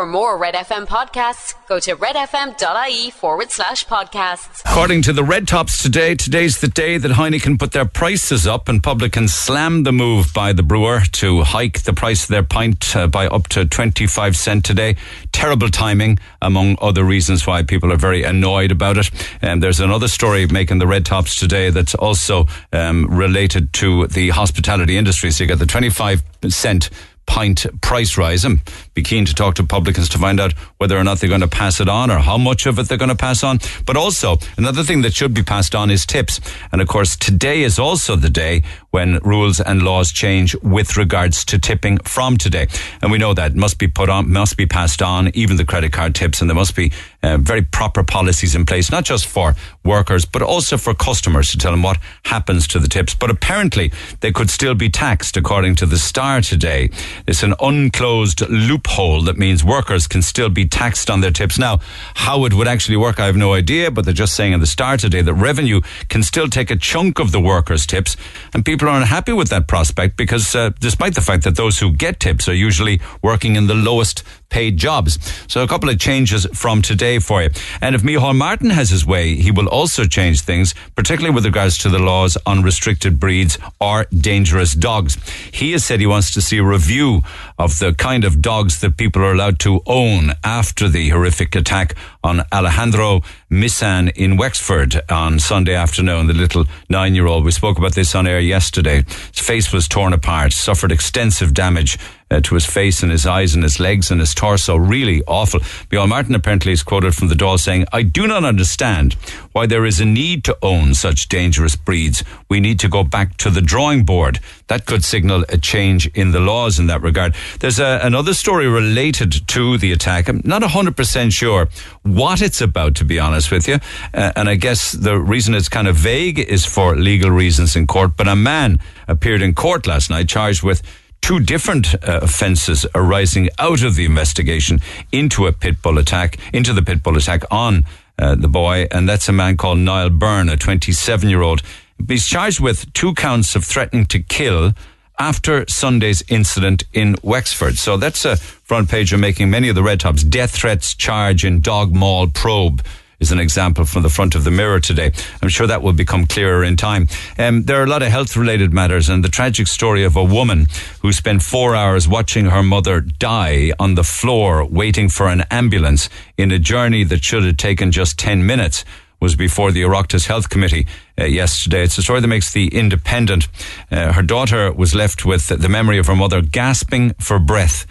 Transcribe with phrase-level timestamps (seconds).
[0.00, 4.62] For more Red FM podcasts, go to redfm.ie forward slash podcasts.
[4.64, 8.66] According to the Red Tops today, today's the day that Heineken put their prices up
[8.70, 12.96] and publicans slammed the move by the brewer to hike the price of their pint
[12.96, 14.96] uh, by up to 25 cent today.
[15.32, 19.10] Terrible timing, among other reasons why people are very annoyed about it.
[19.42, 24.30] And there's another story making the Red Tops today that's also um, related to the
[24.30, 25.30] hospitality industry.
[25.30, 26.88] So you get the 25 cent
[27.30, 28.58] pint price rise and
[29.00, 31.48] be keen to talk to publicans to find out whether or not they're going to
[31.48, 33.58] pass it on or how much of it they're going to pass on.
[33.86, 36.40] But also, another thing that should be passed on is tips.
[36.70, 41.44] And of course, today is also the day when rules and laws change with regards
[41.46, 42.66] to tipping from today.
[43.00, 45.92] And we know that must be put on, must be passed on, even the credit
[45.92, 49.54] card tips, and there must be uh, very proper policies in place, not just for
[49.84, 53.14] workers, but also for customers to tell them what happens to the tips.
[53.14, 56.90] But apparently, they could still be taxed, according to the Star today.
[57.26, 61.58] It's an unclosed loophole that means workers can still be taxed on their tips.
[61.58, 61.78] Now,
[62.14, 64.66] how it would actually work, I have no idea, but they're just saying in the
[64.66, 68.16] Star today that revenue can still take a chunk of the workers' tips,
[68.52, 71.92] and people are unhappy with that prospect because, uh, despite the fact that those who
[71.92, 75.18] get tips are usually working in the lowest paid jobs.
[75.48, 77.50] So a couple of changes from today for you.
[77.80, 81.78] And if Micheál Martin has his way, he will also change things, particularly with regards
[81.78, 85.16] to the laws on restricted breeds or dangerous dogs.
[85.52, 87.22] He has said he wants to see a review
[87.58, 91.94] of the kind of dogs that people are allowed to own after the horrific attack
[92.22, 97.44] on Alejandro Mizsan in Wexford on Sunday afternoon, the little nine year old.
[97.44, 99.04] We spoke about this on air yesterday.
[99.32, 101.98] His face was torn apart, suffered extensive damage
[102.30, 104.76] uh, to his face and his eyes and his legs and his torso.
[104.76, 105.60] Really awful.
[105.60, 109.14] Micheál Martin apparently is quoted from the Dáil saying, I do not understand
[109.52, 112.22] why there is a need to own such dangerous breeds.
[112.48, 114.38] We need to go back to the drawing board.
[114.68, 117.34] That could signal a change in the laws in that regard.
[117.58, 120.28] There's a, another story related to the attack.
[120.28, 121.68] I'm not 100% sure
[122.02, 123.78] what it's about, to be honest with you.
[124.14, 127.86] Uh, and I guess the reason it's kind of vague is for legal reasons in
[127.86, 128.16] court.
[128.16, 130.82] But a man appeared in court last night charged with
[131.20, 134.80] two different uh, offences arising out of the investigation
[135.12, 137.84] into a pit bull attack, into the pit bull attack on
[138.18, 141.62] uh, the boy, and that's a man called Niall Byrne, a 27 year old.
[142.06, 144.72] He's charged with two counts of threatening to kill
[145.18, 147.76] after Sunday's incident in Wexford.
[147.76, 150.22] So that's a front page of making many of the red tops.
[150.22, 152.82] Death threats charge in dog maul probe
[153.20, 155.12] is an example from the front of the mirror today.
[155.42, 157.06] I'm sure that will become clearer in time.
[157.38, 160.24] Um, there are a lot of health related matters and the tragic story of a
[160.24, 160.66] woman
[161.02, 166.08] who spent four hours watching her mother die on the floor waiting for an ambulance
[166.36, 168.84] in a journey that should have taken just 10 minutes
[169.20, 170.86] was before the Oireachtas Health Committee
[171.18, 171.82] uh, yesterday.
[171.82, 173.48] It's a story that makes the independent.
[173.90, 177.86] Uh, her daughter was left with the memory of her mother gasping for breath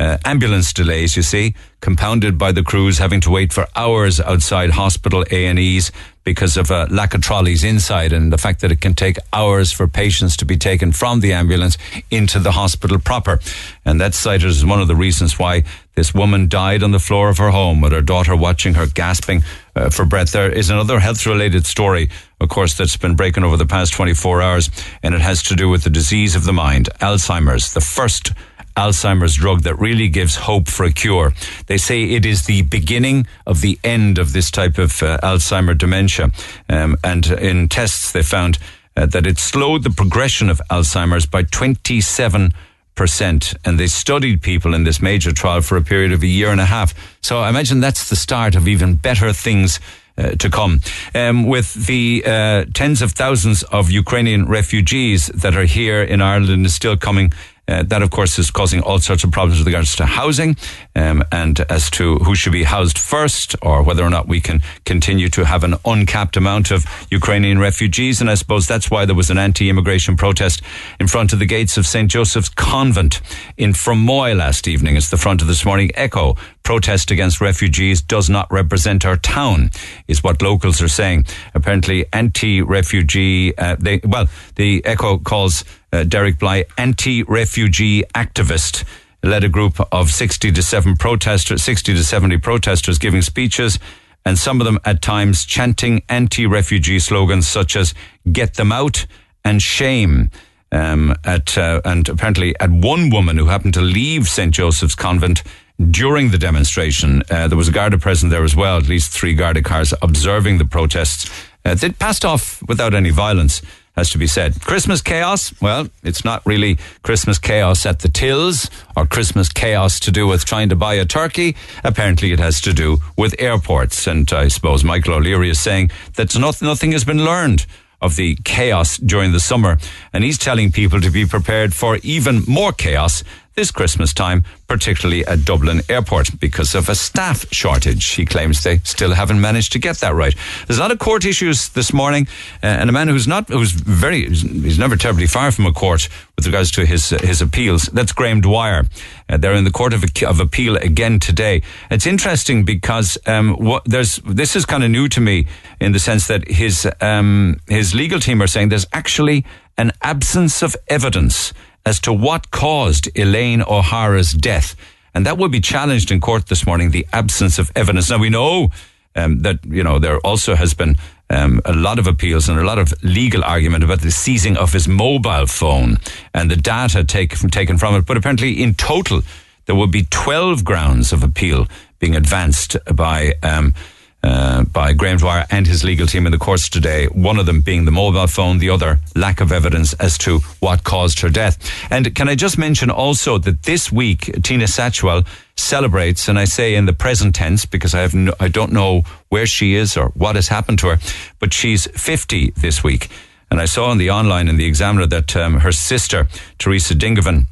[0.00, 4.70] uh, ambulance delays, you see, compounded by the crews having to wait for hours outside
[4.70, 5.92] hospital A&Es
[6.24, 9.72] because of a lack of trolleys inside and the fact that it can take hours
[9.72, 11.76] for patients to be taken from the ambulance
[12.10, 13.40] into the hospital proper.
[13.84, 15.64] And that's cited as one of the reasons why
[15.96, 19.42] this woman died on the floor of her home with her daughter watching her gasping
[19.76, 20.32] uh, for breath.
[20.32, 22.08] There is another health related story,
[22.40, 24.70] of course, that's been breaking over the past 24 hours,
[25.02, 28.32] and it has to do with the disease of the mind, Alzheimer's, the first
[28.76, 31.32] Alzheimer's drug that really gives hope for a cure.
[31.66, 35.76] They say it is the beginning of the end of this type of uh, Alzheimer
[35.76, 36.30] dementia.
[36.68, 38.58] Um, and in tests, they found
[38.96, 42.52] uh, that it slowed the progression of Alzheimer's by 27
[42.96, 46.50] percent and they studied people in this major trial for a period of a year
[46.50, 46.92] and a half
[47.22, 49.80] so i imagine that's the start of even better things
[50.20, 50.80] uh, to come.
[51.14, 56.50] Um, with the uh, tens of thousands of Ukrainian refugees that are here in Ireland
[56.50, 57.32] and is still coming
[57.70, 60.56] uh, that, of course, is causing all sorts of problems with regards to housing
[60.96, 64.60] um, and as to who should be housed first or whether or not we can
[64.84, 68.20] continue to have an uncapped amount of Ukrainian refugees.
[68.20, 70.62] And I suppose that's why there was an anti immigration protest
[70.98, 72.10] in front of the gates of St.
[72.10, 73.20] Joseph's Convent
[73.56, 74.96] in Fermoy last evening.
[74.96, 76.36] It's the front of this morning Echo.
[76.62, 79.70] Protest against refugees does not represent our town,
[80.06, 81.24] is what locals are saying.
[81.54, 88.84] Apparently, anti refugee, uh, well, the Echo calls uh, Derek Blighe, anti-refugee activist,
[89.22, 93.78] led a group of 60 to 7 protesters, 60 to 70 protesters giving speeches
[94.24, 97.94] and some of them at times chanting anti-refugee slogans such as
[98.30, 99.06] "Get them out"
[99.44, 100.30] and "Shame."
[100.72, 105.42] Um, at uh, and apparently at one woman who happened to leave St Joseph's Convent
[105.90, 107.22] during the demonstration.
[107.28, 110.58] Uh, there was a Garda present there as well, at least three Garda cars observing
[110.58, 111.28] the protests.
[111.64, 113.62] Uh, they passed off without any violence.
[113.96, 114.60] Has to be said.
[114.60, 115.52] Christmas chaos?
[115.60, 120.44] Well, it's not really Christmas chaos at the tills or Christmas chaos to do with
[120.44, 121.56] trying to buy a turkey.
[121.84, 124.06] Apparently, it has to do with airports.
[124.06, 127.66] And I suppose Michael O'Leary is saying that nothing has been learned
[128.00, 129.78] of the chaos during the summer.
[130.12, 133.22] And he's telling people to be prepared for even more chaos
[133.60, 138.06] this Christmas time, particularly at Dublin Airport, because of a staff shortage.
[138.06, 140.34] He claims they still haven't managed to get that right.
[140.66, 142.26] There's a lot of court issues this morning,
[142.62, 146.08] uh, and a man who's not, who's very, he's never terribly far from a court
[146.36, 147.82] with regards to his uh, his appeals.
[147.92, 148.84] That's Graham Dwyer.
[149.28, 151.60] Uh, they're in the Court of, of Appeal again today.
[151.90, 155.46] It's interesting because um, what, there's this is kind of new to me
[155.80, 159.44] in the sense that his um, his legal team are saying there's actually
[159.76, 161.52] an absence of evidence
[161.90, 164.76] as to what caused Elaine O'Hara's death.
[165.12, 168.08] And that will be challenged in court this morning, the absence of evidence.
[168.10, 168.70] Now, we know
[169.16, 170.94] um, that, you know, there also has been
[171.30, 174.72] um, a lot of appeals and a lot of legal argument about the seizing of
[174.72, 175.98] his mobile phone
[176.32, 178.06] and the data take, taken from it.
[178.06, 179.22] But apparently, in total,
[179.66, 181.66] there will be 12 grounds of appeal
[181.98, 183.34] being advanced by.
[183.42, 183.74] Um,
[184.22, 187.06] uh, by Graham Dwyer and his legal team in the courts today.
[187.06, 190.84] One of them being the mobile phone, the other lack of evidence as to what
[190.84, 191.58] caused her death.
[191.90, 195.26] And can I just mention also that this week Tina Satchwell
[195.56, 199.02] celebrates, and I say in the present tense because I have no, I don't know
[199.28, 200.98] where she is or what has happened to her,
[201.38, 203.08] but she's 50 this week.
[203.50, 206.28] And I saw on the online in the Examiner that um, her sister
[206.58, 207.46] Teresa Dingivan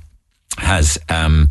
[0.58, 0.98] has.
[1.08, 1.48] Um,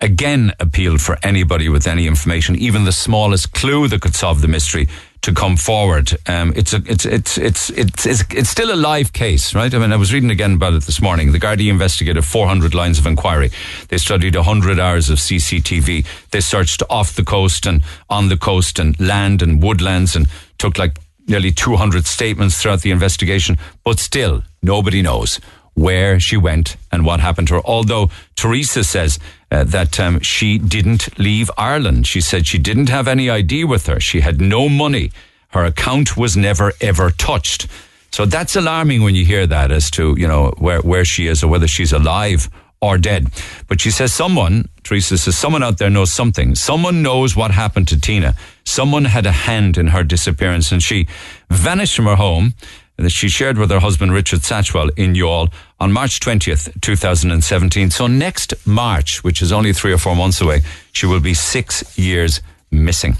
[0.00, 4.48] again appealed for anybody with any information, even the smallest clue that could solve the
[4.48, 4.88] mystery,
[5.22, 6.16] to come forward.
[6.26, 9.72] Um, it's, a, it's, it's, it's, it's, it's, it's still a live case, right?
[9.72, 11.32] I mean, I was reading again about it this morning.
[11.32, 13.50] The Gardaí investigated 400 lines of inquiry.
[13.88, 16.06] They studied 100 hours of CCTV.
[16.30, 20.26] They searched off the coast and on the coast and land and woodlands and
[20.56, 23.58] took like nearly 200 statements throughout the investigation.
[23.84, 25.38] But still, nobody knows
[25.74, 27.62] where she went and what happened to her.
[27.64, 29.18] Although Teresa says
[29.50, 32.06] uh, that um, she didn't leave Ireland.
[32.06, 34.00] She said she didn't have any ID with her.
[34.00, 35.10] She had no money.
[35.48, 37.66] Her account was never ever touched.
[38.12, 41.42] So that's alarming when you hear that as to, you know, where, where she is
[41.42, 42.48] or whether she's alive
[42.80, 43.28] or dead.
[43.68, 46.54] But she says someone, Teresa says, someone out there knows something.
[46.54, 48.34] Someone knows what happened to Tina.
[48.64, 51.06] Someone had a hand in her disappearance and she
[51.50, 52.54] vanished from her home
[53.02, 57.90] that she shared with her husband Richard Satchwell in Youghal on March 20th, 2017.
[57.90, 60.62] So next March, which is only three or four months away,
[60.92, 63.16] she will be six years missing.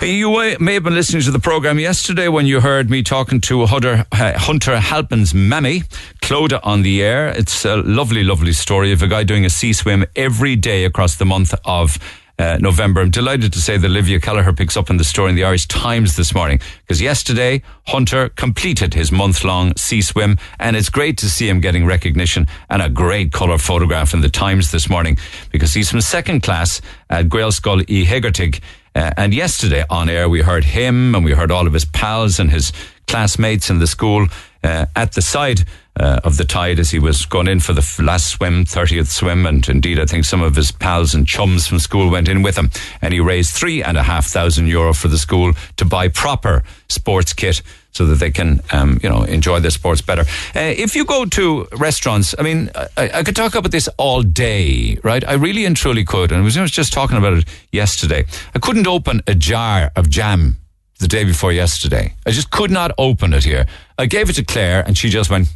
[0.00, 3.66] You may have been listening to the program yesterday when you heard me talking to
[3.66, 5.82] Hunter, uh, Hunter Halpin's mammy,
[6.22, 7.28] Clodagh, on the air.
[7.28, 11.16] It's a lovely, lovely story of a guy doing a sea swim every day across
[11.16, 11.98] the month of
[12.38, 13.00] uh, November.
[13.00, 15.66] I'm delighted to say that Olivia Kelleher picks up in the story in the Irish
[15.66, 21.16] Times this morning because yesterday Hunter completed his month long sea swim and it's great
[21.18, 25.16] to see him getting recognition and a great colour photograph in the Times this morning
[25.50, 28.04] because he's from second class at Gaelscoil E.
[28.04, 28.60] Hegartig.
[28.96, 32.38] Uh, and yesterday on air, we heard him and we heard all of his pals
[32.38, 32.72] and his
[33.06, 34.26] classmates in the school
[34.62, 35.64] uh, at the side
[35.98, 39.46] uh, of the tide as he was going in for the last swim, 30th swim.
[39.46, 42.56] And indeed, I think some of his pals and chums from school went in with
[42.56, 42.70] him.
[43.00, 46.64] And he raised three and a half thousand euro for the school to buy proper
[46.88, 47.62] sports kit
[47.92, 50.22] so that they can, um, you know, enjoy their sports better.
[50.54, 54.22] Uh, if you go to restaurants, I mean, I, I, could talk about this all
[54.22, 55.22] day, right?
[55.26, 56.32] I really and truly could.
[56.32, 58.24] And I was just talking about it yesterday.
[58.52, 60.56] I couldn't open a jar of jam
[61.00, 62.14] the day before yesterday.
[62.26, 63.66] I just could not open it here.
[63.98, 65.48] I gave it to Claire and she just went,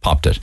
[0.00, 0.38] popped it.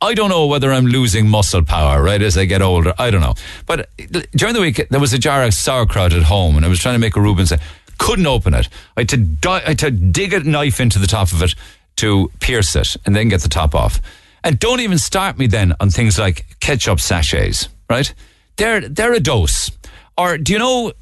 [0.00, 2.92] I don't know whether I'm losing muscle power, right, as I get older.
[2.98, 3.34] I don't know.
[3.64, 6.68] But uh, during the week, there was a jar of sauerkraut at home and I
[6.68, 7.58] was trying to make a Reuben say,
[7.98, 8.68] couldn't open it.
[8.96, 11.54] I had, to di- I had to dig a knife into the top of it
[11.96, 14.00] to pierce it and then get the top off.
[14.44, 18.12] And don't even start me then on things like ketchup sachets, right?
[18.56, 19.70] They're, they're a dose.
[20.18, 20.92] Or do you know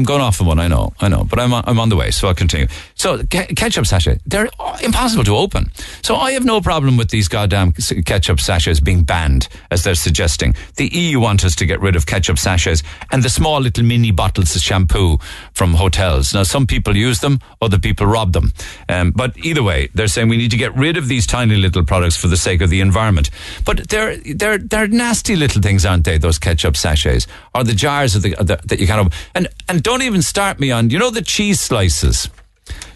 [0.00, 0.58] I'm going off on one.
[0.58, 2.68] I know, I know, but I'm on, I'm on the way, so I'll continue.
[2.94, 4.48] So ketchup sachet, they're
[4.82, 5.70] impossible to open.
[6.02, 7.72] So I have no problem with these goddamn
[8.06, 10.56] ketchup sachets being banned, as they're suggesting.
[10.76, 14.10] The EU want us to get rid of ketchup sachets and the small little mini
[14.10, 15.18] bottles of shampoo
[15.52, 16.32] from hotels.
[16.32, 18.54] Now, some people use them, other people rob them.
[18.88, 21.84] Um, but either way, they're saying we need to get rid of these tiny little
[21.84, 23.28] products for the sake of the environment.
[23.66, 26.16] But they're they're they're nasty little things, aren't they?
[26.16, 29.82] Those ketchup sachets or the jars of the, the that you kind of and and
[29.90, 32.30] don't even start me on, you know, the cheese slices.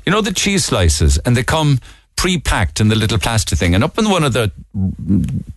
[0.06, 1.80] You know, the cheese slices, and they come
[2.14, 3.74] pre packed in the little plastic thing.
[3.74, 4.52] And up in one of the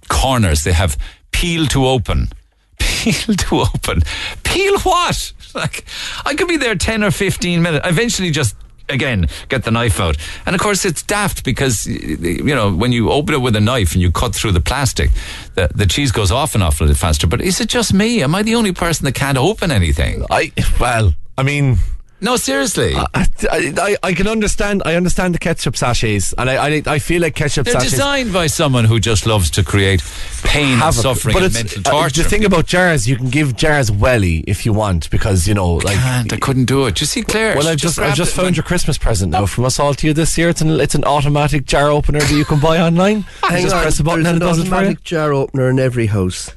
[0.09, 0.97] corners, they have
[1.31, 2.29] peel to open.
[2.79, 4.01] Peel to open.
[4.43, 5.33] Peel what?
[5.55, 5.85] Like,
[6.23, 7.83] I could be there 10 or 15 minutes.
[7.83, 8.55] I eventually just
[8.89, 10.17] again, get the knife out.
[10.45, 13.93] And of course, it's daft because, you know, when you open it with a knife
[13.93, 15.09] and you cut through the plastic,
[15.55, 17.25] the, the cheese goes off and off a little faster.
[17.25, 18.21] But is it just me?
[18.21, 20.25] Am I the only person that can't open anything?
[20.29, 21.77] I well, I mean,
[22.19, 22.93] No, seriously.
[22.95, 24.81] I, I, I can understand.
[24.85, 27.91] I understand the ketchup sachets, and I, I, I feel like ketchup They're sachets.
[27.91, 30.01] designed by someone who just loves to create
[30.43, 32.23] pain and a- suffering but and it's- mental uh, torture.
[32.23, 35.75] the thing about jars, you can give jars welly if you want, because you know,
[35.75, 35.95] like.
[35.97, 36.33] can't.
[36.33, 36.99] I couldn't do it.
[36.99, 37.55] You see, Claire.
[37.55, 39.93] Well, I've just, I've just it found when- your Christmas present now from us all
[39.93, 40.49] to you this year.
[40.49, 43.17] It's an, it's an automatic jar opener that you can buy online.
[43.17, 44.73] you Hang just on, press a button and it an does it for you.
[44.75, 46.49] automatic jar opener in every house.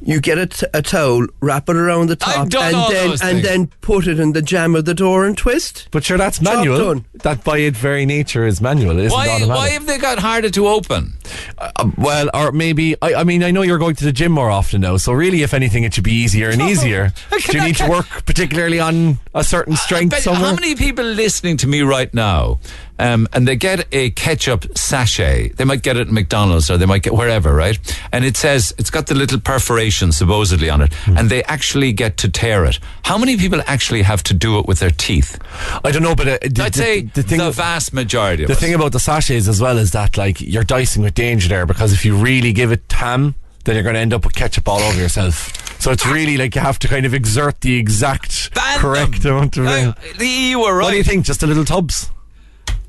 [0.00, 2.90] You get a, t- a towel, wrap it around the I've top, done and all
[2.90, 3.42] then those and things.
[3.48, 5.88] then put it in the jam of the door and twist.
[5.90, 6.78] But sure, that's manual.
[6.78, 7.04] done.
[7.14, 8.98] That by its very nature is manual.
[8.98, 9.48] It isn't Why, automatic.
[9.56, 11.14] why have they got harder to open?
[11.58, 14.50] Uh, well, or maybe I, I mean I know you're going to the gym more
[14.50, 17.12] often now, so really, if anything, it should be easier and easier.
[17.32, 20.46] I Do you need to work particularly on a certain strength But somewhere?
[20.50, 22.60] How many people listening to me right now,
[22.98, 25.50] um, and they get a ketchup sachet?
[25.56, 27.78] They might get it at McDonald's or they might get wherever, right?
[28.12, 31.16] And it says it's got the little perforation supposedly on it, Hmm.
[31.16, 32.78] and they actually get to tear it.
[33.04, 35.38] How many people actually have to do it with their teeth?
[35.84, 38.48] I don't know, but uh, the, I'd the- say the thing the vast majority of
[38.48, 38.60] the us.
[38.60, 41.92] thing about the sachets as well is that like you're dicing with danger there because
[41.92, 44.80] if you really give it tam, then you're going to end up with ketchup all
[44.80, 45.52] over yourself.
[45.80, 49.36] So it's really like you have to kind of exert the exact Ban correct them.
[49.36, 49.66] amount of.
[49.66, 50.84] Uh, the EU were right.
[50.84, 51.24] What do you think?
[51.24, 52.10] Just a little tubs.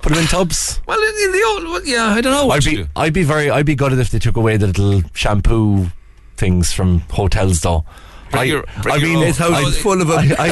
[0.09, 0.81] Put them in tubs.
[0.87, 2.87] Well, in, in the old, yeah, I don't know I'd be.
[2.95, 5.91] I'd be very, I'd be gutted if they took away the little shampoo
[6.35, 7.85] things from hotels, though.
[8.31, 9.24] Bring I, your- bring I mean, own.
[9.25, 10.19] His house I- is full of them.
[10.19, 10.45] I, I,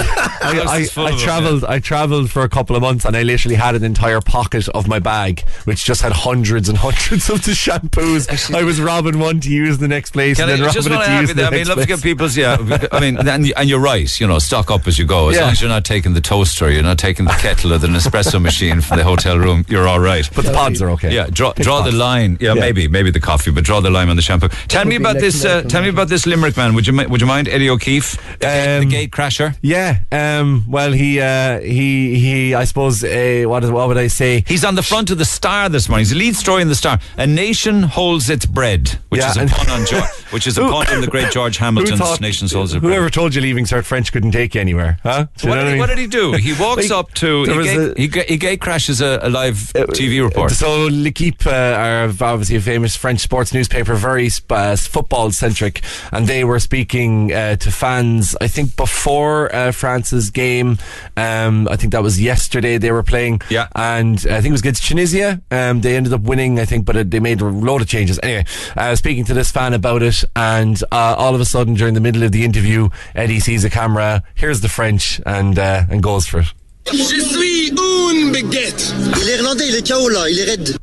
[0.50, 1.66] I, House I, is I of them, traveled.
[1.66, 4.88] I traveled for a couple of months, and I literally had an entire pocket of
[4.88, 8.54] my bag, which just had hundreds and hundreds of the shampoos.
[8.54, 11.02] I was robbing one to use in the next place, Can and then just robbing
[11.02, 11.48] it to to use you the there?
[11.48, 12.58] I mean, next love to get people's, yeah.
[12.92, 15.30] I mean, and, and you're right, you know, stock up as you go.
[15.30, 15.42] As Yeah.
[15.44, 18.42] long as you're not taking the toaster, you're not taking the kettle or the Nespresso
[18.42, 20.30] machine from the hotel room, you're all right.
[20.36, 21.14] But the pods are okay.
[21.14, 22.38] Yeah, draw, Pick draw the line.
[22.40, 22.62] Yeah, Yeah.
[22.62, 24.50] maybe, maybe the coffee, but draw the line on the shampoo.
[24.68, 25.44] Tell me about this.
[25.46, 26.74] Uh, tell me about this Limerick man.
[26.74, 29.56] Would you would you mind Eddie O'Keefe, the, gate, the Um, gate crasher?
[29.62, 30.00] Yeah.
[30.12, 30.66] Um.
[30.68, 31.20] Well, he.
[31.20, 31.60] Uh.
[31.60, 32.20] He.
[32.20, 32.54] He.
[32.56, 33.04] I suppose.
[33.04, 33.64] Uh, what?
[33.64, 34.44] is- What would I say?
[34.48, 36.02] He's on the front of the Star this morning.
[36.02, 37.00] He's the lead story in the Star.
[37.18, 40.62] A nation holds its bread, which Yeah, is a pun on George, which is a
[40.62, 42.92] pun on the great George Hamilton's thought- nation holds its bread.
[42.94, 44.98] Whoever told you leaving cert French couldn't take you anywhere?
[45.04, 45.28] Huh?
[45.44, 46.34] You What did, what did he do?
[46.34, 47.94] He walks Like, up to he gate, a-
[48.24, 50.52] he, he gate crashes a, a live Uh, TV report.
[50.52, 55.82] So L'Equipe uh, are obviously a famous French sports newspaper, very uh, football centric,
[56.12, 58.36] and they were speaking uh, to fans.
[58.42, 60.78] I think before uh, France's game,
[61.16, 62.78] um, I think that was yesterday.
[62.78, 63.68] They were playing, Yeah.
[63.76, 65.42] and I think it was against Tunisia.
[65.52, 68.20] Um, they ended up winning, I think, but uh, they made a load of changes.
[68.24, 68.46] Anyway,
[68.76, 72.02] uh, speaking to this fan about it, and uh, all of a sudden during the
[72.02, 76.28] middle of the interview, Eddie sees a camera, hears the French, and uh, and goes
[76.28, 76.48] for it.
[76.92, 78.94] Je suis une baguette.
[79.22, 80.78] Il est irlandais, il est KO là, il est raide.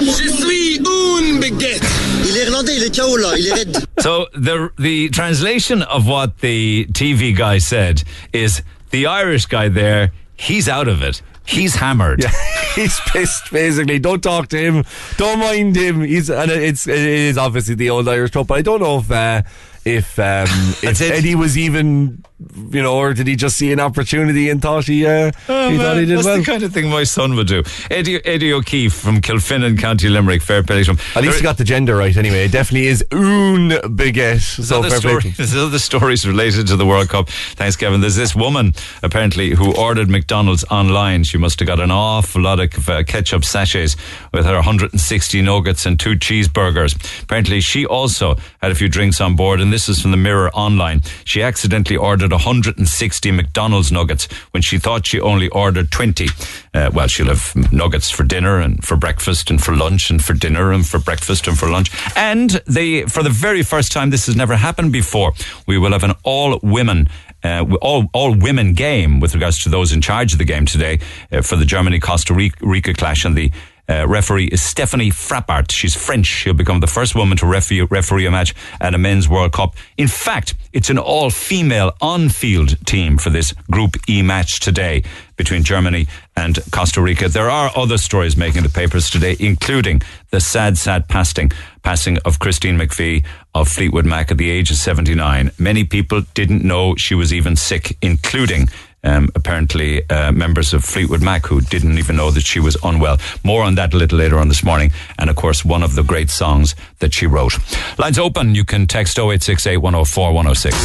[0.00, 1.82] Je suis une baguette.
[2.26, 3.78] Il est irlandais, il est KO là, il est raide.
[4.00, 10.10] So the the translation of what the TV guy said is the Irish guy there.
[10.36, 11.22] He's out of it.
[11.46, 12.22] He's hammered.
[12.22, 12.30] Yeah,
[12.74, 13.52] he's pissed.
[13.52, 14.84] Basically, don't talk to him.
[15.16, 16.00] Don't mind him.
[16.02, 18.48] He's and it's it is obviously the old Irish trope.
[18.48, 19.42] but I don't know if uh,
[19.84, 20.48] if um,
[20.82, 22.24] if Eddie was even
[22.70, 25.96] you know, or did he just see an opportunity and thought he uh, he thought
[25.96, 26.38] he did Oh, That's well?
[26.38, 27.62] the kind of thing my son would do.
[27.90, 30.42] Eddie, Eddie O'Keefe from Kilfinane, County Limerick.
[30.42, 30.98] Fair play to him.
[31.16, 32.44] At least he got the gender right anyway.
[32.46, 34.40] It definitely is un baguette.
[34.40, 34.98] So fair play.
[34.98, 37.28] story, there's other stories related to the World Cup.
[37.28, 38.00] Thanks, Kevin.
[38.00, 38.72] There's this woman
[39.02, 41.24] apparently who ordered McDonald's online.
[41.24, 43.96] She must have got an awful lot of uh, ketchup sachets
[44.32, 46.94] with her 160 nuggets and two cheeseburgers.
[47.22, 50.50] Apparently, she also had a few drinks on board, and this is from the Mirror
[50.54, 51.00] Online.
[51.24, 56.28] She accidentally ordered 160 McDonald's nuggets when she thought she only ordered 20.
[56.72, 60.34] Uh, well, she'll have nuggets for dinner and for breakfast and for lunch and for
[60.34, 61.90] dinner and for breakfast and for lunch.
[62.16, 65.32] And they, for the very first time, this has never happened before.
[65.66, 67.08] We will have an all women
[67.44, 70.98] uh, all all women game with regards to those in charge of the game today
[71.30, 73.52] uh, for the Germany Costa Rica clash, and the
[73.88, 75.70] uh, referee is Stephanie Frappart.
[75.70, 76.26] She's French.
[76.26, 79.74] She'll become the first woman to referee, referee a match at a men's World Cup.
[79.96, 85.02] In fact, it's an all female on field team for this Group E match today
[85.36, 87.28] between Germany and Costa Rica.
[87.28, 90.00] There are other stories making the papers today, including
[90.30, 91.50] the sad, sad passing,
[91.82, 93.24] passing of Christine McVie
[93.54, 95.50] of Fleetwood Mac at the age of 79.
[95.58, 98.68] Many people didn't know she was even sick, including
[99.04, 103.18] um, apparently uh, members of Fleetwood Mac who didn't even know that she was unwell.
[103.44, 104.90] More on that a little later on this morning.
[105.18, 107.58] And of course, one of the great songs that she wrote.
[107.98, 108.54] Lines open.
[108.54, 110.76] You can text 0868 104 106.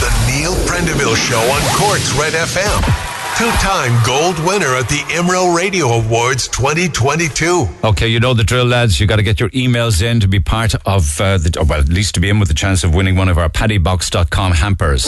[0.00, 3.10] The Neil Prendeville Show on Cork's Red FM.
[3.36, 7.68] Two-time gold winner at the Imro Radio Awards 2022.
[7.82, 9.00] Okay, you know the drill, lads.
[9.00, 11.80] You got to get your emails in to be part of uh, the, or well,
[11.80, 15.04] at least to be in with the chance of winning one of our paddybox.com hampers.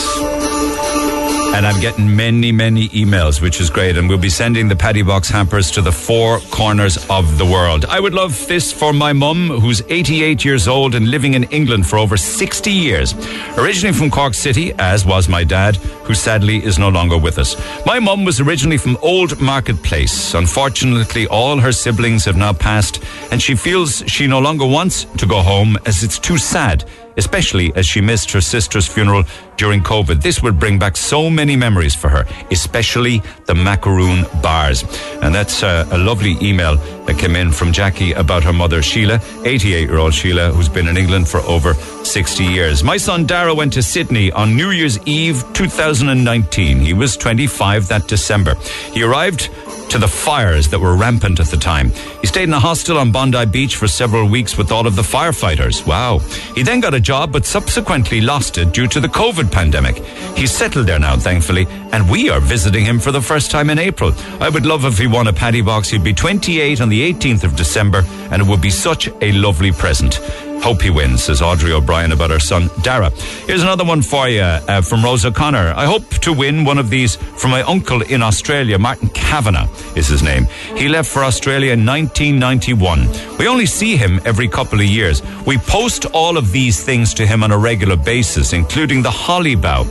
[1.57, 3.97] And I'm getting many, many emails, which is great.
[3.97, 7.87] And we'll be sending the Paddy Box hampers to the four corners of the world.
[7.87, 11.87] I would love this for my mum, who's 88 years old and living in England
[11.87, 13.15] for over 60 years.
[13.57, 17.57] Originally from Cork City, as was my dad, who sadly is no longer with us.
[17.87, 20.35] My mum was originally from Old Marketplace.
[20.35, 25.25] Unfortunately, all her siblings have now passed, and she feels she no longer wants to
[25.25, 26.85] go home as it's too sad
[27.17, 29.25] especially as she missed her sister's funeral
[29.57, 30.23] during COVID.
[30.23, 34.85] This will bring back so many memories for her, especially the macaroon bars.
[35.23, 39.21] And that's uh, a lovely email that came in from Jackie about her mother, Sheila,
[39.45, 42.85] 88 year old Sheila, who's been in England for over 60 years.
[42.85, 46.81] My son Dara went to Sydney on New Year's Eve 2019.
[46.81, 48.55] He was 25 that December.
[48.93, 49.51] He arrived
[49.91, 51.91] to the fires that were rampant at the time.
[52.21, 55.03] He stayed in a hostel on Bondi Beach for several weeks with all of the
[55.03, 55.87] firefighters.
[55.87, 56.19] Wow.
[56.55, 59.97] He then got a job, but subsequently lost it due to the COVID pandemic.
[60.37, 63.79] He's settled there now, thankfully, and we are visiting him for the first time in
[63.79, 64.13] April.
[64.41, 65.89] I would love if he won a paddy box.
[65.89, 69.73] He'd be 28 on the 18th of December, and it would be such a lovely
[69.73, 70.21] present.
[70.63, 73.11] Hope he wins, says Audrey O'Brien about her son, Dara.
[73.47, 75.75] Here's another one for you uh, from Rose O'Connor.
[75.77, 80.09] I hope to win one of these from my uncle in Australia, Martin Kavanagh is
[80.09, 80.47] his name.
[80.77, 83.37] He left for Australia in 1991.
[83.39, 85.23] We only see him every couple of years.
[85.47, 89.55] We post all of these things to him on a regular basis, including the holly
[89.55, 89.85] bough.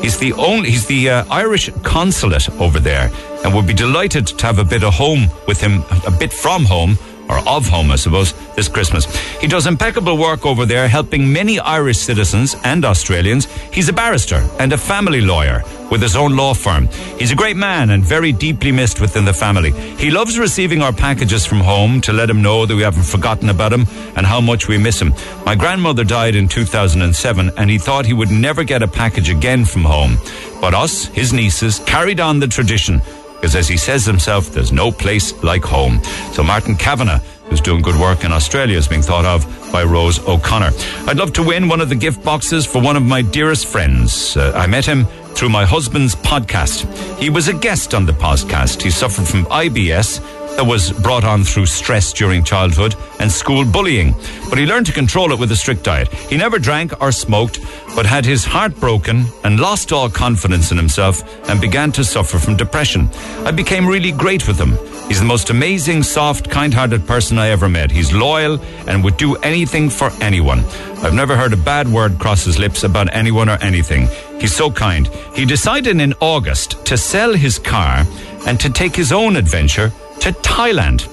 [0.00, 3.10] He's the only, he's the uh, Irish consulate over there
[3.44, 6.64] and would be delighted to have a bit of home with him, a bit from
[6.64, 6.96] home
[7.28, 9.04] or of home, I suppose, this Christmas.
[9.40, 13.46] He does impeccable work over there, helping many Irish citizens and Australians.
[13.72, 16.88] He's a barrister and a family lawyer with his own law firm.
[17.18, 19.72] He's a great man and very deeply missed within the family.
[19.72, 23.50] He loves receiving our packages from home to let him know that we haven't forgotten
[23.50, 23.86] about him
[24.16, 25.12] and how much we miss him.
[25.44, 29.64] My grandmother died in 2007 and he thought he would never get a package again
[29.64, 30.16] from home.
[30.60, 33.02] But us, his nieces, carried on the tradition
[33.42, 36.00] because as he says himself, there's no place like home.
[36.32, 40.20] So Martin Kavanagh, who's doing good work in Australia, is being thought of by Rose
[40.28, 40.70] O'Connor.
[41.08, 44.36] I'd love to win one of the gift boxes for one of my dearest friends.
[44.36, 46.86] Uh, I met him through my husband's podcast.
[47.18, 48.80] He was a guest on the podcast.
[48.80, 50.20] He suffered from IBS
[50.56, 54.14] that was brought on through stress during childhood and school bullying.
[54.48, 56.12] But he learned to control it with a strict diet.
[56.12, 57.60] He never drank or smoked,
[57.94, 62.38] but had his heart broken and lost all confidence in himself and began to suffer
[62.38, 63.08] from depression.
[63.44, 64.76] I became really great with him.
[65.08, 67.90] He's the most amazing, soft, kind hearted person I ever met.
[67.90, 70.60] He's loyal and would do anything for anyone.
[71.02, 74.08] I've never heard a bad word cross his lips about anyone or anything.
[74.40, 75.08] He's so kind.
[75.34, 78.06] He decided in August to sell his car
[78.46, 81.08] and to take his own adventure to Thailand.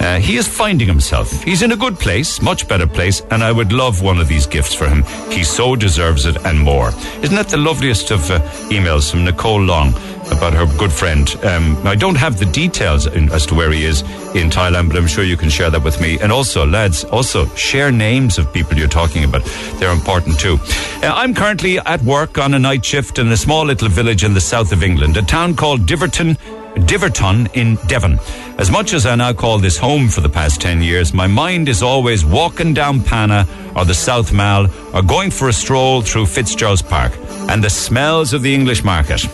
[0.00, 1.42] Uh, he is finding himself.
[1.42, 4.46] He's in a good place, much better place, and I would love one of these
[4.46, 5.04] gifts for him.
[5.30, 6.88] He so deserves it and more.
[7.20, 8.40] Isn't that the loveliest of uh,
[8.70, 9.90] emails from Nicole Long
[10.30, 11.28] about her good friend?
[11.44, 14.00] Um, I don't have the details in, as to where he is
[14.34, 16.18] in Thailand, but I'm sure you can share that with me.
[16.18, 19.44] And also, lads, also share names of people you're talking about.
[19.74, 20.58] They're important too.
[21.02, 24.32] Uh, I'm currently at work on a night shift in a small little village in
[24.32, 26.38] the south of England, a town called Tiverton.
[26.86, 28.18] Tiverton in Devon.
[28.58, 31.68] As much as I now call this home for the past 10 years, my mind
[31.68, 36.24] is always walking down Pana or the South Mall or going for a stroll through
[36.24, 37.12] Fitzgerald's Park
[37.50, 39.28] and the smells of the English market.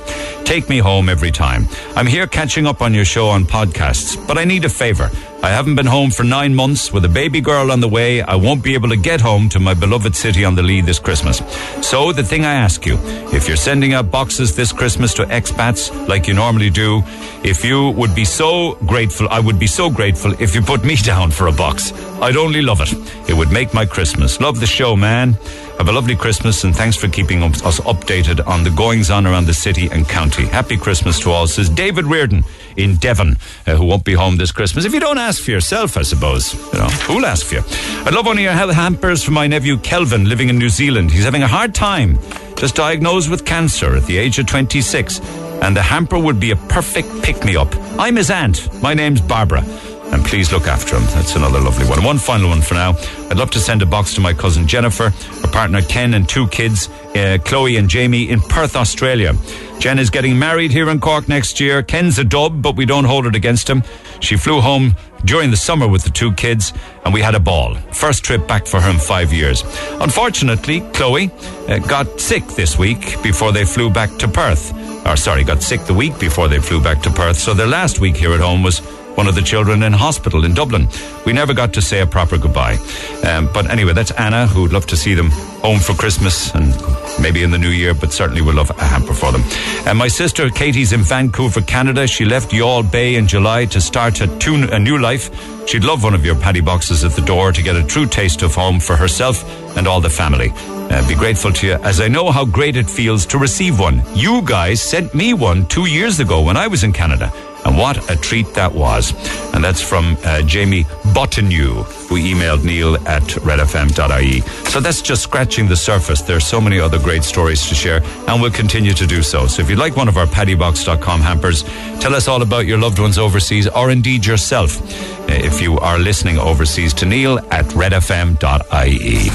[0.45, 1.69] Take me home every time.
[1.95, 5.09] I'm here catching up on your show on podcasts, but I need a favor.
[5.43, 8.23] I haven't been home for nine months with a baby girl on the way.
[8.23, 11.01] I won't be able to get home to my beloved city on the Lee this
[11.01, 11.43] Christmas.
[11.81, 12.97] So the thing I ask you,
[13.33, 17.03] if you're sending out boxes this Christmas to expats like you normally do,
[17.43, 20.97] if you would be so grateful, I would be so grateful if you put me
[21.03, 21.93] down for a box.
[22.21, 22.93] I'd only love it.
[23.29, 24.41] It would make my Christmas.
[24.41, 25.35] Love the show, man.
[25.79, 29.47] Have a lovely Christmas and thanks for keeping us updated on the goings on around
[29.47, 30.47] the city and county.
[30.47, 32.45] Happy Christmas to all, says David Reardon
[32.77, 34.85] in Devon, uh, who won't be home this Christmas.
[34.85, 37.63] If you don't ask for yourself, I suppose, you know, who'll ask for you?
[38.07, 41.11] I'd love one of your hampers for my nephew Kelvin living in New Zealand.
[41.11, 42.19] He's having a hard time,
[42.57, 45.21] just diagnosed with cancer at the age of 26,
[45.63, 47.75] and the hamper would be a perfect pick me up.
[47.99, 48.69] I'm his aunt.
[48.83, 49.65] My name's Barbara
[50.13, 51.05] and please look after him.
[51.07, 52.05] That's another lovely one.
[52.05, 52.91] One final one for now.
[53.31, 56.47] I'd love to send a box to my cousin Jennifer, her partner Ken, and two
[56.49, 59.33] kids, uh, Chloe and Jamie, in Perth, Australia.
[59.79, 61.83] Jen is getting married here in Cork next year.
[61.83, 63.83] Ken's a dub, but we don't hold it against him.
[64.21, 64.95] She flew home
[65.25, 67.75] during the summer with the two kids, and we had a ball.
[67.93, 69.65] First trip back for her in five years.
[69.93, 71.31] Unfortunately, Chloe
[71.69, 74.92] uh, got sick this week before they flew back to Perth.
[75.05, 77.37] Or sorry, got sick the week before they flew back to Perth.
[77.37, 78.81] So their last week here at home was
[79.17, 80.89] one of the children in hospital in Dublin.
[81.27, 82.79] We never got to say a proper goodbye.
[83.27, 85.31] Um, but anyway, that's Anna, who would love to see them
[85.63, 86.75] home for Christmas and
[87.21, 89.43] maybe in the new year, but certainly would love a hamper for them.
[89.87, 92.07] And my sister Katie's in Vancouver, Canada.
[92.07, 95.31] She left Youghal Bay in July to start a, tune, a new life.
[95.69, 98.43] She'd love one of your paddy boxes at the door to get a true taste
[98.43, 99.45] of home for herself
[99.77, 100.53] and all the family.
[100.91, 104.03] Uh, be grateful to you as I know how great it feels to receive one.
[104.15, 107.33] You guys sent me one two years ago when I was in Canada.
[107.65, 109.13] And what a treat that was.
[109.55, 110.83] And that's from uh, Jamie
[111.15, 114.41] Bottineau, who emailed neil at redfm.ie.
[114.69, 116.23] So that's just scratching the surface.
[116.23, 119.47] There are so many other great stories to share, and we'll continue to do so.
[119.47, 121.63] So if you'd like one of our paddybox.com hampers,
[122.01, 126.01] tell us all about your loved ones overseas, or indeed yourself, uh, if you are
[126.01, 129.31] listening overseas to neil at redfm.ie.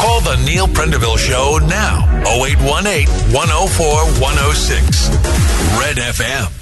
[0.00, 2.06] Call the Neil Prendeville Show now.
[2.24, 3.86] 0818 104
[4.18, 5.10] 106.
[5.78, 6.59] Red FM.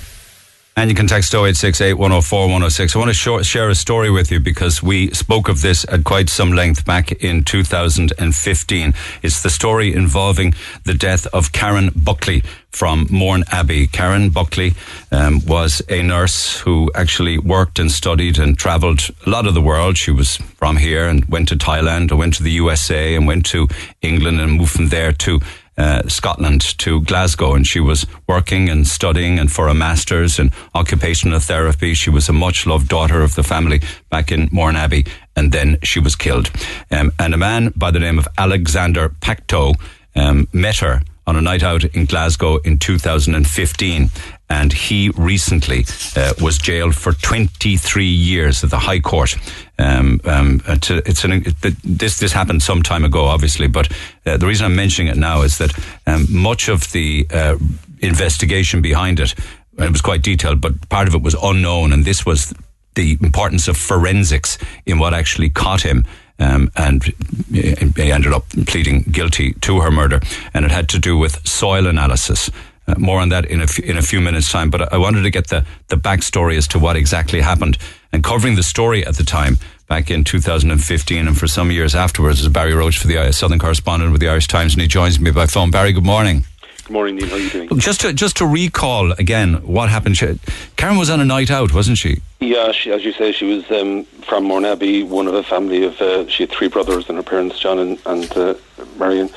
[0.79, 4.81] And you can text 0868 I want to show, share a story with you because
[4.81, 8.95] we spoke of this at quite some length back in 2015.
[9.21, 13.89] It's the story involving the death of Karen Buckley from Mourne Abbey.
[13.89, 14.75] Karen Buckley
[15.11, 19.61] um, was a nurse who actually worked and studied and travelled a lot of the
[19.61, 19.99] world.
[19.99, 23.47] She was from here and went to Thailand and went to the USA and went
[23.47, 23.67] to
[24.01, 25.41] England and moved from there to
[25.79, 30.51] uh, Scotland to Glasgow, and she was working and studying and for a master's in
[30.75, 31.95] occupational therapy.
[31.95, 35.79] She was a much loved daughter of the family back in Mourne Abbey, and then
[35.83, 36.51] she was killed.
[36.91, 39.75] Um, and a man by the name of Alexander Pacteau
[40.17, 44.11] um, met her on a night out in Glasgow in 2015.
[44.49, 45.85] And he recently
[46.17, 49.37] uh, was jailed for 23 years at the High Court.
[49.79, 51.45] Um, um, it's an,
[51.85, 53.93] this this happened some time ago, obviously, but
[54.25, 57.59] uh, the reason I'm mentioning it now is that um, much of the uh,
[57.99, 59.35] investigation behind it,
[59.79, 62.55] it was quite detailed, but part of it was unknown, and this was
[62.95, 66.05] the importance of forensics in what actually caught him
[66.39, 67.05] um, and
[67.51, 70.21] he ended up pleading guilty to her murder,
[70.55, 72.51] and it had to do with soil analysis.
[72.87, 75.23] Uh, more on that in a, f- in a few minutes' time, but I wanted
[75.23, 77.77] to get the, the backstory as to what exactly happened.
[78.13, 82.41] And covering the story at the time, back in 2015, and for some years afterwards,
[82.41, 85.31] is Barry Roche for the Southern correspondent with the Irish Times, and he joins me
[85.31, 85.71] by phone.
[85.71, 86.45] Barry, good morning.
[86.89, 87.27] Good morning, Neil.
[87.29, 87.79] How are you doing?
[87.81, 90.17] Just to just to recall again what happened.
[90.17, 90.41] She,
[90.77, 92.23] Karen was on a night out, wasn't she?
[92.41, 95.85] Yeah, she, as you say, she was um, from Mourne Abbey, one of a family
[95.85, 96.01] of.
[96.01, 98.55] Uh, she had three brothers and her parents, John and, and uh,
[98.97, 99.29] Marion.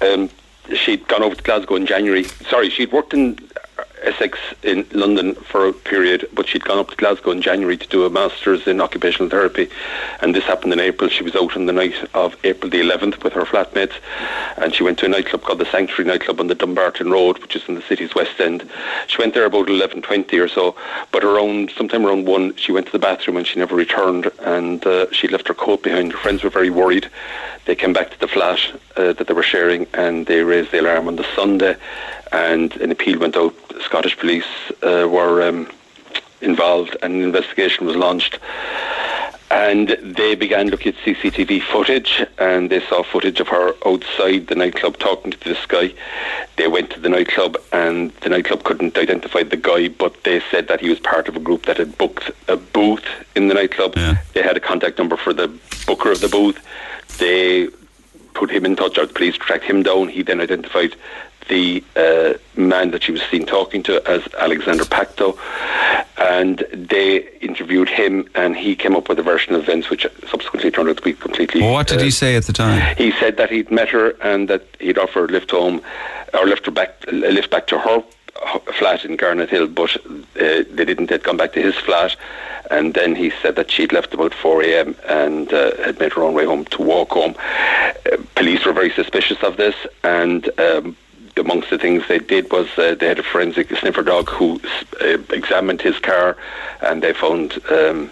[0.00, 0.30] Um,
[0.72, 2.22] she'd gone over to Glasgow in January.
[2.48, 3.36] Sorry, she'd worked in
[4.02, 7.86] Essex in London for a period, but she'd gone up to Glasgow in January to
[7.88, 9.68] do a master's in occupational therapy,
[10.20, 11.10] and this happened in April.
[11.10, 13.94] She was out on the night of April the 11th with her flatmates,
[14.56, 17.56] and she went to a nightclub called the Sanctuary nightclub on the Dumbarton Road, which
[17.56, 18.68] is in the city's west end.
[19.06, 20.74] She went there about 11:20 or so,
[21.12, 24.86] but around sometime around one, she went to the bathroom and she never returned, and
[24.86, 26.12] uh, she left her coat behind.
[26.12, 27.08] Her friends were very worried.
[27.66, 28.60] They came back to the flat
[28.96, 31.76] uh, that they were sharing, and they raised the alarm on the Sunday,
[32.32, 33.54] and an appeal went out.
[33.90, 34.46] Scottish police
[34.84, 35.68] uh, were um,
[36.40, 38.38] involved, and an investigation was launched.
[39.50, 44.54] And they began looking at CCTV footage, and they saw footage of her outside the
[44.54, 45.92] nightclub talking to this guy.
[46.54, 50.68] They went to the nightclub, and the nightclub couldn't identify the guy, but they said
[50.68, 53.94] that he was part of a group that had booked a booth in the nightclub.
[53.96, 54.18] Yeah.
[54.34, 55.48] They had a contact number for the
[55.88, 56.64] booker of the booth.
[57.18, 57.66] They
[58.34, 60.10] put him in touch, or the police tracked him down.
[60.10, 60.94] He then identified
[61.50, 65.38] the uh, man that she was seen talking to as Alexander Pacteau,
[66.16, 70.70] and they interviewed him, and he came up with a version of events which subsequently
[70.70, 71.60] turned out to be completely.
[71.60, 72.96] What did uh, he say at the time?
[72.96, 75.82] He said that he'd met her and that he'd offered a lift home,
[76.32, 78.02] or lift her back, a lift back to her
[78.78, 81.10] flat in Garnet Hill, but uh, they didn't.
[81.10, 82.16] They'd come back to his flat,
[82.70, 84.96] and then he said that she'd left about 4 a.m.
[85.08, 87.34] and uh, had made her own way home to walk home.
[87.38, 90.48] Uh, police were very suspicious of this, and.
[90.58, 90.96] Um,
[91.40, 94.60] amongst the things they did was uh, they had a forensic sniffer dog who
[95.00, 96.36] uh, examined his car,
[96.82, 98.10] and they found um,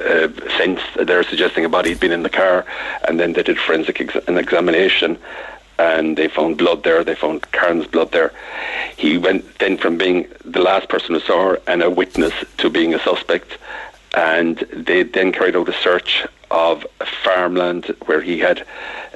[0.00, 2.64] uh, scents they're suggesting a body had been in the car,
[3.06, 5.18] and then they did forensic ex- an examination,
[5.78, 7.04] and they found blood there.
[7.04, 8.32] They found Karen's blood there.
[8.96, 12.70] He went then from being the last person who saw her and a witness to
[12.70, 13.58] being a suspect,
[14.14, 16.86] and they then carried out a search of
[17.22, 18.66] farmland where he had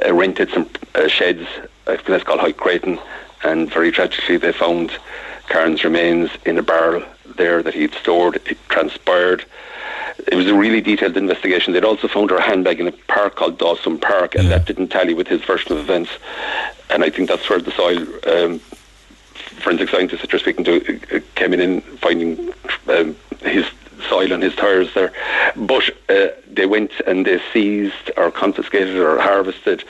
[0.04, 1.46] uh, rented some uh, sheds,
[1.86, 3.00] a place called High Craigton,
[3.42, 4.92] and very tragically they found
[5.48, 7.02] Karen's remains in a barrel
[7.36, 8.36] there that he'd stored.
[8.46, 9.44] It transpired.
[10.26, 11.72] It was a really detailed investigation.
[11.72, 15.12] They'd also found her handbag in a park called Dawson Park, and that didn't tally
[15.12, 16.10] with his version of events.
[16.90, 18.60] And I think that's where the soil um,
[19.60, 22.52] forensic scientists that you're speaking to uh, came in and finding
[22.88, 23.66] um, his
[24.08, 25.12] soil on his tyres there.
[25.56, 29.84] But uh, they went and they seized or confiscated or harvested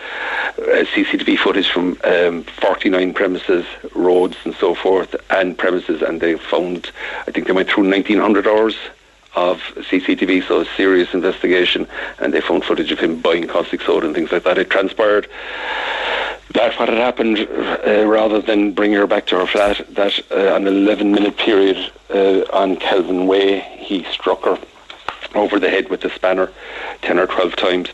[0.59, 6.37] uh, CCTV footage from um, 49 premises, roads and so forth, and premises, and they
[6.37, 6.91] found,
[7.27, 8.77] I think they went through 1900 hours
[9.35, 11.87] of CCTV, so a serious investigation,
[12.19, 14.59] and they found footage of him buying caustic soda and things like that.
[14.59, 15.29] It transpired
[16.55, 20.55] that what had happened, uh, rather than bring her back to her flat, that uh,
[20.55, 24.59] an 11 minute period uh, on Kelvin Way, he struck her
[25.35, 26.53] over the head with the spanner
[27.03, 27.89] 10 or 12 times.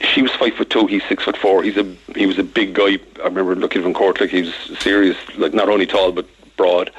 [0.00, 0.86] She was five foot two.
[0.88, 1.62] He's six foot four.
[1.62, 1.84] He's a
[2.16, 2.98] he was a big guy.
[3.20, 6.10] I remember looking at him in court like he was serious, like not only tall
[6.10, 6.26] but
[6.56, 6.90] broad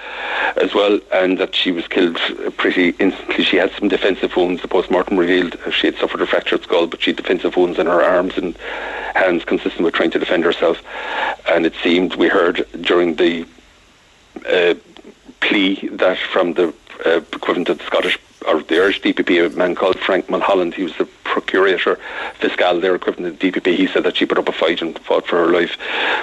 [0.61, 2.17] as well, and that she was killed
[2.57, 3.43] pretty instantly.
[3.43, 4.61] She had some defensive wounds.
[4.61, 7.87] The post-mortem revealed she had suffered a fractured skull, but she had defensive wounds in
[7.87, 8.55] her arms and
[9.15, 10.81] hands, consistent with trying to defend herself.
[11.49, 13.45] And it seemed we heard during the
[14.47, 14.75] uh,
[15.41, 16.73] plea that from the
[17.05, 20.83] uh, equivalent of the Scottish or the Irish DPP, a man called Frank Mulholland, he
[20.83, 21.97] was the procurator
[22.39, 23.75] fiscal, there, equivalent of the DPP.
[23.75, 25.77] He said that she put up a fight and fought for her life,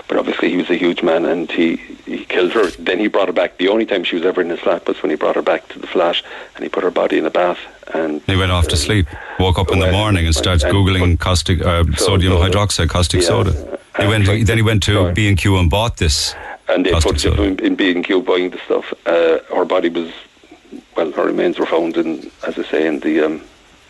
[0.08, 2.70] but obviously he was a huge man and he, he killed her.
[2.78, 3.58] Then he brought her back.
[3.58, 5.68] The only time she was ever in his flat was when he brought her back
[5.68, 6.16] to the flat
[6.54, 7.58] and he put her body in a bath.
[7.92, 9.06] And He went off to sleep,
[9.40, 13.26] woke up in the morning and starts googling caustic uh, sodium hydroxide caustic Yeah.
[13.28, 13.78] soda.
[13.98, 14.26] He went.
[14.46, 16.34] Then he went to B and Q and bought this.
[16.68, 18.94] and they put it in, in B and Q buying the stuff.
[19.04, 20.12] Uh, her body was,
[20.96, 23.20] well, her remains were found in, as I say, in the.
[23.26, 23.42] Um,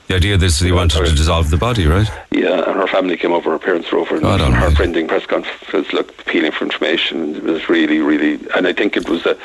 [0.09, 2.09] The idea is he wanted to dissolve the body, right?
[2.33, 4.75] Yeah, and her family came over, her parents were over, and God her almighty.
[4.75, 7.37] friending press conference, look, appealing for information.
[7.37, 9.37] It was really, really, and I think it was a,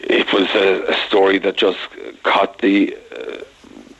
[0.00, 1.78] it was a, a story that just
[2.24, 3.38] caught the, uh,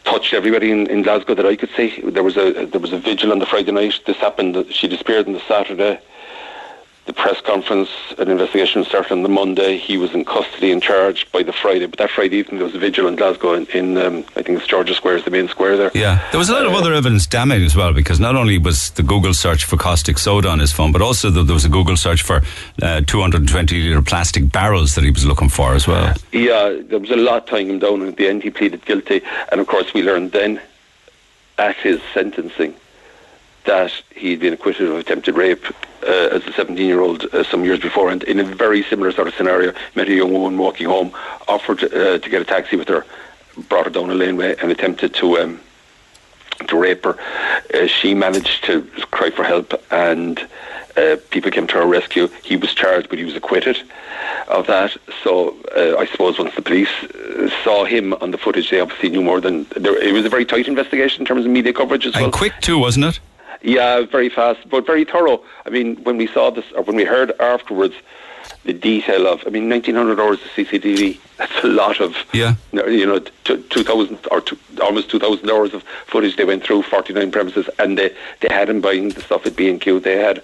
[0.04, 1.88] touched everybody in, in Glasgow that I could see.
[2.02, 4.00] There was a there was a vigil on the Friday night.
[4.06, 4.52] This happened.
[4.70, 5.98] She disappeared on the Saturday.
[7.08, 9.78] The press conference, an investigation started on the Monday.
[9.78, 11.86] He was in custody and charged by the Friday.
[11.86, 14.58] But that Friday evening, there was a vigil in Glasgow in, in um, I think
[14.58, 15.90] it's George Square, is the main square there.
[15.94, 18.90] Yeah, there was a lot of other evidence damning as well because not only was
[18.90, 21.70] the Google search for caustic soda on his phone, but also th- there was a
[21.70, 22.42] Google search for
[22.82, 26.14] uh, 220 litre plastic barrels that he was looking for as well.
[26.32, 28.02] Yeah, there was a lot tying him down.
[28.02, 29.22] and At the end, he pleaded guilty.
[29.50, 30.60] And of course, we learned then
[31.56, 32.74] at his sentencing
[33.68, 35.66] that he'd been acquitted of attempted rape
[36.02, 38.10] uh, as a 17 year old uh, some years before.
[38.10, 41.12] And in a very similar sort of scenario, met a young woman walking home,
[41.46, 43.04] offered uh, to get a taxi with her,
[43.68, 45.38] brought her down a laneway, and attempted to.
[45.38, 45.60] Um,
[46.66, 47.16] to rape her.
[47.72, 50.44] Uh, she managed to cry for help and
[50.96, 52.26] uh, people came to her rescue.
[52.42, 53.80] He was charged, but he was acquitted
[54.48, 54.96] of that.
[55.22, 56.90] So uh, I suppose once the police
[57.62, 59.68] saw him on the footage, they obviously knew more than.
[59.76, 62.24] There, it was a very tight investigation in terms of media coverage as well.
[62.24, 63.20] And quick too, wasn't it?
[63.62, 65.42] Yeah, very fast, but very thorough.
[65.66, 67.94] I mean, when we saw this, or when we heard afterwards,
[68.64, 72.54] the detail of, I mean, 1900 hours of CCTV, that's a lot of, Yeah.
[72.72, 77.30] you know, t- 2000 or two, almost 2000 hours of footage they went through, 49
[77.30, 80.00] premises, and they, they had him buying the stuff at B&Q.
[80.00, 80.38] They had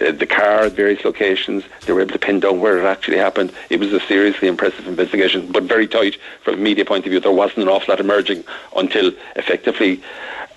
[0.00, 1.64] uh, the car at various locations.
[1.86, 3.52] They were able to pin down where it actually happened.
[3.70, 7.20] It was a seriously impressive investigation, but very tight from a media point of view.
[7.20, 8.44] There wasn't an awful lot emerging
[8.76, 10.02] until effectively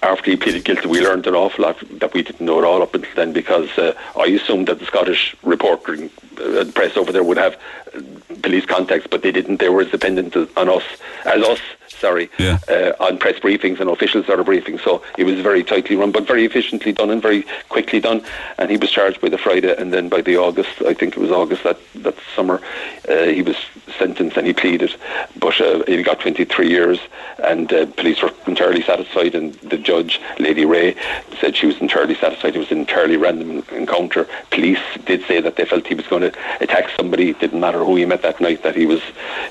[0.03, 2.83] after he pleaded guilty, we learned an awful lot that we didn't know at all
[2.83, 7.23] up until then because uh, I assumed that the Scottish reporting uh, press over there
[7.23, 7.55] would have
[7.95, 8.01] uh,
[8.41, 9.57] police contacts, but they didn't.
[9.59, 10.83] They were as dependent on us,
[11.25, 12.59] as us, sorry, Yeah.
[12.69, 14.81] uh, on press briefings and official sort of briefings.
[14.83, 18.21] So it was very tightly run, but very efficiently done and very quickly done.
[18.57, 21.19] And he was charged by the Friday, and then by the August, I think it
[21.19, 22.61] was August that, that summer,
[23.09, 23.55] uh, he was
[23.97, 24.93] sentenced and he pleaded.
[25.39, 26.99] But uh, he got 23 years,
[27.43, 29.33] and uh, police were entirely satisfied.
[29.33, 30.95] And the judge, Lady Rae,
[31.39, 32.55] said she was entirely satisfied.
[32.55, 34.27] It was an entirely random encounter.
[34.51, 37.29] Police did say that they felt he was going to attack somebody.
[37.29, 39.01] It didn't matter who he met that night, that he was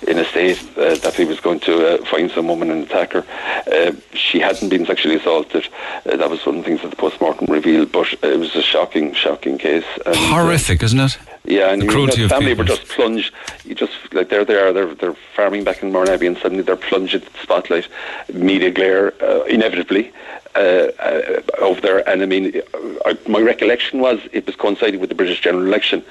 [0.07, 3.13] in a state uh, that he was going to uh, find some woman and attack
[3.13, 3.25] her.
[3.71, 5.69] Uh, she hadn't been sexually assaulted.
[6.07, 8.63] Uh, that was one of the things that the post-mortem revealed, but it was a
[8.63, 9.85] shocking, shocking case.
[10.07, 11.19] And, uh, Horrific, isn't it?
[11.45, 12.65] yeah, and The you know, cruelty the of family people.
[12.65, 13.33] were just plunged.
[13.65, 14.73] You just like there they are.
[14.73, 17.89] They're they're farming back in Mourne Abbey, and suddenly they're plunged into the spotlight,
[18.33, 20.13] media glare, uh, inevitably.
[20.55, 22.63] Uh, uh, over there, and I mean,
[23.05, 26.03] uh, my recollection was it was coinciding with the British general election,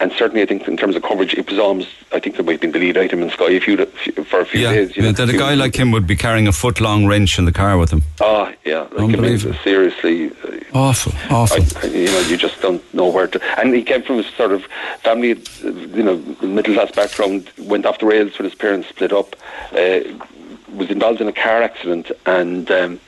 [0.00, 1.88] and certainly I think in terms of coverage, it was almost.
[2.12, 3.84] I think there might have been the lead item in Sky a few,
[4.24, 4.96] for a few Yeah, days.
[4.96, 7.38] You yeah, know, that a guy like him would be carrying a foot long wrench
[7.38, 8.02] in the car with him.
[8.20, 9.56] Ah, yeah, like, I mean, Unbelievable.
[9.64, 11.64] seriously, uh, Awful, awful.
[11.82, 13.40] I, you know, you just don't know where to.
[13.60, 14.64] And he came from a sort of
[15.02, 15.30] family,
[15.62, 17.50] you know, middle class background.
[17.58, 19.34] Went off the rails when his parents split up.
[19.72, 20.00] Uh,
[20.74, 23.00] was involved in a car accident, and um,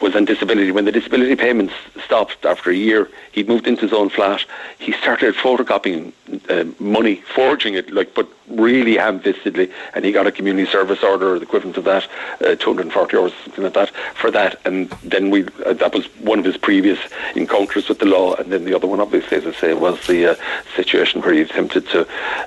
[0.00, 0.70] was on disability.
[0.70, 4.44] When the disability payments stopped after a year, he'd moved into his own flat.
[4.78, 6.12] He started photocopying
[6.48, 11.34] uh, money, forging it, like but really ham-fistedly, and he got a community service order,
[11.34, 12.08] or the equivalent of that,
[12.40, 14.60] uh, 240 hours, something like that, for that.
[14.64, 16.98] And then we uh, that was one of his previous
[17.34, 20.32] encounters with the law, and then the other one, obviously, as I say, was the
[20.32, 20.34] uh,
[20.76, 22.06] situation where he attempted to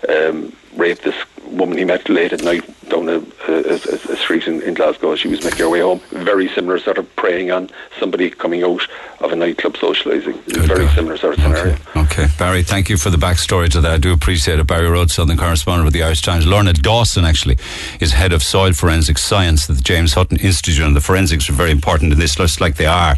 [0.09, 4.47] um, rape this woman he met late at night down a, a, a, a street
[4.47, 5.99] in, in Glasgow as she was making her way home.
[6.11, 8.87] Very similar sort of preying on somebody coming out
[9.19, 10.35] of a nightclub socialising.
[10.65, 11.77] Very uh, similar sort of scenario.
[11.95, 13.91] Okay, Barry, thank you for the backstory to that.
[13.91, 14.67] I do appreciate it.
[14.67, 16.45] Barry Rhodes, Southern correspondent with the Irish Times.
[16.45, 17.57] Lorna Dawson, actually,
[17.99, 21.53] is head of soil forensic science at the James Hutton Institute, and the forensics are
[21.53, 23.15] very important in this, just like they are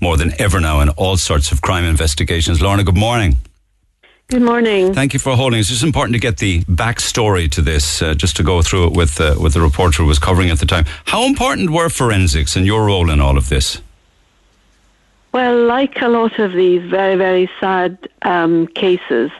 [0.00, 2.60] more than ever now in all sorts of crime investigations.
[2.60, 3.36] Lorna, good morning.
[4.28, 4.92] Good morning.
[4.92, 5.60] Thank you for holding.
[5.60, 8.92] It's just important to get the backstory to this, uh, just to go through it
[8.92, 10.84] with uh, with the reporter who was covering at the time.
[11.04, 13.80] How important were forensics and your role in all of this?
[15.30, 19.30] Well, like a lot of these very, very sad um, cases,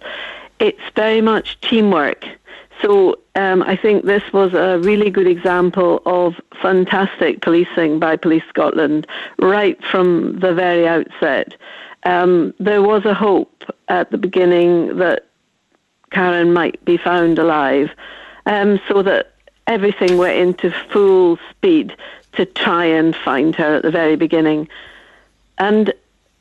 [0.60, 2.24] it's very much teamwork.
[2.80, 8.44] So um, I think this was a really good example of fantastic policing by Police
[8.50, 9.08] Scotland
[9.40, 11.56] right from the very outset.
[12.06, 15.26] Um, there was a hope at the beginning that
[16.10, 17.90] Karen might be found alive,
[18.46, 19.32] um, so that
[19.66, 21.96] everything went into full speed
[22.34, 24.68] to try and find her at the very beginning.
[25.58, 25.92] And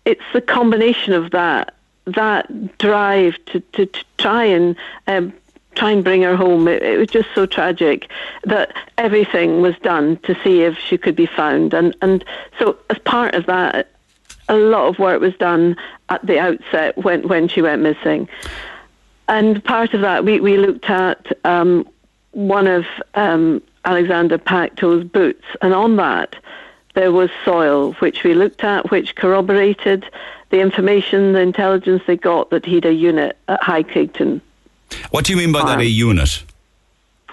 [0.06, 1.74] it's the combination of that,
[2.06, 4.76] that drive to, to, to try and
[5.08, 5.34] um,
[5.74, 6.68] try and bring her home.
[6.68, 8.08] It, it, was just so tragic
[8.44, 11.74] that everything was done to see if she could be found.
[11.74, 12.24] And, and
[12.60, 13.90] so, as part of that,
[14.50, 15.76] a lot of work was done
[16.10, 18.28] at the outset when, when she went missing.
[19.28, 21.88] And part of that, we, we looked at um,
[22.32, 26.36] one of um, Alexander Pacteau's boots, and on that,
[26.94, 30.06] there was soil, which we looked at, which corroborated
[30.50, 34.42] the information, the intelligence they got that he'd a unit at High Craigton.
[35.10, 36.44] What do you mean by that, a unit?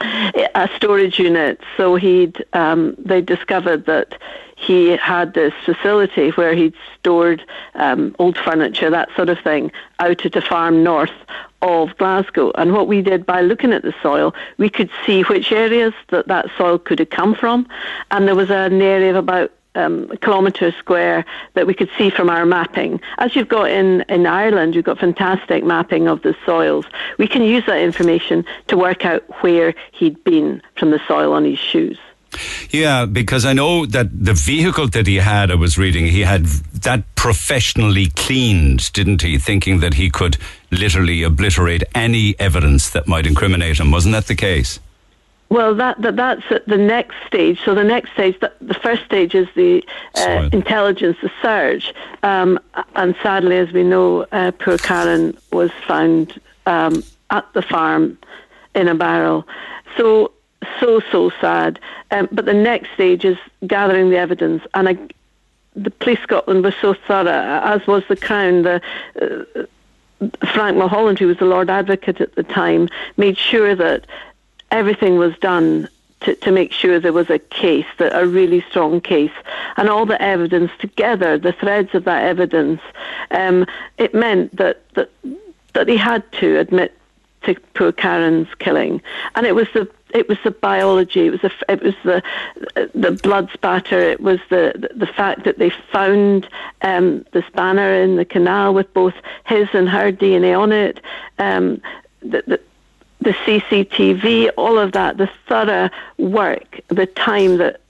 [0.00, 1.60] A storage unit.
[1.76, 4.18] So he'd, um, they discovered that
[4.62, 7.44] he had this facility where he'd stored
[7.74, 11.10] um, old furniture, that sort of thing, out at a farm north
[11.62, 12.52] of Glasgow.
[12.54, 16.28] And what we did by looking at the soil, we could see which areas that
[16.28, 17.68] that soil could have come from.
[18.10, 22.10] And there was an area of about um, a kilometre square that we could see
[22.10, 23.00] from our mapping.
[23.18, 26.86] As you've got in, in Ireland, you've got fantastic mapping of the soils.
[27.18, 31.44] We can use that information to work out where he'd been from the soil on
[31.44, 31.98] his shoes.
[32.70, 36.46] Yeah, because I know that the vehicle that he had, I was reading, he had
[36.46, 39.38] that professionally cleaned, didn't he?
[39.38, 40.38] Thinking that he could
[40.70, 43.90] literally obliterate any evidence that might incriminate him.
[43.90, 44.80] Wasn't that the case?
[45.50, 47.60] Well, that, that that's at the next stage.
[47.62, 51.92] So the next stage, the, the first stage is the uh, intelligence, the search,
[52.22, 52.58] um,
[52.96, 58.16] and sadly, as we know, uh, poor Karen was found um, at the farm
[58.74, 59.46] in a barrel.
[59.98, 60.32] So
[60.80, 61.78] so so sad.
[62.10, 64.98] Um, but the next stage is gathering the evidence, and I,
[65.74, 68.62] the police Scotland was so thorough, as was the Crown.
[68.62, 68.80] The
[69.20, 69.64] uh,
[70.52, 74.06] Frank Mulholland, who was the Lord Advocate at the time, made sure that
[74.70, 75.88] everything was done
[76.20, 79.32] to, to make sure there was a case, that a really strong case,
[79.76, 82.80] and all the evidence together, the threads of that evidence,
[83.32, 83.66] um,
[83.98, 85.10] it meant that, that
[85.72, 86.96] that he had to admit
[87.42, 89.02] to poor Karen's killing,
[89.34, 91.26] and it was the it was the biology.
[91.26, 92.22] It was the it was the
[92.94, 93.98] the blood spatter.
[93.98, 96.48] It was the the fact that they found
[96.82, 99.14] um, the spanner in the canal with both
[99.46, 101.00] his and her DNA on it.
[101.38, 101.80] Um,
[102.20, 102.60] the, the,
[103.20, 107.80] the CCTV, all of that, the thorough work, the time that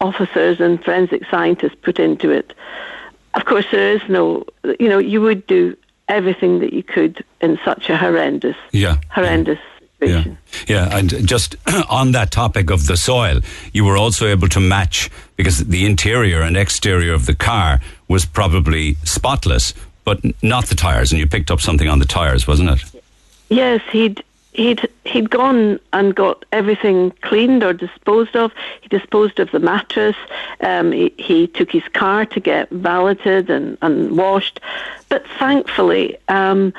[0.00, 2.54] officers and forensic scientists put into it.
[3.34, 4.44] Of course, there is no,
[4.78, 5.76] you know, you would do
[6.08, 9.58] everything that you could in such a horrendous, yeah, horrendous.
[9.58, 9.75] Yeah.
[10.08, 10.24] Yeah.
[10.68, 11.56] yeah, and just
[11.90, 13.40] on that topic of the soil,
[13.72, 18.24] you were also able to match because the interior and exterior of the car was
[18.24, 22.70] probably spotless, but not the tires, and you picked up something on the tires, wasn't
[22.70, 23.02] it?
[23.48, 24.22] Yes, he'd
[24.56, 28.52] he'd he'd gone and got everything cleaned or disposed of.
[28.80, 30.16] He disposed of the mattress.
[30.60, 34.60] Um, he, he took his car to get valeted and, and washed,
[35.08, 36.16] but thankfully.
[36.28, 36.72] Um,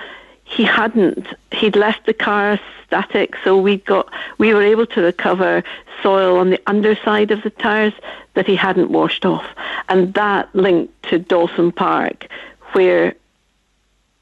[0.48, 1.28] he hadn't.
[1.52, 5.64] He'd left the car static, so we got we were able to recover
[6.02, 7.94] soil on the underside of the tires
[8.36, 9.46] that he hadn't washed off,
[9.90, 12.28] and that linked to Dawsholm Park,
[12.72, 13.14] where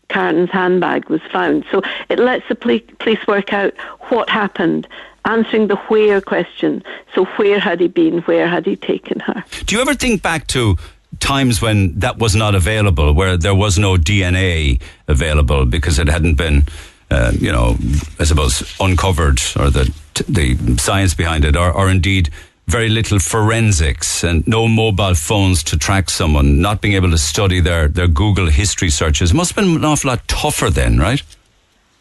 [0.09, 1.65] Karen's handbag was found.
[1.71, 3.77] So it lets the police work out
[4.09, 4.87] what happened,
[5.25, 6.83] answering the where question.
[7.13, 8.19] So where had he been?
[8.21, 9.43] Where had he taken her?
[9.65, 10.77] Do you ever think back to
[11.19, 16.35] times when that was not available, where there was no DNA available because it hadn't
[16.35, 16.63] been,
[17.11, 17.77] uh, you know,
[18.19, 19.93] I suppose uncovered or the
[20.27, 22.29] the science behind it, or, or indeed
[22.67, 27.59] very little forensics and no mobile phones to track someone, not being able to study
[27.59, 29.33] their, their Google history searches.
[29.33, 31.21] Must have been an awful lot tougher then, right?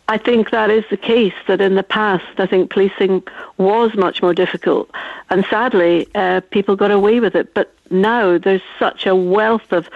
[0.09, 3.23] I think that is the case, that in the past, I think policing
[3.57, 4.91] was much more difficult.
[5.31, 7.55] And sadly, uh, people got away with it.
[7.55, 9.89] But now there's such a wealth of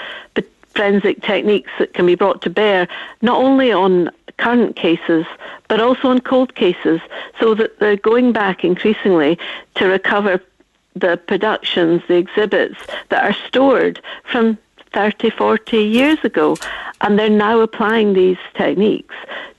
[0.74, 2.86] forensic techniques that can be brought to bear,
[3.20, 5.26] not only on current cases,
[5.66, 7.00] but also on cold cases,
[7.40, 9.38] so that they're going back increasingly
[9.74, 10.40] to recover
[10.94, 12.78] the productions, the exhibits
[13.08, 14.56] that are stored from
[14.92, 16.56] 30, 40 years ago.
[17.00, 19.14] And they're now applying these techniques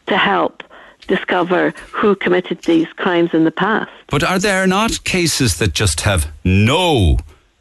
[0.08, 0.64] to help
[1.08, 3.92] discover who committed these crimes in the past.
[4.08, 7.18] But are there not cases that just have no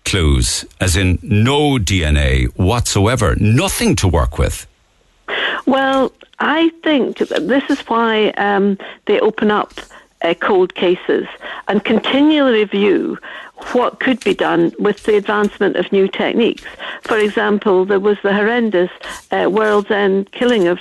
[0.08, 4.66] clues, as in no DNA whatsoever, nothing to work with?
[5.66, 9.74] Well, I think this is why um, they open up
[10.22, 11.26] uh, cold cases
[11.68, 13.18] and continually review
[13.72, 16.64] what could be done with the advancement of new techniques.
[17.02, 18.90] For example, there was the horrendous
[19.30, 20.78] uh, World's End killing of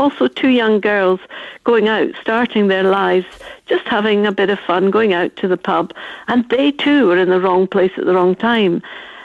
[0.00, 1.20] also two young girls
[1.64, 3.26] going out, starting their lives,
[3.66, 5.92] just having a bit of fun, going out to the pub,
[6.26, 8.82] and they too were in the wrong place at the wrong time.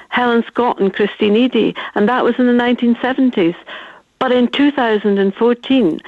[0.10, 3.56] Helen Scott and Christine Eadie, and that was in the 1970s.
[4.20, 6.00] But in 2014,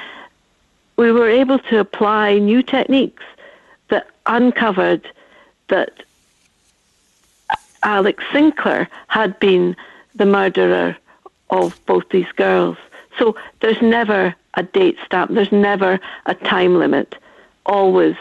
[0.98, 3.24] we were able to apply new techniques
[3.88, 5.10] that uncovered
[5.70, 6.04] that
[7.84, 9.76] Alex Sinclair had been
[10.16, 10.98] the murderer
[11.52, 12.78] of both these girls.
[13.18, 15.34] So there's never a date stamp.
[15.34, 17.16] There's never a time limit.
[17.66, 18.16] Always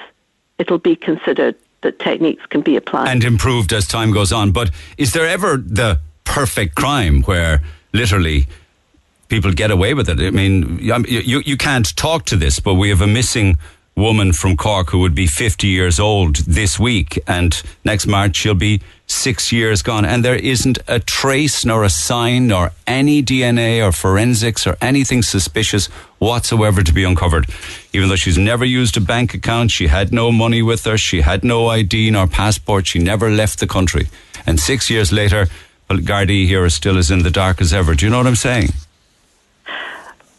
[0.58, 3.08] it'll be considered that techniques can be applied.
[3.08, 4.52] And improved as time goes on.
[4.52, 7.62] But is there ever the perfect crime where
[7.92, 8.46] literally
[9.28, 10.20] people get away with it?
[10.20, 13.58] I mean, you, you can't talk to this, but we have a missing
[13.96, 18.54] woman from Cork who would be 50 years old this week, and next March she'll
[18.54, 23.86] be six years gone, and there isn't a trace, nor a sign, nor any DNA
[23.86, 25.86] or forensics or anything suspicious
[26.18, 27.46] whatsoever to be uncovered.
[27.92, 31.20] Even though she's never used a bank account, she had no money with her, she
[31.20, 34.08] had no ID nor passport, she never left the country.
[34.46, 35.46] And six years later,
[35.88, 37.94] Gardaí here is still as in the dark as ever.
[37.94, 38.70] Do you know what I'm saying?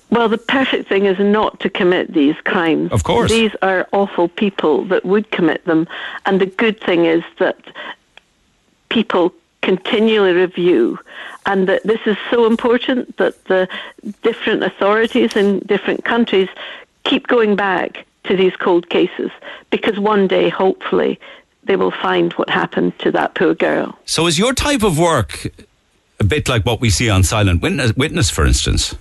[0.09, 2.91] Well, the perfect thing is not to commit these crimes.
[2.91, 3.29] Of course.
[3.29, 5.87] These are awful people that would commit them.
[6.25, 7.57] And the good thing is that
[8.97, 9.31] people
[9.61, 10.97] continually review
[11.45, 13.67] and that this is so important that the
[14.23, 16.49] different authorities in different countries
[17.03, 19.29] keep going back to these cold cases
[19.69, 21.19] because one day, hopefully,
[21.65, 23.87] they will find what happened to that poor girl.
[24.05, 25.31] So, is your type of work
[26.19, 28.95] a bit like what we see on Silent Witness, Witness for instance?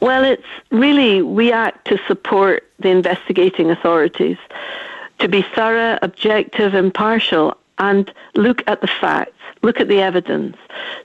[0.00, 4.38] Well, it's really, we act to support the investigating authorities
[5.20, 10.56] to be thorough, objective, impartial, and look at the facts, look at the evidence.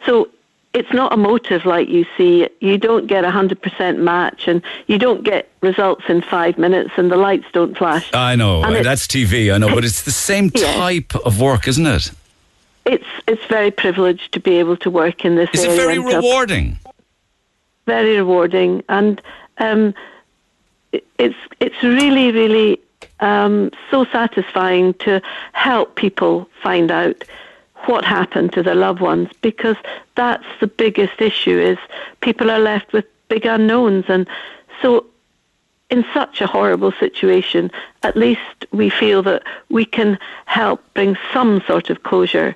[0.06, 0.30] So
[0.74, 2.48] it's not a motive like you see.
[2.62, 7.12] You don't get a 100% match and you don't get results in five minutes and
[7.12, 8.10] the lights don't flash.
[8.14, 8.62] I know.
[8.84, 9.74] That's TV, I know.
[9.74, 11.22] But it's the same type yeah.
[11.26, 12.12] of work, isn't it?
[12.86, 15.50] It's, it's very privileged to be able to work in this.
[15.54, 16.80] Is it very rewarding?
[17.88, 19.20] very rewarding, and
[19.58, 19.96] um,
[20.92, 22.80] it's it's really really
[23.20, 25.22] um, so satisfying to
[25.54, 27.24] help people find out
[27.86, 29.78] what happened to their loved ones because
[30.16, 31.78] that's the biggest issue is
[32.22, 34.06] people are left with big unknowns.
[34.08, 34.28] And
[34.82, 35.06] so
[35.90, 37.72] in such a horrible situation
[38.04, 42.56] at least we feel that we can help bring some sort of closure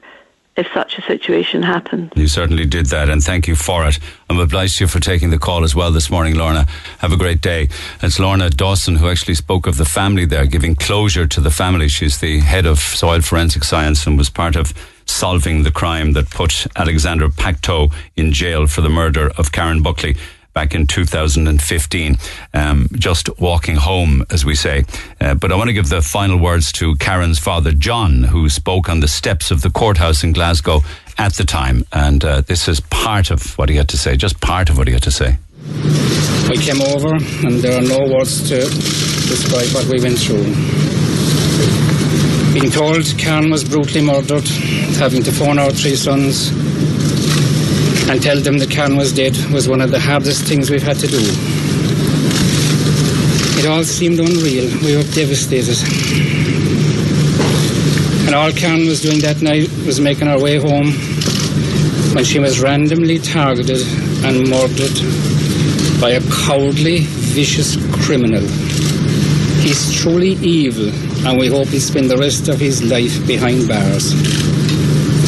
[0.61, 2.11] if such a situation happens.
[2.15, 3.99] You certainly did that, and thank you for it.
[4.29, 6.65] I'm obliged to you for taking the call as well this morning, Lorna.
[6.99, 7.67] Have a great day.
[8.01, 11.87] It's Lorna Dawson who actually spoke of the family there, giving closure to the family.
[11.89, 14.73] She's the head of soil forensic science and was part of
[15.05, 20.15] solving the crime that put Alexander Pacteau in jail for the murder of Karen Buckley
[20.53, 22.17] back in 2015,
[22.53, 24.83] um, just walking home, as we say.
[25.19, 28.89] Uh, but I want to give the final words to Karen's father, John, who spoke
[28.89, 30.81] on the steps of the courthouse in Glasgow
[31.17, 31.85] at the time.
[31.91, 34.87] And uh, this is part of what he had to say, just part of what
[34.87, 35.37] he had to say.
[36.49, 37.13] We came over,
[37.45, 40.43] and there are no words to describe what we went through.
[42.53, 44.45] Being told Karen was brutally murdered,
[44.97, 46.51] having to phone our three sons,
[48.11, 50.97] and tell them that Karen was dead was one of the hardest things we've had
[50.97, 51.21] to do.
[53.57, 54.67] It all seemed unreal.
[54.83, 55.79] We were devastated.
[58.27, 60.91] And all Karen was doing that night was making our way home
[62.13, 63.79] when she was randomly targeted
[64.25, 64.99] and murdered
[66.01, 68.45] by a cowardly, vicious criminal.
[69.61, 70.89] He's truly evil,
[71.25, 74.50] and we hope he spends the rest of his life behind bars.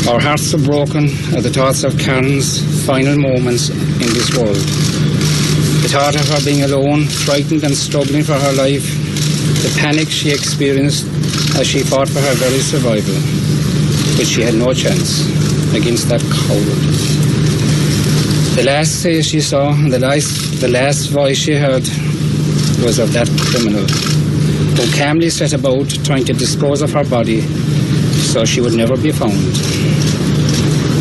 [0.05, 4.57] Our hearts are broken at the thoughts of Karen's final moments in this world.
[5.79, 8.83] The thought of her being alone, frightened and struggling for her life,
[9.63, 11.07] the panic she experienced
[11.55, 13.15] as she fought for her very survival,
[14.17, 15.23] but she had no chance
[15.73, 16.83] against that coward.
[18.57, 21.87] The last face she saw, the last, the last voice she heard,
[22.83, 27.39] was of that criminal who calmly set about trying to dispose of her body
[28.33, 29.92] so she would never be found.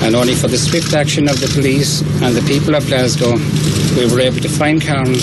[0.02, 3.38] And only for the swift action of the police and the people of Glasgow,
[3.96, 5.14] we were able to find Karen,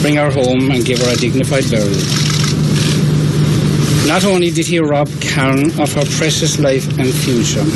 [0.00, 1.90] bring her home, and give her a dignified burial.
[4.06, 7.66] Not only did he rob Karen of her precious life and future,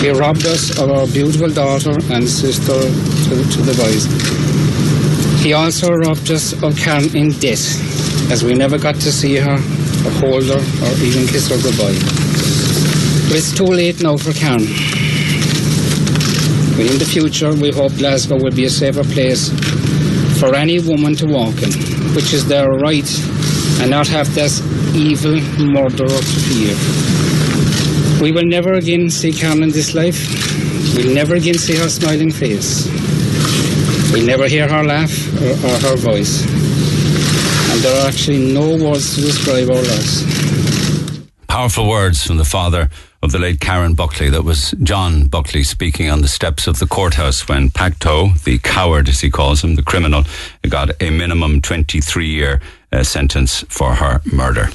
[0.00, 4.08] he robbed us of our beautiful daughter and sister to, to the boys.
[5.44, 9.54] He also robbed us of Karen in death, as we never got to see her,
[9.54, 11.98] or hold her, or even kiss her goodbye.
[13.28, 14.91] But it's too late now for Karen.
[16.80, 19.50] In the future, we hope Glasgow will be a safer place
[20.40, 21.70] for any woman to walk in,
[22.14, 23.08] which is their right,
[23.80, 24.60] and not have this
[24.94, 26.74] evil murderer to fear.
[28.22, 30.18] We will never again see Karen in this life.
[30.96, 32.86] We'll never again see her smiling face.
[34.12, 36.42] We'll never hear her laugh or, or her voice.
[37.70, 40.24] And there are actually no words to describe our loss.
[41.48, 42.88] Powerful words from the father
[43.22, 44.28] of the late Karen Buckley.
[44.28, 49.08] That was John Buckley speaking on the steps of the courthouse when Pacteau, the coward
[49.08, 50.24] as he calls him, the criminal,
[50.68, 52.60] got a minimum 23 year
[52.92, 54.68] uh, sentence for her murder.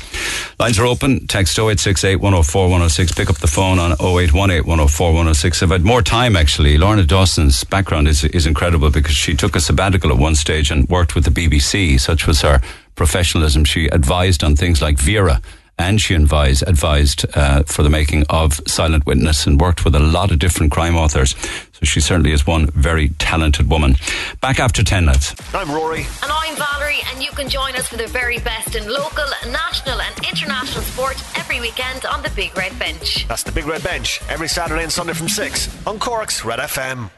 [0.59, 1.27] Lines are open.
[1.27, 3.11] Text 0868 104 106.
[3.13, 5.63] Pick up the phone on 0818 104 106.
[5.63, 6.77] I've had more time actually.
[6.77, 10.87] Lorna Dawson's background is, is incredible because she took a sabbatical at one stage and
[10.89, 11.99] worked with the BBC.
[11.99, 12.61] Such was her
[12.95, 13.65] professionalism.
[13.65, 15.41] She advised on things like Vera
[15.79, 19.99] and she advised, advised uh, for the making of Silent Witness and worked with a
[19.99, 21.35] lot of different crime authors.
[21.79, 23.97] So she certainly is one very talented woman.
[24.41, 25.35] Back after 10 lads.
[25.53, 26.07] I'm Rory.
[26.23, 30.01] And I'm Valerie, and you can join us for the very best in local, national,
[30.01, 33.27] and international sport every weekend on the Big Red Bench.
[33.27, 37.11] That's the Big Red Bench, every Saturday and Sunday from 6 on Cork's Red FM.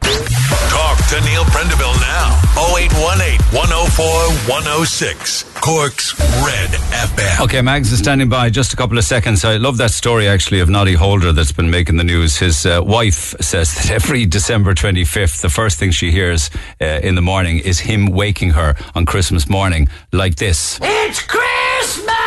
[0.69, 2.41] Talk to Neil Prendeville now.
[2.57, 4.05] 0818 104
[4.51, 5.43] 106.
[5.61, 7.43] Cork's Red FM.
[7.45, 8.49] Okay, Mags is standing by.
[8.49, 9.45] Just a couple of seconds.
[9.45, 12.37] I love that story actually of Noddy Holder that's been making the news.
[12.37, 16.49] His uh, wife says that every December 25th, the first thing she hears
[16.81, 20.79] uh, in the morning is him waking her on Christmas morning like this.
[20.81, 22.18] It's Christmas!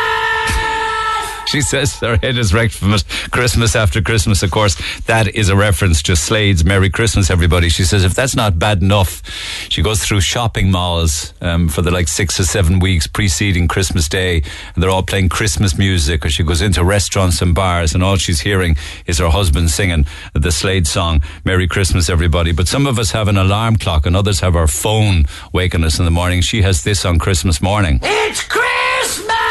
[1.53, 3.03] She says her head is wrecked from it.
[3.29, 7.69] Christmas after Christmas, of course, that is a reference to Slade's Merry Christmas, everybody.
[7.69, 9.21] She says if that's not bad enough,
[9.69, 14.09] she goes through shopping malls um, for the like six or seven weeks preceding Christmas
[14.09, 14.37] Day,
[14.73, 18.15] and they're all playing Christmas music, or she goes into restaurants and bars, and all
[18.15, 18.75] she's hearing
[19.05, 22.51] is her husband singing the Slade song, Merry Christmas, everybody.
[22.51, 25.99] But some of us have an alarm clock, and others have our phone waking us
[25.99, 26.41] in the morning.
[26.41, 27.99] She has this on Christmas morning.
[28.01, 29.42] It's Christmas!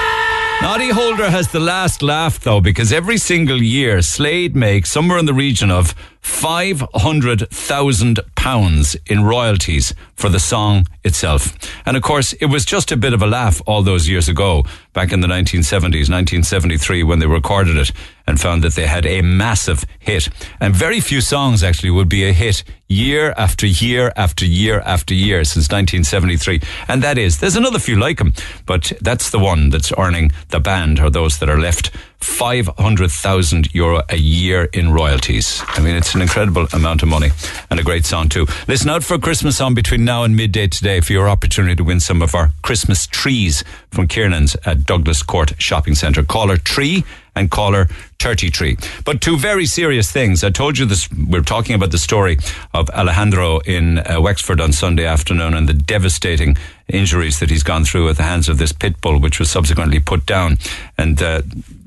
[0.62, 5.26] Noddy Holder has the last laugh though, because every single year Slade makes somewhere in
[5.26, 5.92] the region of
[6.22, 11.52] five hundred thousand pounds in royalties for the song itself.
[11.84, 14.64] And of course, it was just a bit of a laugh all those years ago,
[14.92, 17.92] back in the 1970s, 1973, when they recorded it
[18.26, 20.28] and found that they had a massive hit.
[20.60, 25.14] And very few songs actually would be a hit year after year after year after
[25.14, 26.60] year since 1973.
[26.88, 28.32] And that is, there's another few like them,
[28.66, 31.90] but that's the one that's earning the band or those that are left
[32.22, 35.62] 500,000 euro a year in royalties.
[35.68, 37.30] I mean, it's an incredible amount of money
[37.70, 38.46] and a great song too.
[38.68, 41.84] Listen out for a Christmas song between now and midday today for your opportunity to
[41.84, 46.22] win some of our Christmas trees from Kiernan's at Douglas Court Shopping Centre.
[46.22, 47.04] Caller tree
[47.34, 48.76] and caller 33.
[49.04, 50.44] But two very serious things.
[50.44, 52.38] I told you this, we're talking about the story
[52.74, 56.56] of Alejandro in uh, Wexford on Sunday afternoon and the devastating
[56.92, 60.00] injuries that he's gone through at the hands of this pit bull, which was subsequently
[60.00, 60.58] put down.
[60.96, 61.42] And, uh,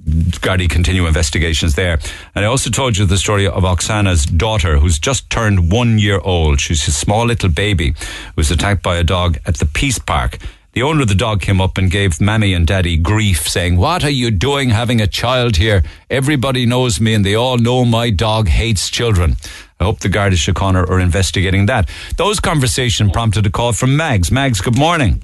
[0.06, 2.00] Gardaí continue investigations there.
[2.36, 6.20] And I also told you the story of Oksana's daughter, who's just turned one year
[6.20, 6.62] old.
[6.62, 10.38] She's a small little baby who was attacked by a dog at the Peace Park.
[10.74, 14.04] The owner of the dog came up and gave Mammy and Daddy grief, saying, What
[14.04, 15.84] are you doing having a child here?
[16.10, 19.38] Everybody knows me and they all know my dog hates children.
[19.80, 21.90] I hope the Garda Síochána are investigating that.
[22.18, 24.32] Those conversations prompted a call from Mags.
[24.32, 25.24] Mags, good morning.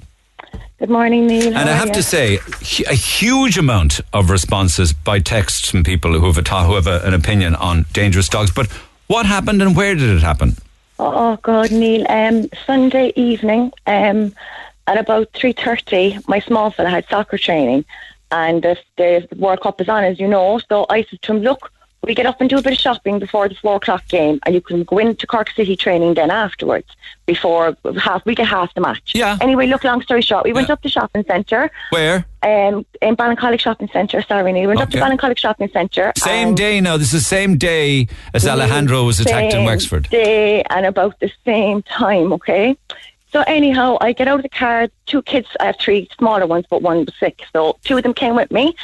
[0.78, 1.56] Good morning, Neil.
[1.56, 2.38] And I have to say,
[2.90, 7.00] a huge amount of responses by text from people who have, a, who have a,
[7.06, 8.50] an opinion on dangerous dogs.
[8.50, 8.68] But
[9.12, 10.56] What happened and where did it happen?
[10.98, 12.06] Oh God, Neil.
[12.08, 14.34] Um, Sunday evening, um,
[14.86, 17.84] at about three thirty, my small fella had soccer training,
[18.30, 20.60] and the, the World Cup is on, as you know.
[20.66, 21.70] So I said to him, "Look,
[22.04, 24.54] we get up and do a bit of shopping before the four o'clock game, and
[24.54, 26.88] you can go into Cork City training then afterwards.
[27.26, 29.12] Before half, we get half the match.
[29.14, 29.38] Yeah.
[29.40, 31.70] Anyway, look, long story short, we went up to shopping centre.
[31.90, 32.26] Where?
[32.42, 34.20] Um, in Ballincollig Shopping Centre.
[34.22, 34.52] Sorry.
[34.52, 36.12] We went up to Ballincollig Shopping Centre.
[36.16, 36.96] Same day now.
[36.96, 40.08] This is the same day as Alejandro was attacked in same Wexford.
[40.10, 42.76] Day and about the same time, okay?
[43.32, 44.88] So anyhow, I get out of the car.
[45.06, 47.42] Two kids, I have three smaller ones, but one was sick.
[47.52, 48.74] So two of them came with me,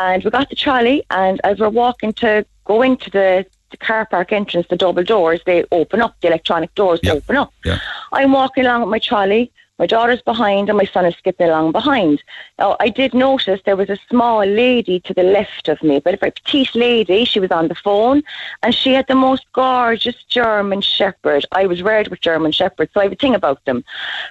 [0.00, 1.04] and we got the trolley.
[1.10, 5.40] And as we're walking to go into the, the car park entrance, the double doors
[5.44, 6.14] they open up.
[6.20, 7.52] The electronic doors open up.
[7.64, 7.78] Yeah.
[8.12, 9.52] I'm walking along with my trolley.
[9.80, 12.22] My daughter's behind, and my son is skipping along behind.
[12.58, 16.12] Now, I did notice there was a small lady to the left of me, but
[16.12, 17.24] a very petite lady.
[17.24, 18.22] She was on the phone,
[18.62, 21.46] and she had the most gorgeous German Shepherd.
[21.52, 23.82] I was reared with German Shepherds, so I have a thing about them.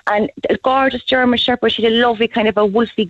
[0.06, 3.10] And the gorgeous German Shepherd, she had a lovely kind of a wolfy,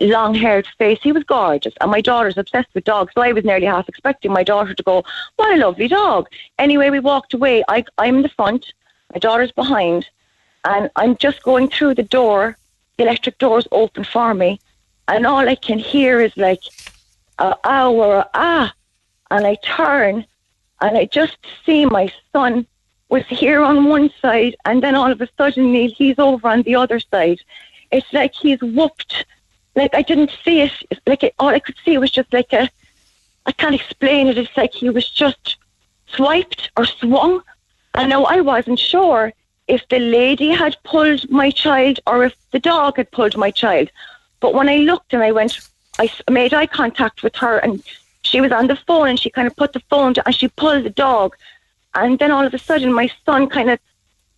[0.00, 1.00] long-haired face.
[1.02, 4.32] He was gorgeous, and my daughter's obsessed with dogs, so I was nearly half expecting
[4.32, 5.02] my daughter to go,
[5.34, 7.64] "What a lovely dog!" Anyway, we walked away.
[7.66, 8.72] I, I'm in the front,
[9.12, 10.06] my daughter's behind
[10.64, 12.56] and I'm just going through the door.
[12.96, 14.60] The electric doors open for me,
[15.08, 16.60] and all I can hear is like
[17.38, 18.74] a ow or a ah,
[19.30, 20.24] and I turn,
[20.80, 21.36] and I just
[21.66, 22.66] see my son
[23.08, 26.62] was here on one side, and then all of a sudden Neil, he's over on
[26.62, 27.40] the other side.
[27.90, 29.26] It's like he's whooped.
[29.74, 30.72] Like I didn't see it.
[31.06, 32.70] Like it, all I could see was just like a.
[33.46, 34.38] I can't explain it.
[34.38, 35.56] It's like he was just
[36.06, 37.42] swiped or swung,
[37.94, 39.32] I know I wasn't sure
[39.68, 43.90] if the lady had pulled my child or if the dog had pulled my child.
[44.40, 45.58] But when I looked and I went,
[45.98, 47.82] I made eye contact with her and
[48.22, 50.48] she was on the phone and she kind of put the phone down and she
[50.48, 51.36] pulled the dog.
[51.94, 53.78] And then all of a sudden my son kind of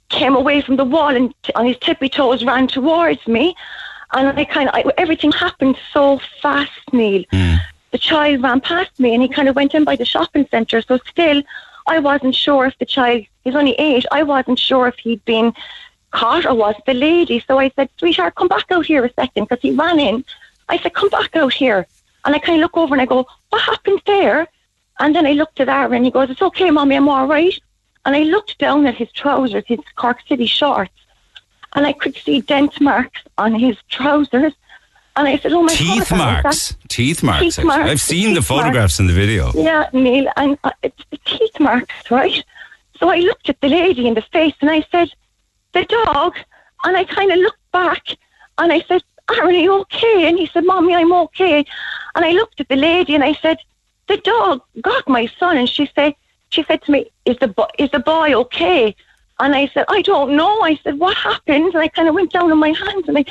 [0.09, 3.57] came away from the wall and t- on his tippy toes ran towards me.
[4.13, 7.25] And I kind of, I, everything happened so fast, Neil.
[7.33, 7.55] Hmm.
[7.91, 10.83] The child ran past me and he kind of went in by the shopping centre.
[10.83, 11.43] So still,
[11.87, 15.55] I wasn't sure if the child, he's only eight, I wasn't sure if he'd been
[16.11, 17.45] caught or was the lady.
[17.47, 20.25] So I said, sweetheart, come back out here a second because he ran in.
[20.69, 21.87] I said, come back out here.
[22.25, 24.49] And I kind of look over and I go, what happened there?
[24.99, 27.57] And then I looked at Aaron and he goes, it's okay, mommy, I'm all right.
[28.05, 30.93] And I looked down at his trousers, his Cork City shorts,
[31.75, 34.55] and I could see dent marks on his trousers.
[35.17, 35.77] And I said, oh my God.
[35.77, 36.77] Teeth Aaron, marks.
[36.89, 37.57] Teeth marks.
[37.57, 38.63] Teeth marks, I've seen the teeth marks.
[38.63, 39.51] photographs in the video.
[39.55, 42.45] Yeah, Neil, and uh, it's teeth marks, right?
[42.99, 45.11] So I looked at the lady in the face and I said,
[45.73, 46.35] the dog.
[46.85, 48.03] And I kind of looked back
[48.59, 50.29] and I said, Aaron, are you okay?
[50.29, 51.65] And he said, Mommy, I'm okay.
[52.15, 53.59] And I looked at the lady and I said,
[54.07, 55.57] the dog got my son.
[55.57, 56.15] And she said,
[56.51, 58.95] she said to me, is the, bo- is the boy okay?
[59.41, 60.61] And I said, I don't know.
[60.63, 61.75] I said, what happened?
[61.75, 63.25] And I kind of went down on my hands and I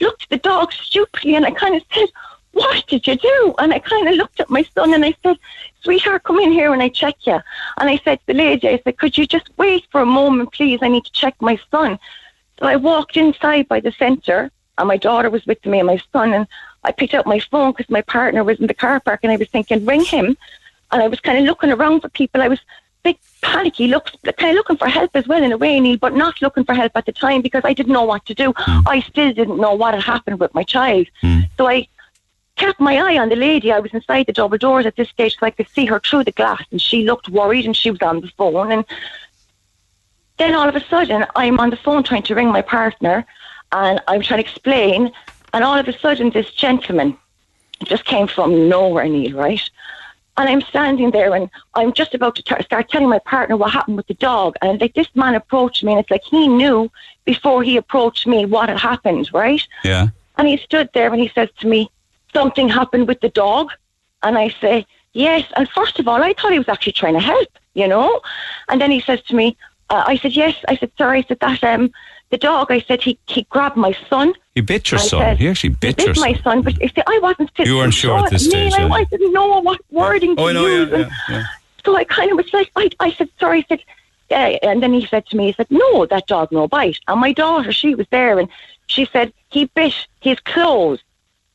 [0.00, 2.08] looked at the dog stupidly and I kind of said,
[2.52, 3.54] what did you do?
[3.58, 5.38] And I kind of looked at my son and I said,
[5.82, 7.40] sweetheart, come in here and I check you.
[7.78, 10.52] And I said to the lady, I said, could you just wait for a moment,
[10.52, 10.78] please?
[10.82, 11.98] I need to check my son.
[12.58, 16.00] So I walked inside by the centre and my daughter was with me and my
[16.12, 16.46] son and
[16.84, 19.36] I picked up my phone because my partner was in the car park and I
[19.36, 20.36] was thinking, ring him.
[20.92, 22.40] And I was kind of looking around for people.
[22.40, 22.60] I was
[23.44, 26.40] panicky, look, kind of looking for help as well in a way, Neil, but not
[26.40, 28.52] looking for help at the time because I didn't know what to do.
[28.56, 28.80] Hmm.
[28.86, 31.06] I still didn't know what had happened with my child.
[31.20, 31.40] Hmm.
[31.56, 31.86] So I
[32.56, 33.70] kept my eye on the lady.
[33.70, 36.24] I was inside the double doors at this stage so I could see her through
[36.24, 38.84] the glass and she looked worried and she was on the phone and
[40.38, 43.26] then all of a sudden I'm on the phone trying to ring my partner
[43.72, 45.12] and I'm trying to explain
[45.52, 47.16] and all of a sudden this gentleman
[47.84, 49.64] just came from nowhere, Neil, right?
[50.36, 53.70] And I'm standing there and I'm just about to t- start telling my partner what
[53.70, 54.56] happened with the dog.
[54.62, 56.90] And like this man approached me and it's like he knew
[57.24, 59.62] before he approached me what had happened, right?
[59.84, 60.08] Yeah.
[60.36, 61.90] And he stood there and he says to me,
[62.32, 63.70] Something happened with the dog.
[64.24, 65.44] And I say, Yes.
[65.56, 68.20] And first of all, I thought he was actually trying to help, you know?
[68.68, 69.56] And then he says to me,
[69.90, 70.56] uh, I said, Yes.
[70.66, 71.18] I said, Sorry.
[71.20, 71.92] I said, That, um,
[72.30, 74.34] the dog, I said, he, he grabbed my son.
[74.54, 75.20] You bit your I son.
[75.20, 76.42] said, he actually bit bit your my son.
[76.42, 77.66] son, but if I wasn't fit.
[77.66, 78.92] You weren't sure at this stage, I, yeah.
[78.92, 80.90] I didn't know what wording Oh, to know, use.
[80.90, 81.44] yeah, yeah.
[81.84, 84.60] So I kind of was like, I, I said, sorry, I said.
[84.62, 86.98] And then he said to me, he said, no, that dog no bite.
[87.08, 88.48] And my daughter, she was there and
[88.86, 91.00] she said, he bit his clothes.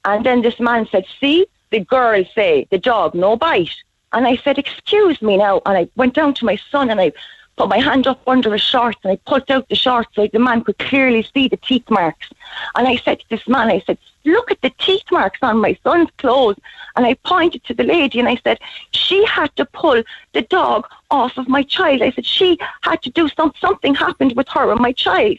[0.05, 3.75] And then this man said, see, the girl say, the dog no bite.
[4.13, 5.61] And I said, excuse me now.
[5.65, 7.11] And I went down to my son and I
[7.59, 10.39] put my hand up under his shorts and I pulled out the shorts so the
[10.39, 12.29] man could clearly see the teeth marks.
[12.75, 15.77] And I said to this man, I said, look at the teeth marks on my
[15.83, 16.55] son's clothes.
[16.95, 18.59] And I pointed to the lady and I said,
[18.91, 20.01] she had to pull
[20.31, 22.01] the dog off of my child.
[22.01, 25.37] I said, she had to do some, something happened with her and my child.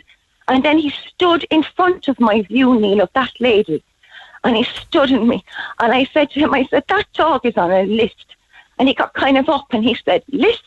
[0.49, 3.83] And then he stood in front of my view, Neil, of that lady.
[4.45, 5.43] And he stood in me.
[5.79, 8.27] And I said to him, I said, that dog is on a list.
[8.79, 10.65] And he got kind of up and he said, list?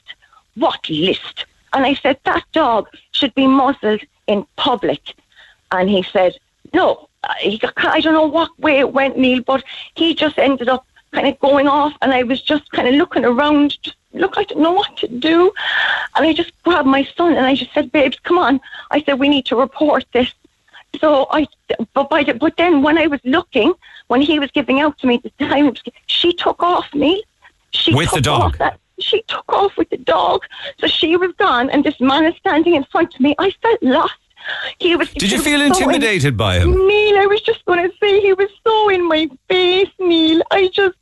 [0.56, 1.45] What list?
[1.74, 5.16] And I said, that dog should be muzzled in public.
[5.72, 6.38] And he said,
[6.74, 9.64] no, uh, he got, I don't know what way it went, Neil, but
[9.95, 11.93] he just ended up kind of going off.
[12.01, 15.08] And I was just kind of looking around, just look, I don't know what to
[15.08, 15.51] do.
[16.16, 18.62] And I just grabbed my son and I just said, babes, come on.
[18.91, 20.32] I said, we need to report this.
[20.99, 21.47] So I,
[21.93, 23.74] but by the, but then when I was looking,
[24.08, 25.74] when he was giving out to me the time,
[26.06, 27.24] she took off me.
[27.72, 28.58] She with took the dog.
[28.60, 30.43] That, she took off with the dog.
[30.80, 33.36] So she was gone, and this man is standing in front of me.
[33.38, 34.14] I felt lost.
[34.80, 35.10] He was.
[35.12, 36.72] Did you feel so in- intimidated by him?
[36.72, 40.41] Neil, I was just going to say he was so in my face, Neil.
[40.51, 40.97] I just,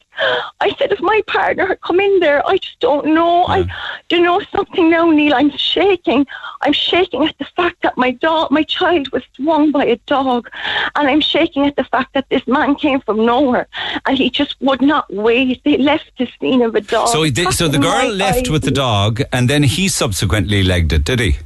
[0.59, 3.45] I said, if my partner had come in there, I just don't know.
[3.47, 3.64] I,
[4.09, 5.34] do you know something now, Neil?
[5.34, 6.28] I'm shaking.
[6.62, 10.49] I'm shaking at the fact that my dog, my child was swung by a dog,
[10.95, 13.68] and I'm shaking at the fact that this man came from nowhere,
[14.05, 15.64] and he just would not wait.
[15.64, 17.07] They left the scene of a dog.
[17.09, 18.49] So he did, so the girl left eyes.
[18.49, 21.38] with the dog, and then he subsequently legged it, did he?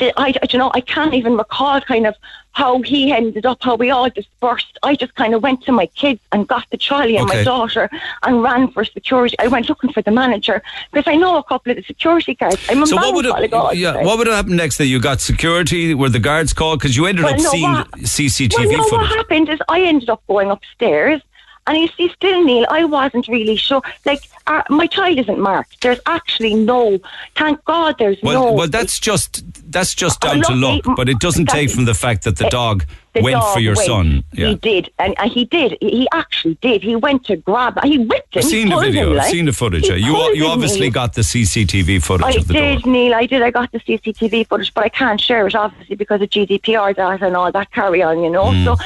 [0.00, 0.12] I,
[0.42, 2.14] I- you know, I can't even recall kind of
[2.52, 4.78] how he ended up, how we all dispersed.
[4.82, 7.38] I just kind of went to my kids and got the trolley and Okay.
[7.38, 7.88] my daughter
[8.24, 9.36] and ran for security.
[9.38, 10.60] I went looking for the manager
[10.92, 12.58] because I know a couple of the security guards.
[12.68, 14.78] I'm So what would have, yeah, what would have happened next?
[14.78, 15.94] That you got security?
[15.94, 16.80] Were the guards called?
[16.80, 19.08] Because you ended Well, up no, seeing what- CCTV well, no, footage.
[19.08, 21.20] what happened is I ended up going upstairs.
[21.68, 23.82] And you see, still, Neil, I wasn't really sure.
[24.06, 25.82] Like, uh, my child isn't marked.
[25.82, 26.98] There's actually no.
[27.36, 28.52] Thank God, there's Well, no.
[28.52, 32.24] well, that's just that's just down to luck, but it doesn't take from the fact
[32.24, 33.86] that the dog the went dog for your went.
[33.86, 34.24] son.
[34.32, 34.48] Yeah.
[34.48, 35.76] He did, and, and he did.
[35.82, 36.82] He actually did.
[36.82, 37.78] He went to grab.
[37.84, 38.40] He whipped him.
[38.40, 39.12] I've seen the video.
[39.12, 39.86] Him, I've seen the footage.
[39.86, 40.92] He Uh, You you obviously Neil.
[40.92, 42.92] got the CCTV footage I of the did, door.
[42.92, 43.14] Neil.
[43.14, 43.42] I did.
[43.42, 47.26] I got the CCTV footage, but I can't share it obviously because of GDPR data
[47.26, 48.22] and all that carry on.
[48.24, 48.64] You know, Mm.
[48.64, 48.76] so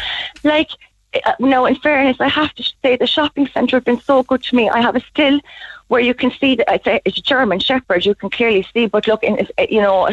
[0.42, 0.70] like.
[1.14, 4.42] Uh, no, in fairness, I have to say the shopping centre have been so good
[4.44, 4.70] to me.
[4.70, 5.40] I have a still
[5.88, 8.06] where you can see that it's a, it's a German Shepherd.
[8.06, 10.08] You can clearly see, but look, in, you know,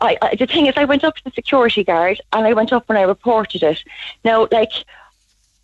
[0.00, 2.72] I, I, the thing is, I went up to the security guard and I went
[2.72, 3.82] up and I reported it.
[4.24, 4.72] Now, like,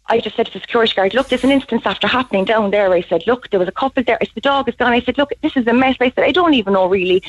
[0.08, 2.92] I just said to the security guard, look, there's an instance after happening down there.
[2.92, 4.18] I said, look, there was a couple there.
[4.20, 4.92] I said, the dog is gone.
[4.92, 5.96] I said, look, this is a mess.
[6.00, 7.22] I said, I don't even know really.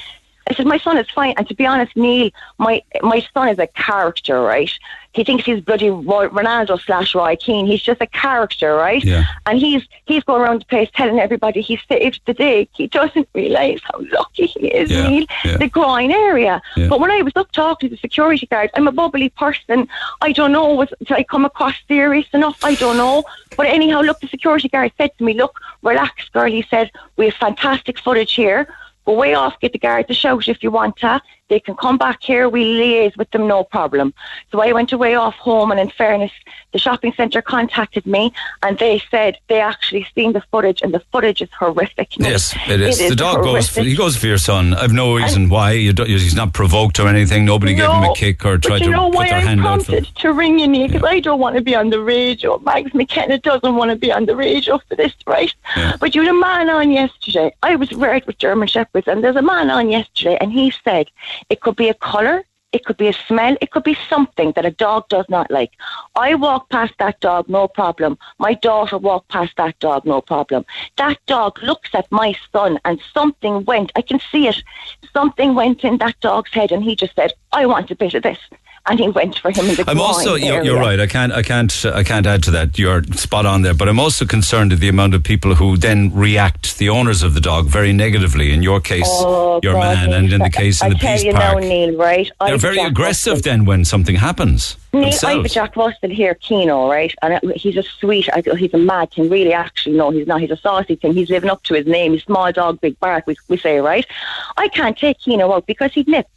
[0.49, 1.33] I said, my son is fine.
[1.37, 4.71] And to be honest, Neil, my my son is a character, right?
[5.13, 7.65] He thinks he's bloody Ronaldo slash Roy Keane.
[7.65, 9.03] He's just a character, right?
[9.03, 9.23] Yeah.
[9.47, 12.69] And he's he's going around the place telling everybody he saved the day.
[12.75, 15.25] He doesn't realise how lucky he is, Yeah, Neil.
[15.43, 15.57] yeah.
[15.57, 16.61] The groin area.
[16.75, 16.87] Yeah.
[16.87, 19.87] But when I was up talking to the security guard, I'm a bubbly person.
[20.21, 22.63] I don't know, was did I come across serious enough?
[22.63, 23.23] I don't know.
[23.55, 26.51] But anyhow, look, the security guard said to me, Look, relax, girl.
[26.51, 28.67] He said, We have fantastic footage here.
[29.07, 31.21] Go way off, get the guard to shout if you want to.
[31.49, 34.13] They can come back here, we liaise with them, no problem.
[34.51, 36.31] So I went away off home, and in fairness,
[36.73, 38.33] the shopping centre contacted me
[38.63, 42.17] and they said they actually seen the footage, and the footage is horrific.
[42.17, 42.97] Yes, it is.
[43.09, 43.69] the dog goes.
[43.69, 44.73] For, he goes for your son.
[44.73, 45.71] I've no reason why.
[45.71, 47.45] You don't, he's not provoked or anything.
[47.45, 49.93] Nobody gave him a kick or tried you to put their I'm hand out for
[49.93, 50.05] him.
[50.05, 52.57] to ring you, because I don't want to be on the radio.
[52.59, 55.53] Mags McKenna doesn't want to be on the radio for this, right?
[55.99, 57.53] But you had a man on yesterday.
[57.63, 61.09] I was reared with German Shepherds, and there's a man on yesterday, and he said
[61.49, 64.65] it could be a colour, it could be a smell, it could be something that
[64.65, 65.71] a dog does not like.
[66.15, 68.17] I walk past that dog, no problem.
[68.39, 70.65] My daughter walked past that dog, no problem.
[70.97, 73.91] That dog looks at my son, and something went.
[73.95, 74.61] I can see it.
[75.13, 78.23] Something went in that dog's head, and he just said, "I want a bit of
[78.23, 78.39] this."
[78.89, 80.35] And he went for him in the I'm also.
[80.35, 80.99] You're, you're right.
[80.99, 81.33] I can't.
[81.33, 81.85] I can't.
[81.85, 82.79] I can't add to that.
[82.79, 83.73] You're spot on there.
[83.73, 86.77] But I'm also concerned at the amount of people who then react.
[86.77, 88.53] The owners of the dog very negatively.
[88.53, 91.13] In your case, Oh, your God, man, and in the case in I the tell
[91.15, 92.31] Peace you Park, now, Neil, right?
[92.39, 93.33] they're I've very aggressive.
[93.33, 95.53] Russell- Then when something happens, Neil, I have themselves.
[95.53, 97.13] Jack Russell here, Keno, right?
[97.21, 99.29] And he's a sweet, he's a mad thing.
[99.29, 100.39] Really, actually, no, he's not.
[100.41, 101.13] He's a saucy thing.
[101.13, 102.13] He's living up to his name.
[102.13, 104.05] He's small dog, big bark, we, we say, right?
[104.55, 106.27] I can't take Keno out because he'd nip.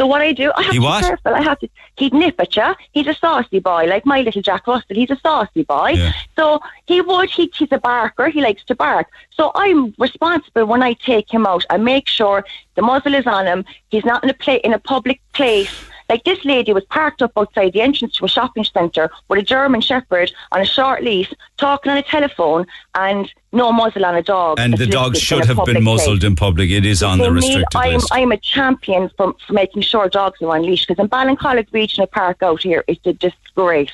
[0.00, 1.02] So what I do, I have He to what?
[1.02, 1.34] be careful.
[1.34, 1.68] I have to.
[1.98, 2.74] He'd nip at you.
[2.92, 4.96] He's a saucy boy, like my little Jack Russell.
[4.96, 5.90] He's a saucy boy.
[5.90, 6.12] Yeah.
[6.36, 7.28] So he would.
[7.28, 8.28] He, he's a barker.
[8.28, 9.08] He likes to bark.
[9.30, 11.66] So I'm responsible when I take him out.
[11.68, 12.46] I make sure
[12.76, 13.66] the muzzle is on him.
[13.90, 15.70] He's not in a play in a public place.
[16.10, 19.42] Like this lady was parked up outside the entrance to a shopping centre with a
[19.42, 24.22] German Shepherd on a short leash, talking on a telephone, and no muzzle on a
[24.22, 24.58] dog.
[24.58, 26.28] And the dog should have been muzzled place.
[26.28, 26.68] in public.
[26.70, 28.08] It is on They the need- restricted I'm, list.
[28.10, 32.08] I'm a champion for, for making sure dogs are on leash because in Ballincollig Regional
[32.08, 33.92] Park out here, it's a disgrace.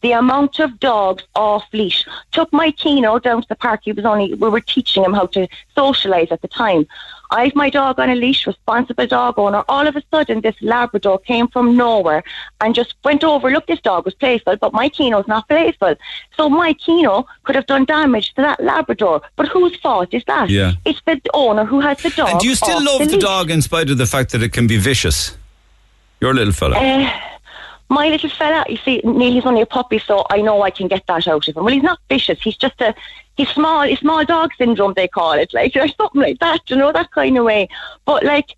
[0.00, 2.06] The amount of dogs off leash.
[2.32, 3.80] Took my Kino down to the park.
[3.84, 5.46] He was only we were teaching him how to
[5.76, 6.86] socialise at the time.
[7.30, 9.62] I've my dog on a leash, responsible dog owner.
[9.68, 12.22] All of a sudden, this Labrador came from nowhere
[12.60, 13.50] and just went over.
[13.50, 15.94] Look, this dog was playful, but my Kino's not playful.
[16.36, 19.20] So my Kino could have done damage to that Labrador.
[19.36, 20.48] But whose fault is that?
[20.48, 20.72] Yeah.
[20.84, 22.30] It's the owner who has the dog.
[22.30, 23.22] and do you still love the, leash.
[23.22, 25.36] dog in spite of the fact that it can be vicious?
[26.20, 26.76] Your little fella.
[26.76, 27.10] Uh,
[27.88, 30.88] my little fella, you see, Neil, he's only a puppy, so I know I can
[30.88, 31.64] get that out of him.
[31.64, 32.40] Well, he's not vicious.
[32.40, 32.94] He's just a,
[33.36, 36.76] he's small, he's small dog syndrome, they call it, like, or something like that, you
[36.76, 37.68] know, that kind of way.
[38.04, 38.54] But, like,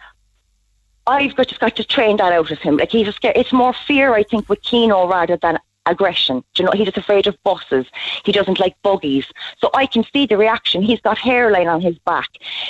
[1.06, 2.76] I've got, just got to train that out of him.
[2.76, 3.32] Like, he's a scare.
[3.36, 6.44] It's more fear, I think, with Kino rather than aggression.
[6.54, 7.86] Do you know, he's just afraid of buses.
[8.24, 9.26] He doesn't like buggies.
[9.58, 10.82] So I can see the reaction.
[10.82, 12.28] He's got hairline on his back.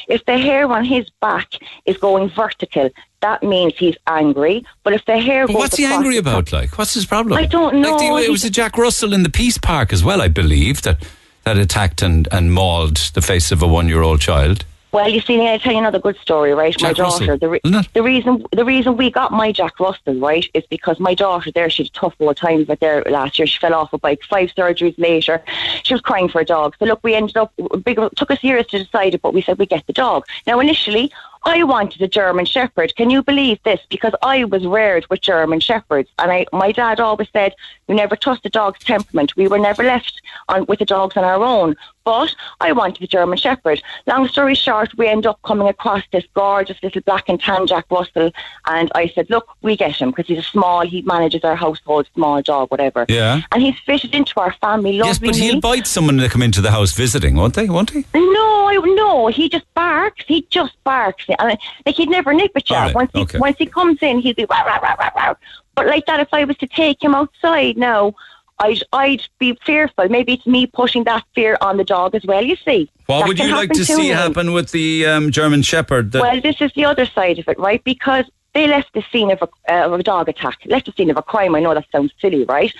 [0.08, 1.48] If the hair on his back
[1.86, 2.90] is going vertical,
[3.20, 4.64] that means he's angry.
[4.82, 6.52] But if the hair But what's he angry about?
[6.52, 7.36] Like, what's his problem?
[7.36, 7.96] I don't know.
[7.96, 10.82] Like the, it was a Jack Russell in the Peace Park as well, I believe,
[10.82, 11.06] that
[11.44, 14.64] that attacked and, and mauled the face of a one-year-old child.
[14.92, 16.74] Well, you see, I'll tell you another good story, right?
[16.82, 17.60] my daughter, Russell, the, re-
[17.94, 21.70] the reason the reason we got my Jack Russell, right, is because my daughter there,
[21.70, 23.46] she had tough old times but there last year.
[23.46, 25.42] She fell off a bike, five surgeries later.
[25.84, 26.74] She was crying for a dog.
[26.78, 27.52] So look, we ended up,
[27.84, 30.24] big, it took us years to decide it, but we said we get the dog.
[30.46, 31.12] Now, initially,
[31.44, 32.94] I wanted a German Shepherd.
[32.96, 33.80] Can you believe this?
[33.88, 37.54] Because I was reared with German Shepherds, and I, my dad always said,
[37.88, 41.24] "You never trust a dog's temperament." We were never left on with the dogs on
[41.24, 41.76] our own.
[42.04, 43.82] But I wanted a German Shepherd.
[44.06, 47.86] Long story short, we end up coming across this gorgeous little black and tan Jack
[47.90, 48.32] Russell,
[48.66, 50.80] and I said, "Look, we get him because he's a small.
[50.80, 53.42] He manages our household, small dog, whatever." Yeah.
[53.52, 54.96] And he's fitted into our family.
[54.96, 55.62] Yes, but he'll neat.
[55.62, 57.68] bite someone that come into the house visiting, won't they?
[57.68, 58.04] Won't he?
[58.14, 60.24] No, I, no, he just barks.
[60.26, 61.24] He just barks.
[61.38, 62.76] And, like he'd never nip at you.
[62.76, 63.38] Right, Once he okay.
[63.38, 65.34] once he comes in, he'd be rah, rah, rah, rah, rah.
[65.74, 68.14] But like that, if I was to take him outside now,
[68.60, 70.08] I'd I'd be fearful.
[70.08, 72.44] Maybe it's me pushing that fear on the dog as well.
[72.44, 72.90] You see.
[73.06, 74.16] What That would you like to see him.
[74.16, 76.14] happen with the um, German Shepherd?
[76.14, 77.82] Well, this is the other side of it, right?
[77.82, 81.10] Because they left the scene of a, uh, of a dog attack, left the scene
[81.10, 81.54] of a crime.
[81.56, 82.72] I know that sounds silly, right?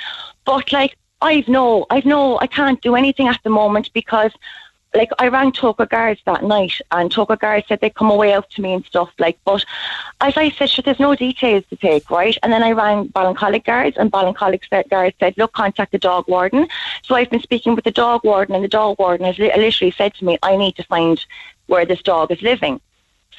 [0.45, 4.33] But like, I've no, I've no, I can't do anything at the moment because,
[4.95, 8.51] like, I rang Togher Guards that night, and Togher Guards said they'd come away out
[8.51, 9.11] to me and stuff.
[9.19, 9.65] Like, but
[10.21, 12.37] as I said, sure, there's no details to take, right?
[12.43, 16.27] And then I rang Ballincollig Guards, and Ballincollig sa- Guards said, look, contact the dog
[16.27, 16.67] warden.
[17.05, 19.93] So I've been speaking with the dog warden, and the dog warden has li- literally
[19.93, 21.25] said to me, I need to find
[21.67, 22.81] where this dog is living.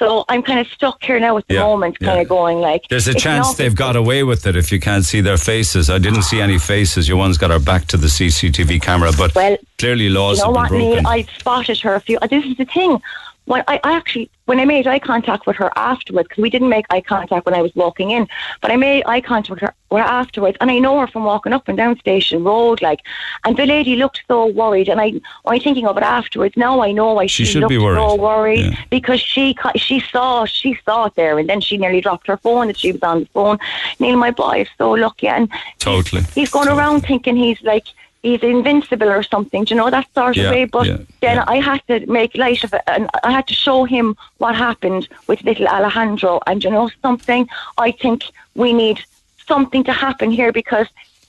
[0.02, 2.22] So I'm kind of stuck here now at the Yeah, moment, kind yeah.
[2.24, 2.88] of going like.
[2.90, 5.92] There's a chance they've got away with it if you can't see their faces.
[5.92, 7.08] I didn't see any faces.
[7.08, 10.54] Your one's got her back to the CCTV camera, but Well, clearly laws You know
[10.54, 11.04] have what, been broken.
[11.04, 11.08] Neil?
[11.08, 12.18] I spotted her a few.
[12.32, 13.00] This is the thing.
[13.46, 16.70] When I, I actually, when I made eye contact with her afterwards, because we didn't
[16.70, 18.28] make eye contact when I was walking in,
[18.62, 21.24] but I made eye contact with her, with her afterwards, and I know her from
[21.24, 23.00] walking up and down Station Road, like,
[23.44, 25.14] and the lady looked so worried, and I,
[25.46, 26.56] I'm thinking of it afterwards.
[26.56, 27.98] Now I know why She she, should looked be worried.
[27.98, 28.84] so worried Yeah.
[28.92, 32.68] because she she saw she saw it there, and then she nearly dropped her phone
[32.68, 33.58] that she was on the phone.
[34.00, 36.22] Neil, my boy, is so lucky, and totally.
[36.36, 37.88] he's going around thinking he's like
[38.24, 40.66] he's invincible or something, do you know that sort Yeah, of way.
[40.66, 43.84] But yeah, then I had to make light of it, and I had to show
[43.86, 46.40] him what happened with little Alejandro.
[46.48, 47.48] And you know something,
[47.78, 48.24] I think
[48.56, 49.04] we need
[49.48, 50.88] something to happen here because.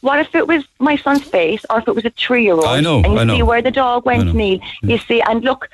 [0.09, 2.65] What if it was my son's face, or if it was a three-year-old?
[2.67, 3.37] I know, And you I know.
[3.37, 4.59] see where the dog went, Neil.
[4.83, 5.69] You see, and look,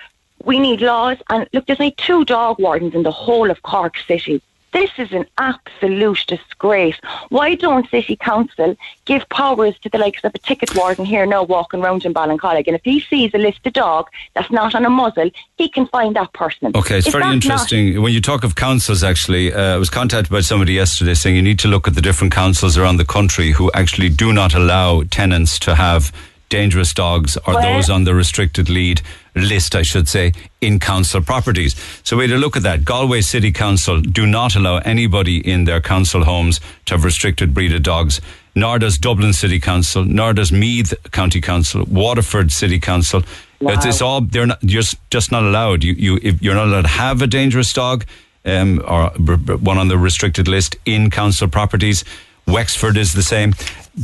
[0.44, 1.16] we need laws.
[1.30, 4.42] And look, there's only two dog wardens in the whole of Cork City.
[4.72, 6.96] This is an absolute disgrace.
[7.30, 11.42] Why don't City Council give powers to the likes of a ticket warden here now
[11.42, 12.66] walking around in Ballincollig?
[12.66, 16.14] And if he sees a listed dog that's not on a muzzle, he can find
[16.16, 16.72] that person.
[16.74, 18.02] Okay, it's Is very that not- interesting.
[18.02, 21.42] When you talk of councils, actually, uh, I was contacted by somebody yesterday saying you
[21.42, 25.02] need to look at the different councils around the country who actually do not allow
[25.04, 26.12] tenants to have
[26.48, 29.00] dangerous dogs or Well- those on the restricted lead
[29.34, 31.74] list, I should say, in council properties.
[32.02, 32.84] So we had a look at that.
[32.84, 37.82] Galway City Council do not allow anybody in their council homes to have restricted breeded
[37.82, 38.20] dogs.
[38.54, 43.22] Nor does Dublin City Council, nor does Meath County Council, Waterford City Council.
[43.60, 45.84] It's, it's all they're not just just not allowed.
[45.84, 48.04] You you if you're not allowed to have a dangerous dog,
[48.44, 49.10] um, or
[49.60, 52.04] one on the restricted list in council properties.
[52.46, 53.54] Wexford is the same,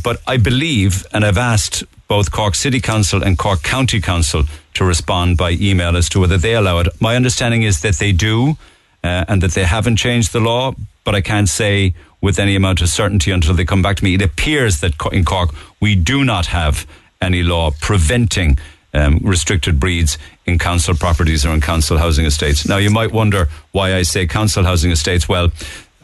[0.05, 1.83] but I believe, and I've asked
[2.15, 4.45] both Cork City Council and Cork County Council
[4.75, 6.87] to respond by email as to whether they allow it.
[7.01, 8.57] My understanding is that they do,
[9.03, 12.81] uh, and that they haven't changed the law, but I can't say with any amount
[12.83, 14.15] of certainty until they come back to me.
[14.15, 15.51] It appears that in Cork
[15.81, 16.87] we do not have
[17.21, 18.59] any law preventing
[18.93, 22.65] um, restricted breeds in council properties or in council housing estates.
[22.65, 25.29] Now, you might wonder why I say council housing estates.
[25.29, 25.51] Well,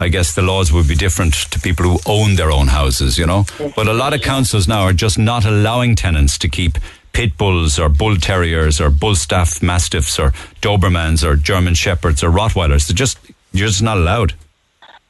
[0.03, 3.27] I guess the laws would be different to people who own their own houses, you
[3.27, 3.45] know.
[3.77, 6.79] But a lot of councils now are just not allowing tenants to keep
[7.13, 10.31] pit bulls or bull terriers or bull staff mastiffs or
[10.63, 12.89] Dobermans or German shepherds or Rottweilers.
[12.89, 13.19] They're just
[13.53, 14.33] you're just not allowed.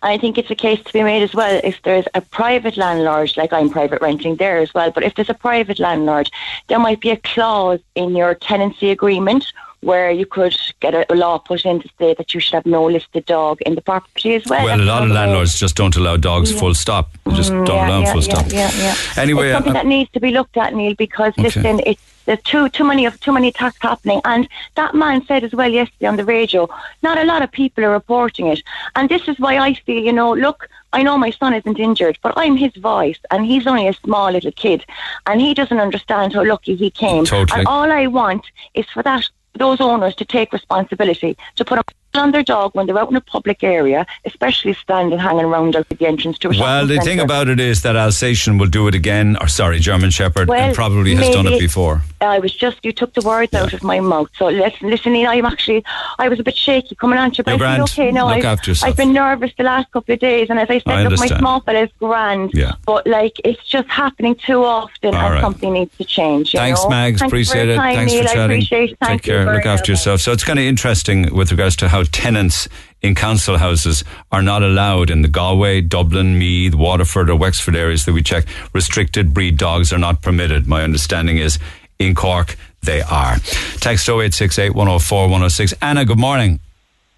[0.03, 3.37] I think it's a case to be made as well if there's a private landlord,
[3.37, 6.31] like I'm private renting there as well, but if there's a private landlord,
[6.69, 9.53] there might be a clause in your tenancy agreement
[9.83, 12.85] where you could get a law put in to say that you should have no
[12.85, 14.65] listed dog in the property as well.
[14.65, 16.59] Well, a lot of landlords just don't allow dogs Yeah.
[16.59, 17.11] full stop.
[17.25, 18.45] They just Mm, don't yeah, allow yeah, full stop.
[18.53, 18.95] Yeah, yeah.
[19.17, 21.43] Anyway, it's something uh, that needs to be looked at, Neil, because Okay.
[21.43, 25.43] listen, it's there's too too many of too many attacks happening, and that man said
[25.43, 26.69] as well yesterday on the radio.
[27.03, 28.63] Not a lot of people are reporting it,
[28.95, 30.69] and this is why I feel, you know, look.
[30.93, 34.31] I know my son isn't injured, but I'm his voice, and he's only a small
[34.33, 34.85] little kid,
[35.27, 37.25] and he doesn't understand how lucky he came.
[37.25, 37.61] Totally.
[37.61, 41.85] And all I want is for that those owners to take responsibility to put a
[42.15, 45.87] on their dog when they're out in a public area, especially standing hanging around out
[45.91, 48.89] at the entrance to a well, the thing about it is that Alsatian will do
[48.89, 52.03] it again, or sorry, German Shepherd, Well, and probably has done it before.
[52.21, 54.29] I was just you took the words out of my mouth.
[54.37, 55.85] So listen, listen, Ian, I'm actually
[56.19, 58.27] I was a bit shaky coming on to you, but I okay now.
[58.29, 58.91] Look I've, after yourself.
[58.91, 61.27] I've been nervous the last couple of days, and as I said, I look, my
[61.27, 62.73] small fella is grand, Yeah.
[62.87, 65.41] but like it's just happening too often, All and right.
[65.41, 66.53] something needs to change.
[66.55, 66.91] You Thanks, know?
[66.91, 67.21] Mags.
[67.21, 67.77] Thanks appreciate it.
[67.77, 68.23] Time, Thanks Neil.
[68.23, 68.45] for chatting.
[68.45, 68.99] appreciate it.
[69.01, 69.47] Thank Take you care.
[69.55, 69.89] Look after much.
[69.89, 70.21] yourself.
[70.21, 72.69] So it's kind of interesting with regards to how tenants
[73.03, 78.05] in council houses are not allowed in the Galway, Dublin, Meath, Waterford, or Wexford areas
[78.05, 78.45] that we check.
[78.73, 80.67] Restricted breed dogs are not permitted.
[80.67, 81.59] My understanding is
[81.99, 83.37] in Cork they are.
[83.81, 85.75] Text 0868 104 106.
[85.83, 86.61] Anna, good morning.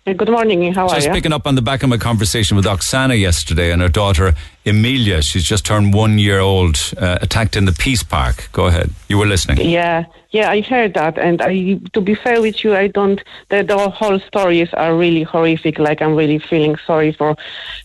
[0.05, 0.73] Good morning.
[0.75, 1.03] How are you?
[1.03, 4.35] Just picking up on the back of my conversation with Oksana yesterday and her daughter
[4.65, 5.23] Emilia.
[5.23, 8.49] She's just turned one year old, uh, attacked in the Peace Park.
[8.53, 8.91] Go ahead.
[9.09, 9.69] You were listening.
[9.69, 13.21] Yeah, yeah, I heard that, and I, to be fair with you, I don't.
[13.51, 15.79] The, the whole stories are really horrific.
[15.79, 17.37] Like I'm really feeling sorry for,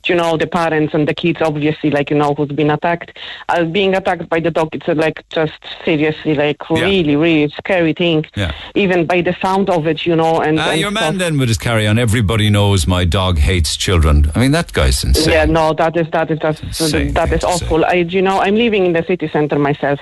[0.05, 1.41] you know, the parents and the kids.
[1.41, 3.17] Obviously, like you know, who's been attacked.
[3.49, 7.91] Uh, being attacked by the dog, it's uh, like just seriously, like really, really scary
[7.93, 8.25] thing.
[8.36, 8.53] Yeah.
[8.75, 11.01] Even by the sound of it, you know, and, Ah, and your stuff.
[11.03, 11.99] man then would just carry on.
[11.99, 14.32] Everybody knows my dog hates children.
[14.36, 15.34] I mean, that guy's insane.
[15.34, 17.86] Yeah, no, that is that is that's, Insane that is awful.
[17.86, 19.99] I, you know, I'm living in the city center myself,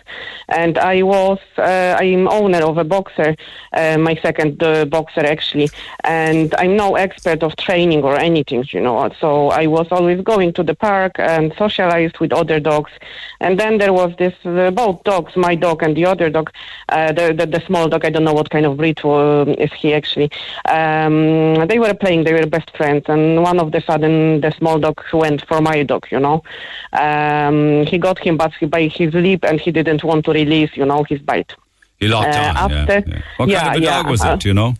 [0.49, 3.35] and I was uh, I'm owner of a boxer,
[3.73, 5.69] uh, my second uh, boxer actually,
[6.03, 9.09] and I'm no expert of training or anything, you know.
[9.19, 12.91] So I was always going to the park and socialized with other dogs,
[13.39, 16.51] and then there was this uh, both dogs, my dog and the other dog,
[16.89, 18.05] uh, the, the the small dog.
[18.05, 20.31] I don't know what kind of breed uh, is he actually.
[20.67, 24.79] Um, they were playing, they were best friends, and one of the sudden the small
[24.79, 26.43] dog went for my dog, you know.
[26.93, 30.71] Um, he got him, but he by his lip, and he didn't want to release,
[30.75, 31.53] you know, his bite.
[31.99, 32.71] He locked Uh, on.
[32.71, 33.21] after- yeah.
[33.37, 34.39] What yeah, kind of a yeah, dog was uh, it?
[34.41, 34.73] Do you know?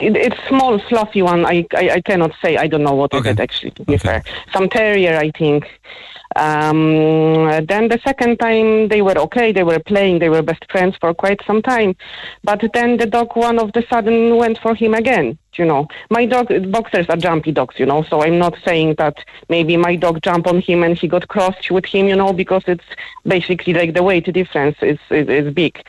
[0.00, 1.46] It, it's small, fluffy one.
[1.46, 2.56] I, I I cannot say.
[2.56, 3.70] I don't know what is it actually.
[3.72, 5.64] To be fair, some terrier, I think.
[6.36, 9.52] Um, then the second time they were okay.
[9.52, 10.18] They were playing.
[10.18, 11.94] They were best friends for quite some time.
[12.42, 15.38] But then the dog, one of the sudden, went for him again.
[15.58, 17.78] You know, my dog boxers are jumpy dogs.
[17.78, 21.08] You know, so I'm not saying that maybe my dog jumped on him and he
[21.08, 22.08] got crossed with him.
[22.08, 22.84] You know, because it's
[23.26, 25.82] basically like the weight difference is is, is big.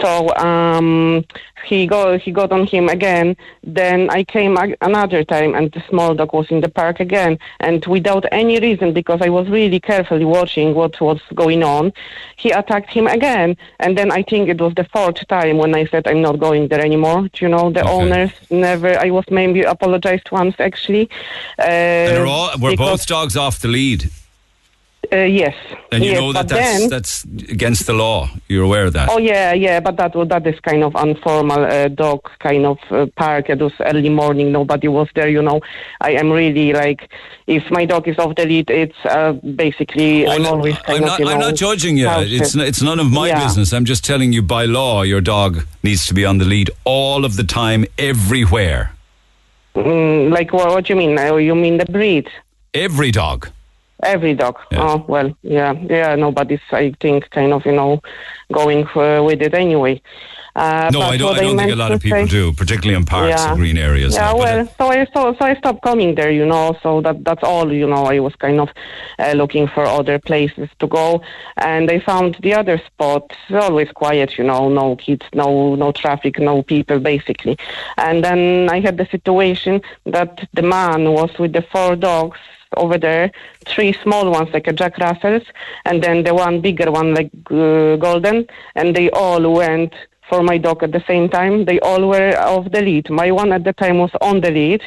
[0.00, 1.24] So um,
[1.64, 3.36] he go he got on him again.
[3.62, 7.84] Then I came another time, and the small dog was in the park again, and
[7.86, 11.92] without any reason, because I was really carefully watching what was going on,
[12.36, 13.56] he attacked him again.
[13.80, 16.68] And then I think it was the fourth time when I said I'm not going
[16.68, 17.28] there anymore.
[17.40, 18.95] You know, the owners never.
[18.96, 21.08] I was maybe apologized once actually.
[21.58, 24.10] Uh, And they're all, were both dogs off the lead.
[25.12, 25.54] Uh, yes.
[25.92, 28.28] And you yes, know that but that's, then, that's against the law.
[28.48, 29.08] You're aware of that.
[29.10, 33.06] Oh yeah, yeah, but that that is kind of informal uh, dog kind of uh,
[33.16, 33.48] park.
[33.50, 35.28] It was early morning, nobody was there.
[35.28, 35.60] You know,
[36.00, 37.10] I am really like,
[37.46, 41.08] if my dog is off the lead, it's uh, basically I'm always kind I'm of
[41.08, 41.30] not, you know.
[41.32, 42.08] I'm not judging you.
[42.08, 43.44] It's, n- it's none of my Yeah.
[43.44, 43.72] business.
[43.72, 47.24] I'm just telling you by law, your dog needs to be on the lead all
[47.24, 48.92] of the time, everywhere.
[49.74, 51.18] Mm, like what, what do you mean?
[51.18, 52.28] Uh, you mean the breed?
[52.72, 53.50] Every dog.
[54.06, 54.56] Every dog.
[54.72, 56.14] Oh well, yeah, yeah.
[56.14, 58.00] Nobody's, I think, kind of you know,
[58.52, 60.00] going uh, with it anyway.
[60.54, 63.04] Uh, no, I don't, I don't think a lot of people say- do, particularly in
[63.04, 63.48] parks Yeah.
[63.50, 64.14] and green areas.
[64.14, 66.74] Yeah, uh, well, so I so, so I stopped coming there, you know.
[66.82, 68.04] So that that's all, you know.
[68.06, 68.70] I was kind of
[69.18, 71.20] uh, looking for other places to go,
[71.58, 73.36] and I found the other spot.
[73.50, 74.70] Always quiet, you know.
[74.70, 77.58] No kids, no no traffic, no people, basically.
[77.98, 82.38] And then I had the situation that the man was with the four dogs
[82.76, 83.30] over there,
[83.66, 85.42] three small ones like a Jack Russells,
[85.84, 89.94] and then the one bigger one like uh, Golden, and they all went
[90.28, 91.64] for my dog at the same time.
[91.64, 93.10] They all were off the lead.
[93.10, 94.82] My one at the time was on the lead,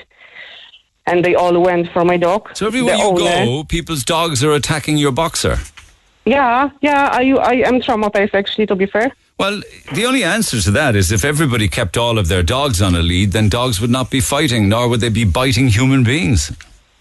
[1.06, 2.50] and they all went for my dog.
[2.56, 5.58] So everywhere you owner- go, people's dogs are attacking your boxer.
[6.26, 9.12] Yeah, yeah, I, I am traumatized actually, to be fair.
[9.40, 9.62] Well,
[9.94, 13.02] the only answer to that is if everybody kept all of their dogs on a
[13.02, 16.52] lead, then dogs would not be fighting, nor would they be biting human beings.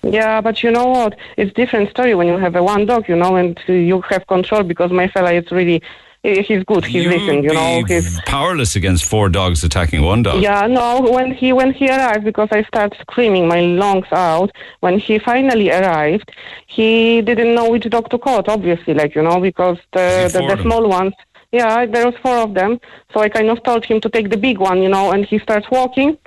[0.02, 1.16] Yeah, but you know what?
[1.36, 4.62] It's different story when you have a one dog, you know, and you have control
[4.62, 5.82] because my fella is really,
[6.22, 8.20] he's good, he's listening, you know, he's.
[8.22, 10.40] powerless against four dogs attacking one dog.
[10.42, 14.50] Yeah, no, when he when he arrived, because I started screaming my lungs out.
[14.80, 16.30] When he finally arrived,
[16.66, 18.42] he didn't know which dog to call.
[18.46, 21.14] Obviously, like you know, because the the, the small ones.
[21.50, 22.78] Yeah, there was four of them.
[23.12, 25.38] So I kind of told him to take the big one, you know, and he
[25.38, 26.18] starts walking.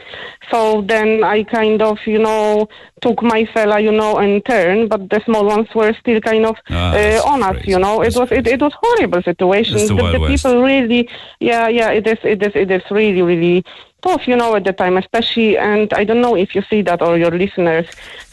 [0.49, 2.67] So then I kind of, you know,
[3.01, 6.57] took my fella, you know, and turned, but the small ones were still kind of
[6.69, 8.01] Ah, uh, that's on us, you know.
[8.01, 9.77] It was it, it was horrible situation.
[9.77, 11.07] The the, the people really,
[11.39, 13.63] yeah, yeah, it is, it is, it is really, really
[14.01, 17.03] tough, you know, at the time, especially, and I don't know if you see that
[17.03, 17.85] or your listeners,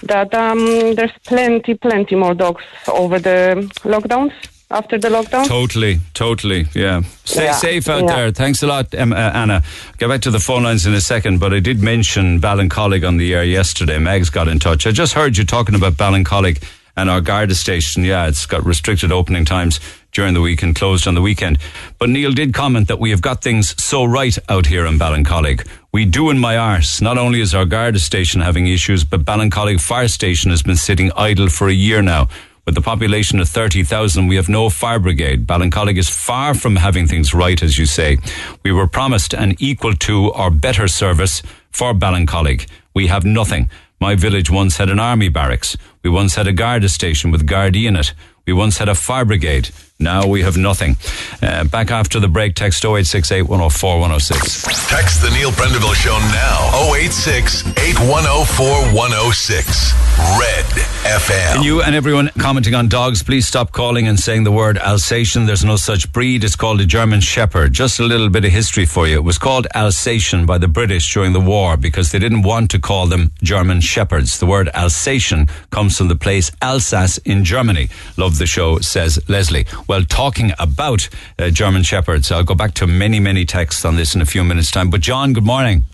[0.04, 4.32] that um, there's plenty, plenty more dogs over the lockdowns,
[4.70, 5.46] after the lockdown.
[5.46, 7.02] Totally, totally, yeah.
[7.24, 8.16] Stay Yeah, safe out yeah.
[8.16, 8.30] there.
[8.32, 9.62] Thanks a lot, um, uh, Anna.
[9.98, 13.16] Get back to the phone lines in a second, but I did mention Ballincollig on
[13.16, 13.98] the air yesterday.
[13.98, 14.86] Meg's got in touch.
[14.86, 16.62] I just heard you talking about Ballincollig
[16.96, 18.04] and our Garda station.
[18.04, 19.80] Yeah, it's got restricted opening times
[20.12, 21.58] during the week and closed on the weekend.
[21.98, 25.66] But Neil did comment that we have got things so right out here in Ballincollig.
[25.92, 27.00] We do in my arse.
[27.00, 31.10] Not only is our Garda station having issues, but Ballincollig Fire Station has been sitting
[31.16, 32.28] idle for a year now.
[32.68, 35.46] With a population of 30,000, we have no fire brigade.
[35.46, 38.18] Ballincollig is far from having things right, as you say.
[38.62, 41.40] We were promised an equal to or better service
[41.70, 42.68] for Ballincollig.
[42.94, 43.70] We have nothing.
[44.02, 45.78] My village once had an army barracks.
[46.04, 48.12] We once had a Garda station with Gardaí in it.
[48.46, 49.70] We once had a fire brigade.
[50.00, 50.96] Now we have nothing.
[51.42, 54.88] Uh, back after the break, text 0868 104 106.
[54.88, 56.94] Text the Neil Prendeville Show now.
[56.94, 59.92] 086 8104 106.
[60.38, 60.64] Red
[61.02, 61.56] FM.
[61.56, 65.46] And you and everyone commenting on dogs, please stop calling and saying the word Alsatian.
[65.46, 66.44] There's no such breed.
[66.44, 67.72] It's called a German Shepherd.
[67.72, 69.16] Just a little bit of history for you.
[69.16, 72.78] It was called Alsatian by the British during the war because they didn't want to
[72.78, 74.38] call them German Shepherds.
[74.38, 77.88] The word Alsatian comes from the place Alsace in Germany.
[78.16, 79.66] Love the show, says Leslie.
[79.88, 81.08] Well, talking about
[81.38, 84.44] uh, German Shepherds, I'll go back to many, many texts on this in a few
[84.44, 84.90] minutes' time.
[84.90, 85.84] But John, good morning.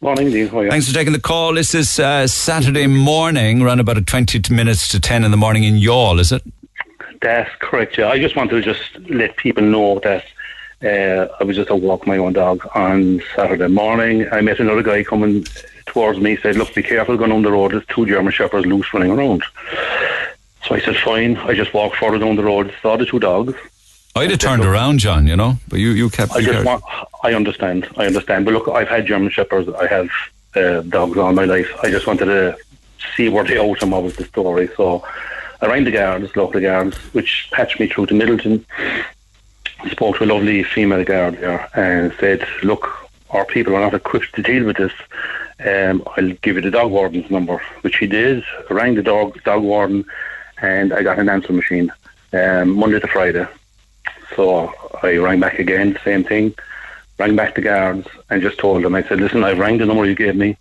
[0.00, 0.46] Morning, Dean.
[0.46, 0.70] How are you?
[0.70, 1.54] Thanks for taking the call.
[1.54, 5.74] This is uh, Saturday morning, around about 20 minutes to 10 in the morning in
[5.74, 6.44] Youghal, is it?
[7.20, 8.10] That's correct, yeah.
[8.10, 10.24] I just want to just let people know that
[10.84, 14.28] uh, I was just out walking my own dog on Saturday morning.
[14.30, 15.44] I met another guy coming
[15.86, 17.72] towards me, said, Look, be careful going on the road.
[17.72, 19.42] There's two German Shepherds loose running around.
[20.66, 21.36] So I said, Fine.
[21.38, 23.54] I just walked further down the road, saw the two dogs.
[24.16, 26.82] I'd have turned around, John, you know, but you, you kept I just want,
[27.22, 28.46] I understand, I understand.
[28.46, 30.08] But look, I've had German Shepherds, I have
[30.54, 31.70] uh, dogs all my life.
[31.82, 32.56] I just wanted to
[33.14, 34.70] see where the outcome of was the story.
[34.76, 35.04] So
[35.60, 38.64] I rang the guards, local guards, which patched me through to Midleton.
[39.90, 42.88] Spoke to a lovely female guard there and said, look,
[43.30, 44.92] our people are not equipped to deal with this.
[45.60, 48.42] Um, I'll give you the dog warden's number, which he did.
[48.70, 50.04] I rang the dog dog warden,
[50.58, 51.92] and I got an answer machine
[52.32, 53.46] um, Monday to Friday.
[54.34, 56.54] So I rang back again, same thing.
[57.18, 60.04] Rang back the guards and just told them, I said, listen, I rang the number
[60.04, 60.56] you gave me,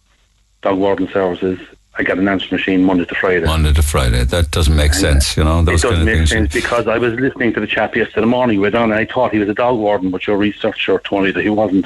[0.61, 1.59] dog warden services.
[1.97, 3.45] I got an answer machine Monday to Friday.
[3.45, 4.25] Monday to Friday.
[4.25, 7.13] That doesn't make sense, you know, those it doesn't of make sense because I was
[7.13, 9.77] listening to the chap yesterday morning with on and I thought he was a dog
[9.77, 11.85] warden, but your researcher told me that he wasn't.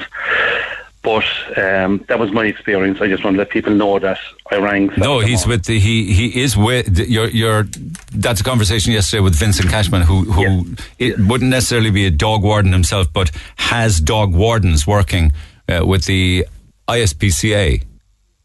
[1.02, 1.24] But
[1.56, 3.00] um, that was my experience.
[3.00, 4.18] I just want to let people know that
[4.50, 4.90] I rang.
[4.98, 7.62] No, he's with the, he he is with your your.
[8.12, 12.42] That's a conversation yesterday with Vincent Cashman, who who it wouldn't necessarily be a dog
[12.42, 15.32] warden himself, but has dog wardens working
[15.70, 16.46] uh, with the
[16.88, 17.82] ISPCA,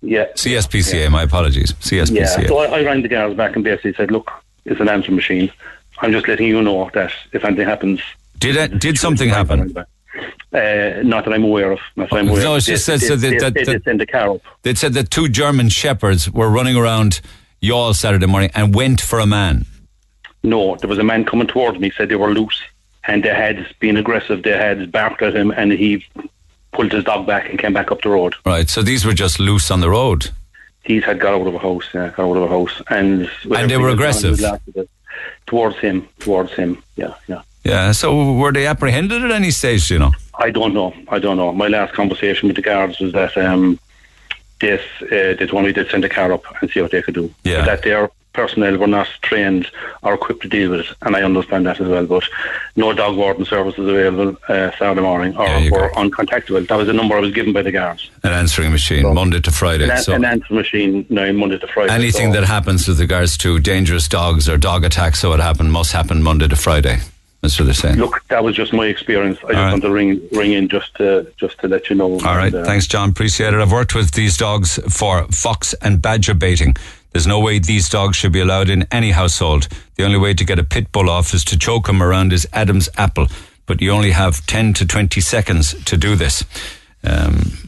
[0.02, 0.26] Yeah.
[0.36, 1.10] CSPCA.
[1.12, 2.16] My apologies, CSPCA.
[2.16, 4.32] Yeah, so I, I rang the guards back and basically said, look,
[4.66, 5.52] it's an answer machine.
[6.00, 8.02] I'm just letting you know that if anything happens.
[8.38, 9.76] Did it, did something happen?
[10.56, 11.80] Uh, not that I'm aware of.
[11.98, 13.74] Not that I'm aware No, it's just They- that, so they- that, they- that, they
[13.74, 14.42] that send the car up.
[14.64, 17.20] They said that two German shepherds were running around
[17.62, 19.66] Youghal Saturday morning and went for a man.
[20.44, 22.62] No, there was a man coming towards me, said they were loose,
[23.06, 24.44] and they had been aggressive.
[24.44, 26.06] They had barked at him, and he
[26.72, 28.36] pulled his dog back and came back up the road.
[28.46, 30.30] Right, so these were just loose on the road.
[30.86, 33.70] These had got out of a house, yeah, got out of a house, and And
[33.72, 34.40] they were aggressive?
[35.48, 36.82] towards him, towards him.
[36.96, 37.42] Yeah, yeah.
[37.64, 40.12] Yeah, so were they apprehended at any stage, you know?
[40.40, 40.94] I don't know.
[41.10, 41.52] I don't know.
[41.54, 43.80] My last conversation with the guards was that um,
[44.60, 47.16] this uh, they told me they'd send a car up and see what they could
[47.16, 47.34] do.
[47.44, 47.60] Yeah.
[47.60, 49.72] But that they're personnel were not trained
[50.04, 52.06] or equipped to deal with it, and I understand that as well.
[52.06, 52.24] But
[52.76, 56.68] no dog warden services available uh, Saturday morning or were uncontactable.
[56.68, 58.12] That was the number I was given by the guards.
[58.24, 59.90] An answering machine, Monday to Friday.
[59.90, 61.94] An, so an answering machine now Monday to Friday.
[61.94, 65.72] anything so- that happens with regards to dangerous dogs or dog attacks, so it happened,
[65.72, 67.00] must happen Monday to Friday.
[67.46, 67.98] That's what they're saying.
[67.98, 69.38] Look, that was just my experience.
[69.44, 69.72] I just right.
[69.72, 72.14] want to ring ring in just to just to let you know.
[72.14, 73.10] All right, And, uh, thanks, John.
[73.10, 73.60] Appreciate it.
[73.60, 76.76] I've worked with these dogs for fox and badger baiting.
[77.14, 79.68] There's no way these dogs should be allowed in any household.
[79.94, 82.48] The only way to get a pit bull off is to choke him around his
[82.52, 83.28] Adam's apple.
[83.68, 86.44] But you only have 10 to 20 seconds to do this.
[87.04, 87.66] Um,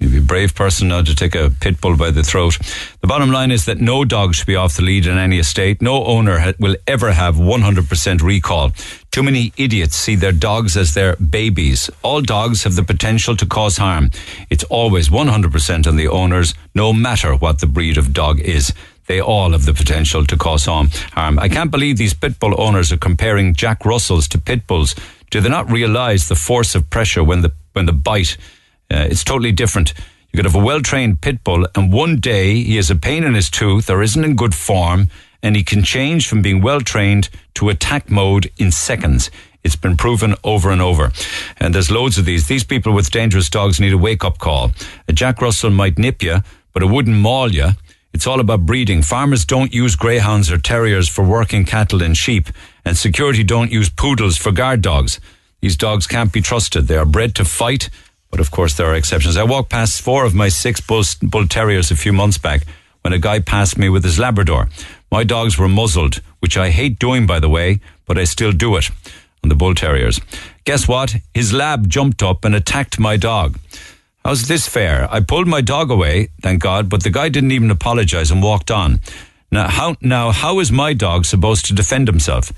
[0.00, 2.58] You'd be a brave person now to take a pit bull by the throat.
[3.02, 5.82] The bottom line is that no dog should be off the lead in any estate.
[5.82, 8.72] No owner ha- will ever have 100% recall.
[9.10, 11.90] Too many idiots see their dogs as their babies.
[12.02, 14.10] All dogs have the potential to cause harm.
[14.50, 18.72] It's always 100% on the owners, no matter what the breed of dog is.
[19.08, 20.90] They all have the potential to cause harm.
[21.16, 24.94] I can't believe these pit bull owners are comparing Jack Russells to pit bulls.
[25.30, 28.36] Do they not realize the force of pressure when the when the bite?
[28.88, 29.92] Uh, it's totally different.
[30.32, 33.24] You could have a well trained pit bull, and one day he has a pain
[33.24, 35.08] in his tooth or isn't in good form,
[35.42, 39.30] and he can change from being well trained to attack mode in seconds.
[39.62, 41.12] It's been proven over and over.
[41.58, 42.46] And there's loads of these.
[42.46, 44.72] These people with dangerous dogs need a wake up call.
[45.08, 46.38] A Jack Russell might nip you,
[46.72, 47.70] but it wouldn't maul you.
[48.12, 49.02] It's all about breeding.
[49.02, 52.48] Farmers don't use greyhounds or terriers for working cattle and sheep,
[52.84, 55.20] and security don't use poodles for guard dogs.
[55.60, 56.88] These dogs can't be trusted.
[56.88, 57.90] They are bred to fight,
[58.30, 59.36] but of course there are exceptions.
[59.36, 62.66] I walked past four of my six bull, bull terriers a few months back
[63.02, 64.68] when a guy passed me with his Labrador.
[65.10, 68.76] My dogs were muzzled, which I hate doing, by the way, but I still do
[68.76, 68.90] it
[69.42, 70.20] on the bull terriers.
[70.64, 71.16] Guess what?
[71.34, 73.58] His lab jumped up and attacked my dog.
[74.24, 75.08] How's this fair?
[75.10, 78.70] I pulled my dog away, thank God, but the guy didn't even apologize and walked
[78.70, 79.00] on.
[79.50, 82.52] Now how, now, how is my dog supposed to defend himself?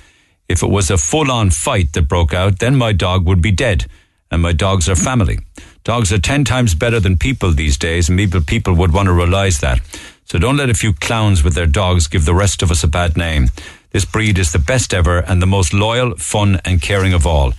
[0.48, 3.52] If it was a full on fight that broke out, then my dog would be
[3.52, 3.86] dead.
[4.30, 5.38] And my dogs are family.
[5.84, 9.12] Dogs are 10 times better than people these days, and people, people would want to
[9.12, 9.80] realize that.
[10.24, 12.88] So don't let a few clowns with their dogs give the rest of us a
[12.88, 13.48] bad name.
[13.90, 17.52] This breed is the best ever and the most loyal, fun, and caring of all.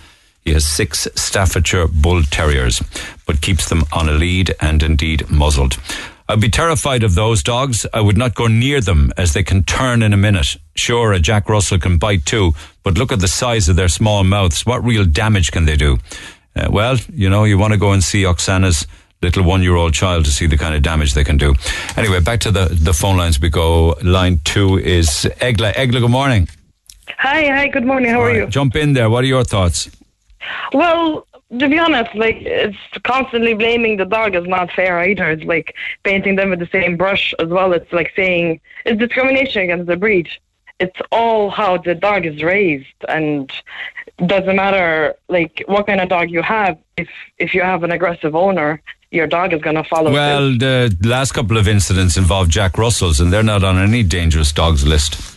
[0.43, 2.81] He has six Staffordshire Bull Terriers,
[3.25, 5.77] but keeps them on a lead and indeed muzzled.
[6.27, 7.85] I'd be terrified of those dogs.
[7.93, 10.57] I would not go near them as they can turn in a minute.
[10.75, 14.23] Sure, a Jack Russell can bite too, but look at the size of their small
[14.23, 14.65] mouths.
[14.65, 15.99] What real damage can they do?
[16.55, 18.87] Uh, well, you know, you want to go and see Oksana's
[19.23, 21.55] little one-year-old child to see the kind of damage they can do.
[21.97, 23.95] Anyway, back to the, the phone lines we go.
[24.03, 25.73] Line two is Egla.
[25.73, 26.47] Egla, good morning.
[27.17, 28.11] Hi, hi, good morning.
[28.11, 28.47] How are you?
[28.47, 29.09] Jump in there.
[29.09, 29.89] What are your thoughts?
[30.73, 31.25] Well,
[31.57, 35.29] to be honest, like it's constantly blaming the dog is not fair either.
[35.31, 37.73] It's like painting them with the same brush as well.
[37.73, 40.27] It's like saying it's discrimination against the breed.
[40.79, 43.51] It's all how the dog is raised, and
[44.17, 46.77] doesn't matter like what kind of dog you have.
[46.97, 48.81] If if you have an aggressive owner,
[49.11, 50.11] your dog is going to follow.
[50.11, 54.51] Well, the last couple of incidents involve Jack Russells, and they're not on any dangerous
[54.51, 55.31] dogs list.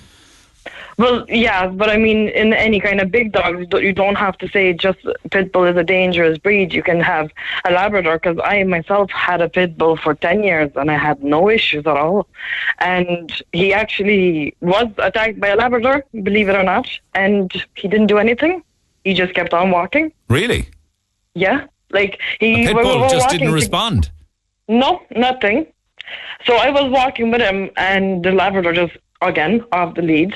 [0.99, 4.15] Well, yeah, but I mean, in any kind of big dogs, you don't- you don't
[4.17, 4.99] have to say just
[5.31, 6.73] pit bull is a dangerous breed.
[6.73, 7.31] You can have
[7.67, 11.23] a Labrador because I myself had a pit bull for 10 years and I had
[11.23, 12.27] no issues at all.
[12.79, 18.07] And he actually was attacked by a Labrador, believe it or not, and he didn't
[18.07, 18.63] do anything.
[19.07, 20.13] He just kept on walking.
[20.29, 20.69] Really?
[21.35, 21.67] Yeah.
[21.93, 24.11] Like, he A pit bull just didn't to- respond.
[24.67, 25.67] no, nothing.
[26.45, 30.35] So I was walking with him, and the Labrador just again off the lead,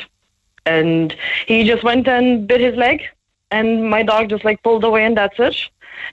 [0.66, 1.16] and
[1.48, 3.02] he just went and bit his leg,
[3.50, 5.56] and my dog just like pulled away, and that's it.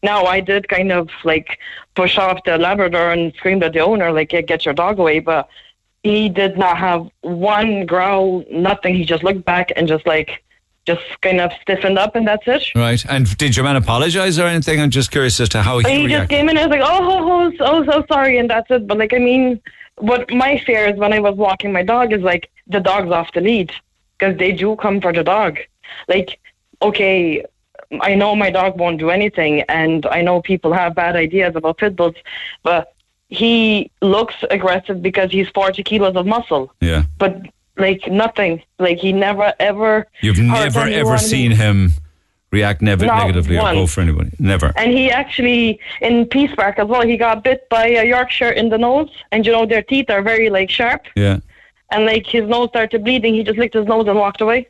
[0.02, 1.60] Now I did kind of like
[1.94, 5.20] push off the Labrador and screamed at the owner like, yeah, "Get your dog away!"
[5.20, 5.48] But
[6.02, 8.96] he did not have one growl, nothing.
[8.96, 10.44] He just looked back and just like
[10.88, 12.64] just kind of stiffened up, and that's it.
[12.74, 13.04] Right.
[13.08, 14.80] And did your man apologize or anything?
[14.82, 17.00] I'm just curious as to how he, he just came in and was like, oh,
[17.02, 18.88] oh, oh, oh, so sorry, and that's it.
[18.88, 19.62] But like, I mean,
[19.98, 23.32] what my fear is when I was walking my dog is like the dog's off
[23.34, 23.72] the lead
[24.18, 25.58] because they do come for the dog.
[26.08, 26.40] Like,
[26.82, 27.46] okay,
[28.02, 31.78] I know my dog won't do anything, and I know people have bad ideas about
[31.78, 32.16] pit bulls,
[32.64, 32.94] but
[33.30, 37.04] he looks aggressive because he's 40 kilos of muscle, Yeah.
[37.18, 37.42] but
[37.78, 38.62] like nothing.
[38.80, 40.08] Like he never ever.
[40.22, 41.92] You've never ever seen him
[42.52, 44.32] react nev- negatively or go for anybody.
[44.40, 44.74] Never.
[44.76, 48.70] And he actually, in Peace Park as well, he got bit by a Yorkshire in
[48.70, 49.10] the nose.
[49.32, 51.06] And you know, their teeth are very like sharp.
[51.16, 51.40] Yeah.
[51.92, 53.34] And like his nose started bleeding.
[53.34, 54.68] He just licked his nose and walked away.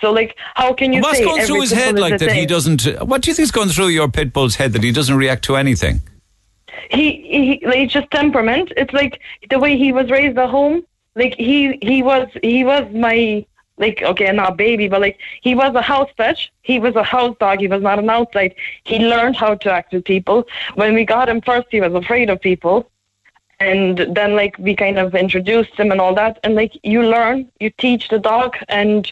[0.00, 2.32] So like, how can you What's say going through his head like that?
[2.32, 2.84] He doesn't.
[3.06, 5.56] What do you think's going through your pit bull's head that he doesn't react to
[5.56, 6.00] anything?
[6.90, 8.72] He, he, like, it's just temperament.
[8.76, 10.82] It's like the way he was raised at home.
[11.14, 13.44] Like he he was he was my
[13.78, 16.38] like okay not baby but like he was a house pet.
[16.62, 17.60] He was a house dog.
[17.60, 18.54] He was not an outside.
[18.84, 20.46] He learned how to act with people.
[20.74, 22.88] When we got him first he was afraid of people.
[23.60, 26.40] And then like we kind of introduced him and all that.
[26.42, 28.56] And like you learn you teach the dog.
[28.68, 29.10] And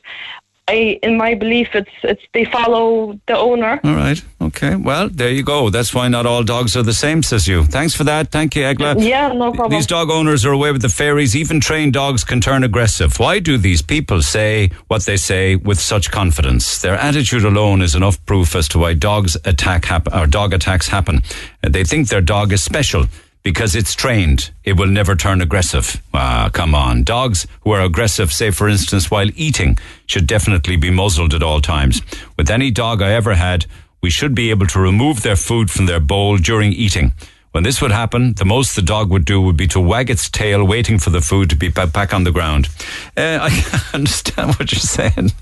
[0.70, 3.80] I, in my belief, it's it's they follow the owner.
[3.82, 4.22] All right.
[4.50, 4.74] Okay.
[4.76, 5.70] Well, there you go.
[5.70, 7.64] That's why not all dogs are the same, says you.
[7.64, 8.30] Thanks for that.
[8.30, 8.96] Thank you, Egla.
[8.98, 9.70] Yeah, no problem.
[9.70, 11.36] These dog owners are away with the fairies.
[11.36, 13.18] Even trained dogs can turn aggressive.
[13.18, 16.80] Why do these people say what they say with such confidence?
[16.82, 20.88] Their attitude alone is enough proof as to why dogs attack hap- or dog attacks
[20.88, 21.22] happen.
[21.62, 23.06] They think their dog is special
[23.42, 26.02] because it's trained, it will never turn aggressive.
[26.12, 27.04] Ah, come on.
[27.04, 31.60] Dogs who are aggressive, say for instance, while eating, should definitely be muzzled at all
[31.62, 32.02] times.
[32.36, 33.64] With any dog I ever had,
[34.00, 37.12] we should be able to remove their food from their bowl during eating.
[37.52, 40.30] When this would happen, the most the dog would do would be to wag its
[40.30, 42.68] tail, waiting for the food to be back on the ground.
[43.16, 45.32] Uh, I understand what you're saying,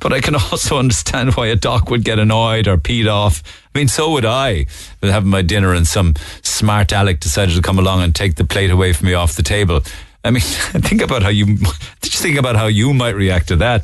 [0.00, 3.42] but I can also understand why a dog would get annoyed or peed off.
[3.74, 4.64] I mean, so would I.
[5.02, 8.70] Having my dinner and some smart Alec decided to come along and take the plate
[8.70, 9.82] away from me off the table.
[10.24, 11.56] I mean, think about how you
[12.02, 13.82] just think about how you might react to that.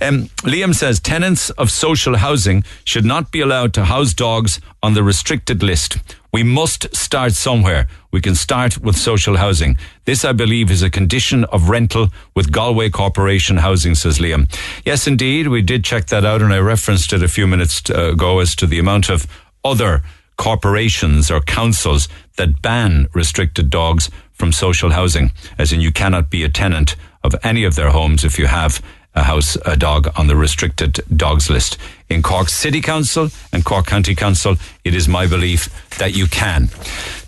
[0.00, 4.94] Um, Liam says tenants of social housing should not be allowed to house dogs on
[4.94, 5.98] the restricted list.
[6.32, 7.88] We must start somewhere.
[8.10, 9.76] We can start with social housing.
[10.06, 14.48] This, I believe, is a condition of rental with Galway Corporation Housing, says Liam.
[14.84, 18.38] Yes, indeed, we did check that out, and I referenced it a few minutes ago
[18.38, 19.26] as to the amount of
[19.62, 20.02] other
[20.38, 24.10] corporations or councils that ban restricted dogs
[24.42, 28.24] from social housing, as in you cannot be a tenant of any of their homes
[28.24, 28.82] if you have
[29.14, 31.78] a house, a dog on the restricted dogs list.
[32.10, 36.70] In Cork City Council and Cork County Council, it is my belief that you can.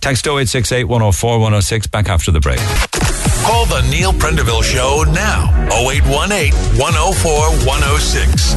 [0.00, 2.58] Text 0868 104 106 back after the break.
[3.44, 5.50] Call the Neil Prendeville Show now.
[5.70, 7.32] 0818 104
[7.66, 8.54] 106.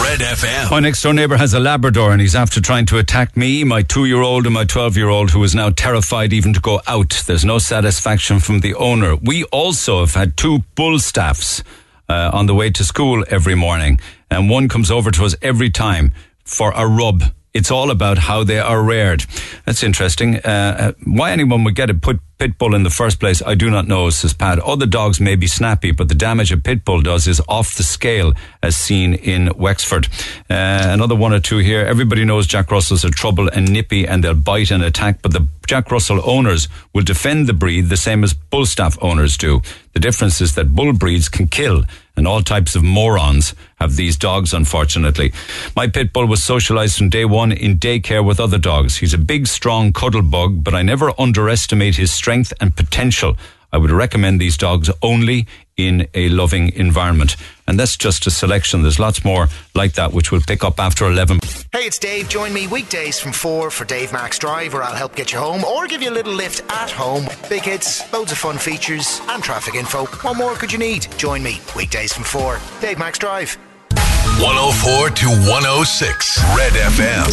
[0.00, 0.70] Red FM.
[0.70, 3.82] My next door neighbour has a Labrador and he's after trying to attack me, my
[3.82, 6.80] two year old, and my 12 year old, who is now terrified even to go
[6.86, 7.20] out.
[7.26, 9.16] There's no satisfaction from the owner.
[9.16, 11.64] We also have had two bull staffs
[12.08, 13.98] uh, on the way to school every morning,
[14.30, 16.12] and one comes over to us every time
[16.44, 17.24] for a rub.
[17.54, 19.26] It's all about how they are reared.
[19.64, 20.36] That's interesting.
[20.36, 23.54] Uh, uh why anyone would get a put pit bull in the first place, I
[23.54, 24.58] do not know, says Pat.
[24.58, 27.84] Other dogs may be snappy, but the damage a pit bull does is off the
[27.84, 28.32] scale,
[28.64, 30.08] as seen in Wexford.
[30.50, 31.86] Uh, another one or two here.
[31.86, 35.46] Everybody knows Jack Russells are trouble and nippy, and they'll bite and attack, but the
[35.68, 39.62] Jack Russell owners will defend the breed the same as bull staff owners do.
[39.92, 41.84] The difference is that bull breeds can kill,
[42.16, 45.32] and all types of morons have these dogs, unfortunately.
[45.74, 48.96] My pit bull was socialized from day one in daycare with other dogs.
[48.96, 53.36] He's a big, strong cuddle bug, but I never underestimate his strength and potential.
[53.72, 57.36] I would recommend these dogs only in a loving environment.
[57.66, 58.82] And that's just a selection.
[58.82, 61.40] There's lots more like that which we'll pick up after 11.
[61.72, 62.28] Hey, it's Dave.
[62.28, 65.64] Join me weekdays from 4 for Dave Max Drive, where I'll help get you home
[65.64, 67.26] or give you a little lift at home.
[67.48, 70.04] Big hits, loads of fun features, and traffic info.
[70.06, 71.06] What more could you need?
[71.16, 72.60] Join me weekdays from 4.
[72.80, 73.56] Dave Max Drive.
[74.40, 77.26] 104 to 106 Red FM.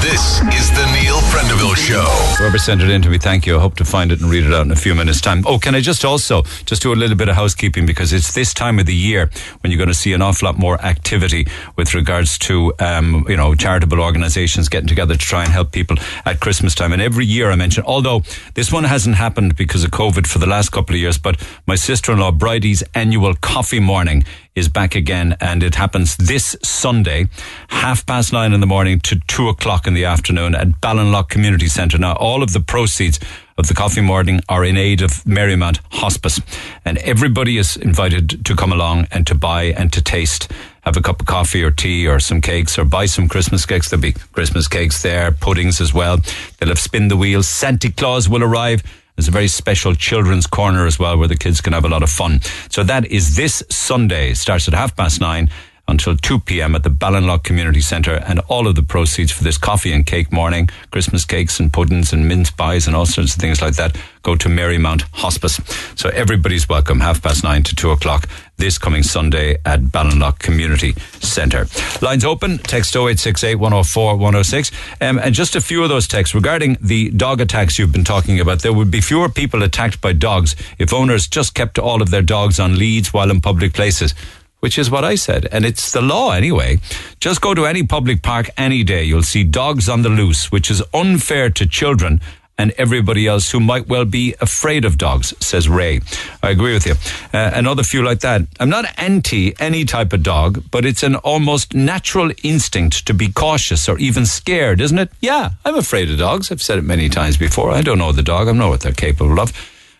[0.00, 2.04] This is the Neil Prendeville Show.
[2.38, 3.56] Whoever sent it in to me, thank you.
[3.56, 5.44] I hope to find it and read it out in a few minutes' time.
[5.46, 8.54] Oh, can I just also just do a little bit of housekeeping because it's this
[8.54, 9.30] time of the year
[9.60, 11.46] when you're going to see an awful lot more activity
[11.76, 15.96] with regards to um, you know charitable organisations getting together to try and help people
[16.24, 16.92] at Christmas time.
[16.92, 18.22] And every year I mention, although
[18.54, 21.74] this one hasn't happened because of COVID for the last couple of years, but my
[21.74, 24.24] sister-in-law Bridie's annual coffee morning
[24.56, 27.28] is back again, and it happens this Sunday,
[27.68, 31.68] half past nine in the morning to two o'clock in the afternoon at Ballinlough Community
[31.68, 31.98] Centre.
[31.98, 33.20] Now, all of the proceeds
[33.58, 36.40] of the coffee morning are in aid of Marymount Hospice,
[36.86, 40.50] and everybody is invited to come along and to buy and to taste.
[40.82, 43.90] Have a cup of coffee or tea or some cakes or buy some Christmas cakes.
[43.90, 46.18] There'll be Christmas cakes there, puddings as well.
[46.58, 47.42] They'll have spin the wheel.
[47.42, 48.82] Santa Claus will arrive
[49.16, 52.02] there's a very special children's corner as well where the kids can have a lot
[52.02, 52.40] of fun.
[52.70, 54.34] So that is this Sunday.
[54.34, 55.50] Starts at half past nine
[55.88, 56.74] until 2 p.m.
[56.74, 60.32] at the Ballinlough Community Centre and all of the proceeds for this coffee and cake
[60.32, 63.96] morning, Christmas cakes and puddings and mince pies and all sorts of things like that
[64.22, 65.60] go to Marymount Hospice.
[65.94, 70.92] So everybody's welcome, half past nine to two o'clock this coming Sunday at Ballinlough Community
[71.20, 71.66] Centre.
[72.00, 74.70] Lines open, text 0868 104 106.
[75.00, 78.40] Um, and just a few of those texts regarding the dog attacks you've been talking
[78.40, 78.62] about.
[78.62, 82.22] There would be fewer people attacked by dogs if owners just kept all of their
[82.22, 84.14] dogs on leads while in public places
[84.60, 85.46] which is what I said.
[85.52, 86.78] And it's the law anyway.
[87.20, 89.04] Just go to any public park any day.
[89.04, 92.20] You'll see dogs on the loose, which is unfair to children
[92.58, 96.00] and everybody else who might well be afraid of dogs, says Ray.
[96.42, 96.94] I agree with you.
[97.32, 98.42] Uh, another few like that.
[98.58, 103.30] I'm not anti any type of dog, but it's an almost natural instinct to be
[103.30, 105.10] cautious or even scared, isn't it?
[105.20, 106.50] Yeah, I'm afraid of dogs.
[106.50, 107.70] I've said it many times before.
[107.70, 108.42] I don't know the dog.
[108.42, 109.52] I don't know what they're capable of.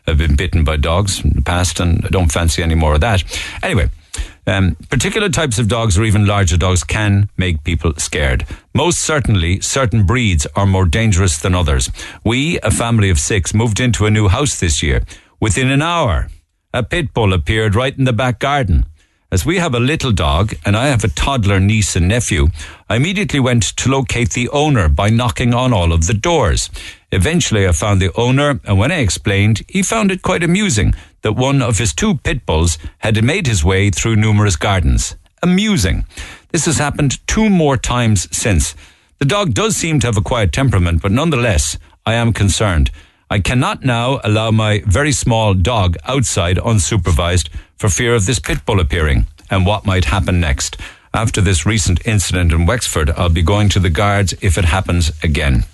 [0.07, 3.01] I've been bitten by dogs in the past and I don't fancy any more of
[3.01, 3.25] that.
[3.63, 3.91] Anyway,
[4.47, 8.47] um, particular types of dogs or even larger dogs can make people scared.
[8.75, 11.91] Most certainly, certain breeds are more dangerous than others.
[12.25, 15.03] We, a family of six, moved into a new house this year.
[15.41, 16.29] Within an hour,
[16.73, 18.87] a pit bull appeared right in the back garden.
[19.33, 22.49] As we have a little dog and I have a toddler niece and nephew,
[22.89, 26.71] I immediately went to locate the owner by knocking on all of the doors.
[27.17, 31.33] Eventually, I found the owner, and when I explained, he found it quite amusing that
[31.33, 35.17] one of his two pit bulls had made his way through numerous gardens.
[35.43, 36.05] Amusing.
[36.53, 38.75] This has happened two more times since.
[39.19, 42.91] The dog does seem to have a quiet temperament, but nonetheless, I am concerned.
[43.31, 47.49] I cannot now allow my very small dog outside unsupervised
[47.79, 50.77] for fear of this pit bull appearing and what might happen next.
[51.15, 55.13] After this recent incident in Wexford, I'll be going to the guards if it happens
[55.23, 55.65] again.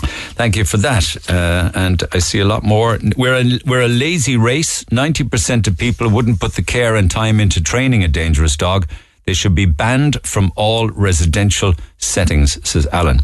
[0.00, 1.16] Thank you for that.
[1.28, 2.98] Uh, and I see a lot more.
[3.16, 4.84] We're a, we're a lazy race.
[4.84, 8.88] 90% of people wouldn't put the care and time into training a dangerous dog.
[9.26, 13.20] They should be banned from all residential settings, says Alan.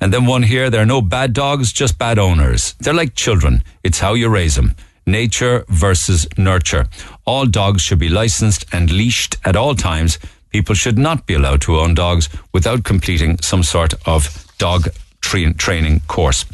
[0.00, 2.74] And then one here, there are no bad dogs, just bad owners.
[2.80, 3.62] They're like children.
[3.82, 4.74] It's how you raise them.
[5.06, 6.86] Nature versus nurture.
[7.26, 10.18] All dogs should be licensed and leashed at all times.
[10.50, 14.88] People should not be allowed to own dogs without completing some sort of dog
[15.24, 16.44] tra- training course.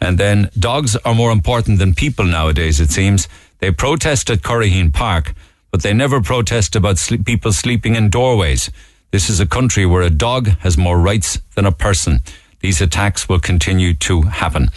[0.00, 3.28] And then dogs are more important than people nowadays, it seems.
[3.58, 5.34] They protest at Curraheen Park,
[5.70, 8.70] but they never protest about people sleeping in doorways.
[9.10, 12.20] This is a country where a dog has more rights than a person.
[12.60, 14.70] These attacks will continue to happen.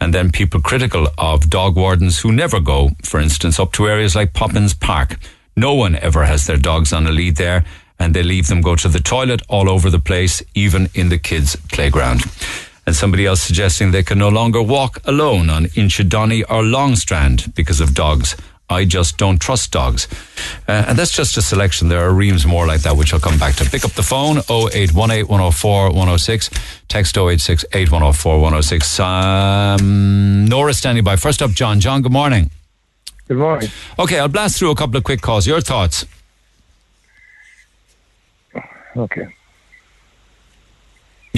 [0.00, 4.14] And then people critical of dog wardens who never go, for instance, up to areas
[4.14, 5.18] like Popham's Park.
[5.56, 7.64] No one ever has their dogs on a lead there,
[7.98, 11.18] and they leave them go to the toilet all over the place, even in the
[11.18, 12.22] kids' playground
[12.88, 17.82] and somebody else suggesting they can no longer walk alone on Inchydoney or Longstrand because
[17.82, 18.34] of dogs.
[18.70, 20.08] I just don't trust dogs.
[20.66, 21.88] Uh, and that's just a selection.
[21.88, 23.66] There are reams more like that, which I'll come back to.
[23.66, 26.50] Pick up the phone, 0818 104 106.
[26.88, 29.00] Text 086 8104 106.
[29.00, 31.16] Um, Nora standing by.
[31.16, 31.80] First up, John.
[31.80, 32.50] John, good morning.
[33.26, 33.68] Good morning.
[33.98, 35.46] Okay, I'll blast through a couple of quick calls.
[35.46, 36.06] Your thoughts?
[38.96, 39.28] Okay.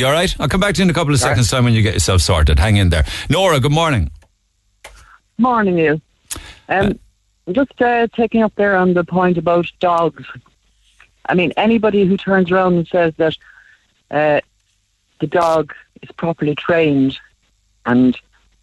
[0.00, 0.34] You all right?
[0.40, 2.22] I'll come back to you in a couple of seconds' time when you get yourself
[2.22, 2.58] sorted.
[2.58, 3.04] Hang in there.
[3.28, 4.10] Nora, good morning.
[5.36, 6.00] Morning, Neil.
[6.70, 6.98] Um,
[7.52, 10.24] just uh, taking up there on the point about dogs.
[11.26, 13.36] I mean, anybody who turns around and says that
[14.10, 14.40] uh,
[15.18, 17.18] the dog is properly trained
[17.84, 18.18] and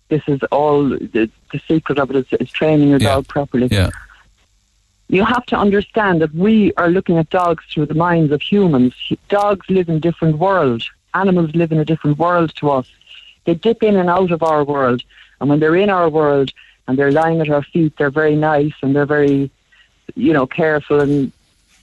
[0.09, 3.09] this is all the, the secret of it is, is training your Yeah.
[3.09, 3.67] dog properly.
[3.69, 3.91] Yeah.
[5.07, 8.95] You have to understand that we are looking at dogs through the minds of humans.
[9.29, 10.89] Dogs live in different worlds.
[11.13, 12.87] Animals live in a different world to us.
[13.45, 15.01] They dip in and out of our world.
[15.39, 16.51] And when they're in our world
[16.87, 19.49] and they're lying at our feet, they're very nice and they're very,
[20.15, 21.31] you know, careful and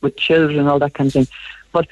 [0.03, 1.27] with children and all that kind of thing.
[1.73, 1.89] But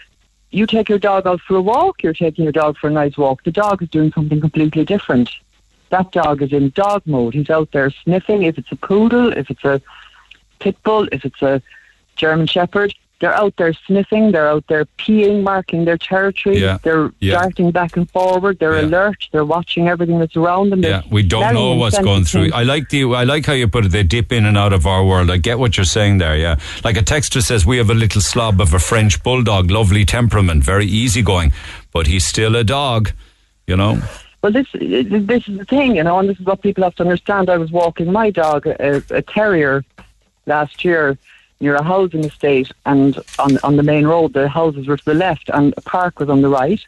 [0.50, 3.16] you take your dog out for a walk, you're taking your dog for a nice
[3.16, 3.42] walk.
[3.42, 5.30] The dog is doing something completely different.
[5.88, 7.34] That dog is in dog mode.
[7.34, 8.44] He's out there sniffing.
[8.44, 9.80] If it's a poodle, if it's a
[10.58, 11.62] pit bull, if it's a
[12.16, 16.78] German Shepherd, they're out there sniffing, they're out there peeing, marking their territory, Yeah.
[16.82, 17.34] they're Yeah.
[17.34, 20.82] darting back and forward, they're alert, they're watching everything that's around them.
[20.82, 22.50] Yeah, They're we don't know what's going through.
[22.52, 23.92] I like the I like how you put it.
[23.92, 25.30] They dip in and out of our world.
[25.30, 26.36] I get what you're saying there.
[26.36, 30.04] Yeah, like a texter says, we have a little slob of a French bulldog, lovely
[30.04, 31.52] temperament, very easygoing,
[31.92, 33.12] but he's still a dog.
[33.68, 33.92] You know.
[34.42, 37.04] Well, this this is the thing, you know, and this is what people have to
[37.04, 37.48] understand.
[37.48, 39.84] I was walking my dog, a, a terrier,
[40.46, 41.16] last year
[41.62, 45.22] near a housing estate, and on on the main road, the houses were to the
[45.26, 46.82] left, and a park was on the right.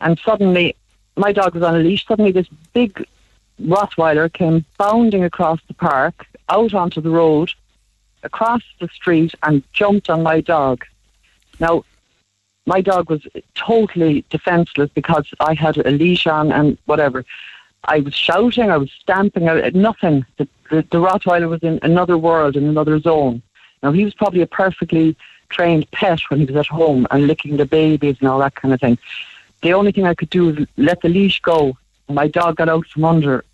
[0.00, 0.76] And suddenly,
[1.16, 2.04] my dog was on a leash.
[2.06, 3.06] Suddenly, this big
[3.62, 7.52] Rottweiler came bounding across the park, out onto the road,
[8.24, 10.84] across the street, and jumped on my dog.
[11.60, 11.84] Now,
[12.66, 13.22] my dog was
[13.54, 17.24] totally defenseless because I had a leash on and whatever.
[17.84, 20.24] I was shouting, I was stamping, I, nothing.
[20.38, 23.42] The, the, the Rottweiler was in another world, in another zone.
[23.84, 25.14] Now, he was probably a perfectly
[25.50, 28.72] trained pet when he was at home and licking the babies and all that kind
[28.72, 28.98] of thing.
[29.60, 31.76] The only thing I could do was let the leash go.
[32.08, 33.44] My dog got out from under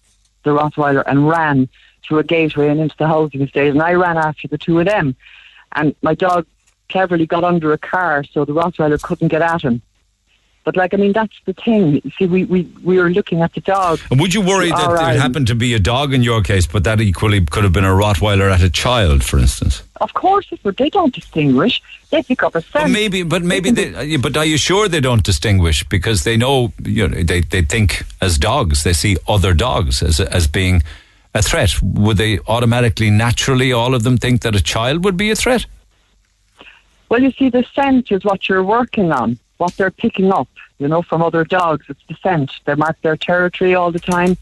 [0.45, 1.69] the Rottweiler and ran
[2.05, 4.87] through a gateway and into the housing estate, and I ran after the two of
[4.87, 5.17] them.
[5.73, 6.47] And my dog
[6.89, 9.83] cleverly got under a car so the Rottweiler couldn't get at him.
[10.63, 12.03] But like, I mean, that's the thing.
[12.19, 13.99] See, we we we are looking at the dog.
[14.11, 16.85] And would you worry that it happened to be a dog in your case, but
[16.85, 19.83] that equally could have been a Rottweiler at a child, for instance?
[20.01, 20.77] Of course, it would.
[20.77, 21.83] They don't distinguish.
[22.11, 22.85] They pick up a scent.
[22.85, 26.37] But maybe, but maybe, they, uh, but are you sure they don't distinguish because they
[26.37, 30.83] know, you know, they they think as dogs, they see other dogs as as being
[31.35, 31.81] a threat.
[31.83, 35.65] Would they automatically, naturally, all of them think that a child would be a threat?
[37.09, 40.89] Well, you see, the scent is what you're working on, what they're picking up, you
[40.89, 41.85] know, from other dogs.
[41.89, 42.51] It's the scent.
[42.65, 44.37] They mark their territory all the time.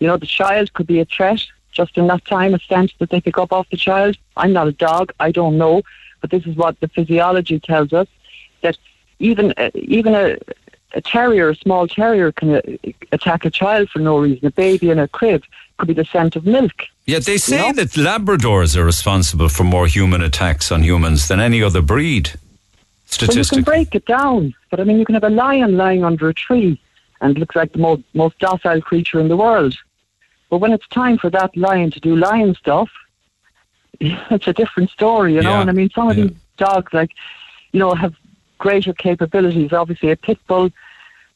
[0.00, 1.40] You know, the child could be a threat
[1.72, 4.16] just in that time, a scent that they pick up off the child.
[4.36, 5.12] I'm not a dog.
[5.20, 5.82] I don't know.
[6.20, 8.08] But this is what the physiology tells us
[8.62, 8.76] that
[9.20, 10.36] even uh, even a,
[10.94, 12.62] a terrier, a small terrier, can uh,
[13.12, 14.46] attack a child for no reason.
[14.46, 15.44] A baby in a crib
[15.76, 16.72] could be the scent of milk.
[17.06, 17.72] Yet they say know?
[17.74, 22.32] that Labradors are responsible for more human attacks on humans than any other breed.
[23.20, 26.04] Well, you can break it down, but I mean, you can have a lion lying
[26.04, 26.80] under a tree
[27.20, 29.76] and looks like the most, most docile creature in the world.
[30.50, 32.90] But when it's time for that lion to do lion stuff,
[34.00, 35.50] it's a different story, you know.
[35.50, 37.12] Yeah, And I mean, some of these dogs, like,
[37.72, 38.14] you know, have
[38.58, 39.72] greater capabilities.
[39.72, 40.70] Obviously, a pit bull,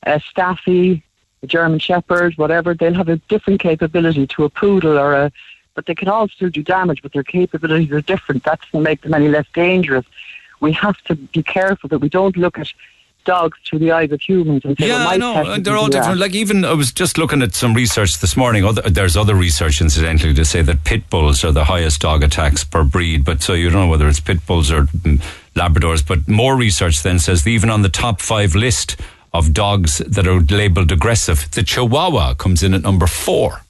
[0.05, 1.03] a staffy,
[1.43, 5.33] a German shepherd, whatever, they'll have a different capability to a poodle or a.
[5.75, 8.45] But they can all still do damage, but their capabilities are different.
[8.45, 10.05] That doesn't make them any less dangerous.
[10.61, 12.69] We have to be careful that we don't look at
[13.27, 15.35] dogs through the eyes of humans and say, Yeah, well, my I know.
[15.35, 15.93] pet and They're all that.
[15.93, 16.20] different.
[16.20, 18.65] Like even I was just looking at some research this morning.
[18.65, 22.65] Other, there's other research, incidentally, to say that pit bulls are the highest dog attacks
[22.65, 23.24] per breed.
[23.24, 25.23] But so you don't know whether it's pit bulls or mm,
[25.55, 26.07] Labradors.
[26.07, 28.97] But more research then says that even on the top five list
[29.32, 33.62] of dogs that are labelled aggressive, the Chihuahua comes in at number four.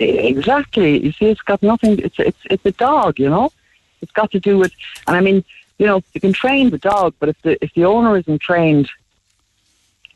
[0.00, 0.98] Exactly.
[1.04, 1.98] You see, it's got nothing.
[1.98, 3.52] It's it's it's a dog, you know.
[4.00, 4.72] It's got to do with,
[5.06, 5.44] and I mean,
[5.78, 8.90] you know, you can train the dog, but if the if the owner isn't trained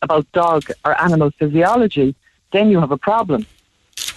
[0.02, 2.14] about dog or animal physiology,
[2.52, 3.47] then you have a problem.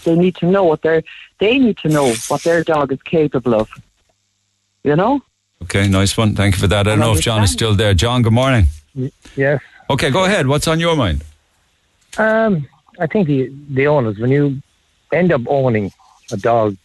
[0.04, 1.04] They need to know what their
[1.40, 3.70] they need to know what their dog is capable of.
[4.84, 5.22] You know.
[5.64, 6.36] Okay, nice one.
[6.36, 6.88] Thank you for that.
[6.88, 7.94] I don't know if John is still there.
[7.94, 8.66] John, good morning.
[9.36, 9.62] Yes.
[9.90, 10.48] Okay, go ahead.
[10.48, 11.24] What's on your mind?
[12.18, 12.68] Um,
[13.00, 14.62] I think the the owners, when you
[15.12, 15.92] end up owning
[16.32, 16.78] a dog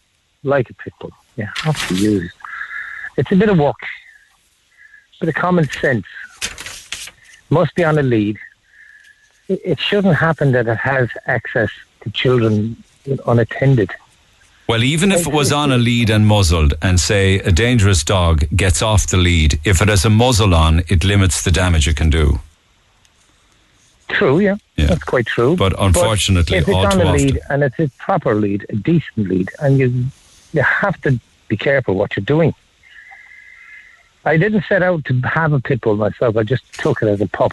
[0.42, 2.32] like a pit bull, you have to use.
[3.16, 3.82] It's a bit of work,
[5.20, 6.06] bit of common sense.
[7.50, 8.38] Must be on a lead.
[9.48, 11.70] It, shouldn't happen that it has access
[12.02, 12.82] to children
[13.26, 13.90] unattended.
[14.68, 18.44] Well, even if it was on a lead and muzzled, and say a dangerous dog
[18.54, 21.96] gets off the lead, if it has a muzzle on, it limits the damage it
[21.96, 22.38] can do.
[24.06, 25.56] True, yeah, that's quite true.
[25.56, 27.12] But unfortunately, if it's on a often.
[27.12, 30.04] lead and it's a proper lead, a decent lead, and you
[30.52, 32.54] you have to be careful what you're doing.
[34.24, 36.36] I didn't set out to have a pit bull myself.
[36.36, 37.52] I just took it as a pup.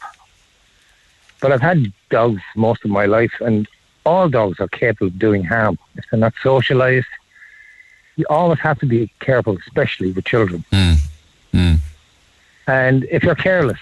[1.40, 3.68] But I've had dogs most of my life, and
[4.06, 7.08] all dogs are capable of doing harm if they're not socialized.
[8.16, 10.66] You always have to be careful, especially with children.
[10.72, 10.94] Hmm.
[11.52, 11.74] Hmm.
[12.66, 13.80] And if you're careless,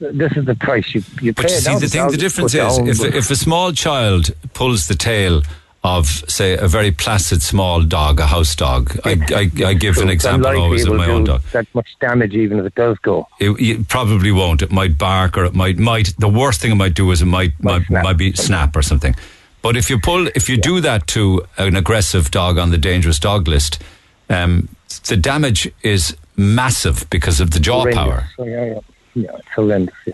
[0.00, 3.14] this is the price you you But you see, the thing, the difference is, if,
[3.14, 5.42] if a small child pulls the tail
[5.84, 10.10] of, say, a very placid small dog, a house dog, I, I, I give an
[10.10, 11.42] example always of my own do dog.
[11.52, 13.26] That much damage, even if it does go.
[13.40, 14.62] It, it probably won't.
[14.62, 16.14] It might bark, or it might might.
[16.18, 19.16] The worst thing it might do is it might might, might be snap or something.
[19.60, 23.18] But if you pull, if you do that to an aggressive dog on the dangerous
[23.18, 23.82] dog list,
[24.28, 24.68] um,
[25.08, 27.96] the damage is massive because of the jaw Horrendous.
[27.96, 28.28] power.
[28.38, 28.80] Yeah, yeah,
[29.14, 29.94] yeah, it's horrendous.
[30.06, 30.12] Yeah.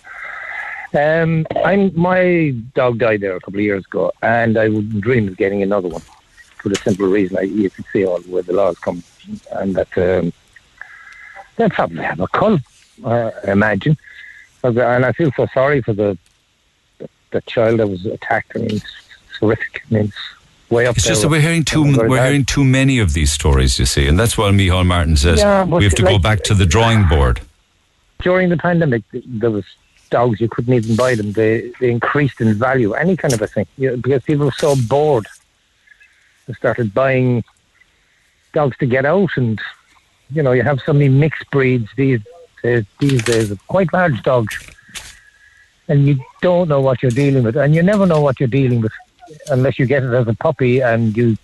[0.95, 5.29] Um, I'm my dog died there a couple of years ago, and I would dream
[5.29, 6.03] of getting another one
[6.57, 9.03] for the simple reason I you can see all where the laws come,
[9.53, 10.33] and that um,
[11.57, 12.59] they'll probably have a cull,
[13.05, 13.97] uh, I imagine.
[14.65, 16.17] And I feel so sorry for the
[16.99, 18.53] the, the child that was attacked.
[18.57, 18.93] I mean, it's,
[19.41, 19.83] horrific.
[19.91, 20.17] I mean, it's
[20.71, 21.13] way up It's there.
[21.13, 24.19] just that we're hearing too we're hearing too many of these stories, you see, and
[24.19, 27.41] that's why Micheál Martin says Yeah, we have to go back to the drawing board.
[28.23, 29.65] during the pandemic, there was
[30.09, 31.33] dogs you couldn't even buy them.
[31.33, 34.53] They they increased in value, any kind of a thing, you know, because people were
[34.53, 35.27] so bored.
[36.47, 37.45] They started buying
[38.53, 39.61] dogs to get out, and
[40.31, 42.21] you know you have so many mixed breeds these
[42.63, 44.55] days, these days quite large dogs,
[45.89, 48.81] and you don't know what you're dealing with, and you never know what you're dealing
[48.81, 48.93] with
[49.51, 51.37] unless you get it as a puppy and you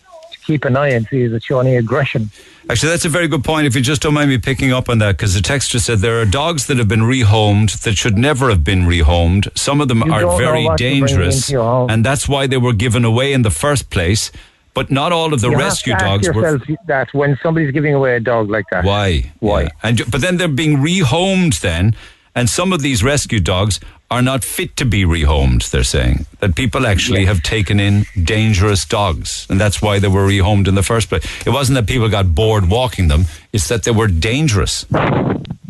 [0.47, 2.31] keep an eye and see is it showing any aggression.
[2.71, 3.67] Actually, that's a very good point.
[3.67, 6.21] If you just don't mind me picking up on that, because the texter said there
[6.21, 9.49] are dogs that have been rehomed that should never have been rehomed.
[9.57, 11.91] Some of them You are very what you're bringing dangerous, into your home.
[11.91, 14.31] and that's why they were given away in the first place.
[14.73, 16.77] But not all of the you rescue have to dogs were.
[16.89, 18.85] that when somebody's giving away a dog like that.
[18.85, 19.31] Why?
[19.39, 19.69] Why?
[19.85, 21.95] And but then they're being rehomed then,
[22.35, 23.79] And some of these rescue dogs
[24.11, 26.27] are not fit to be rehomed, they're saying.
[26.41, 29.47] That people actually have taken in dangerous dogs.
[29.49, 31.25] And that's why they were rehomed in the first place.
[31.47, 34.85] It wasn't that people got bored walking them, it's that they were dangerous.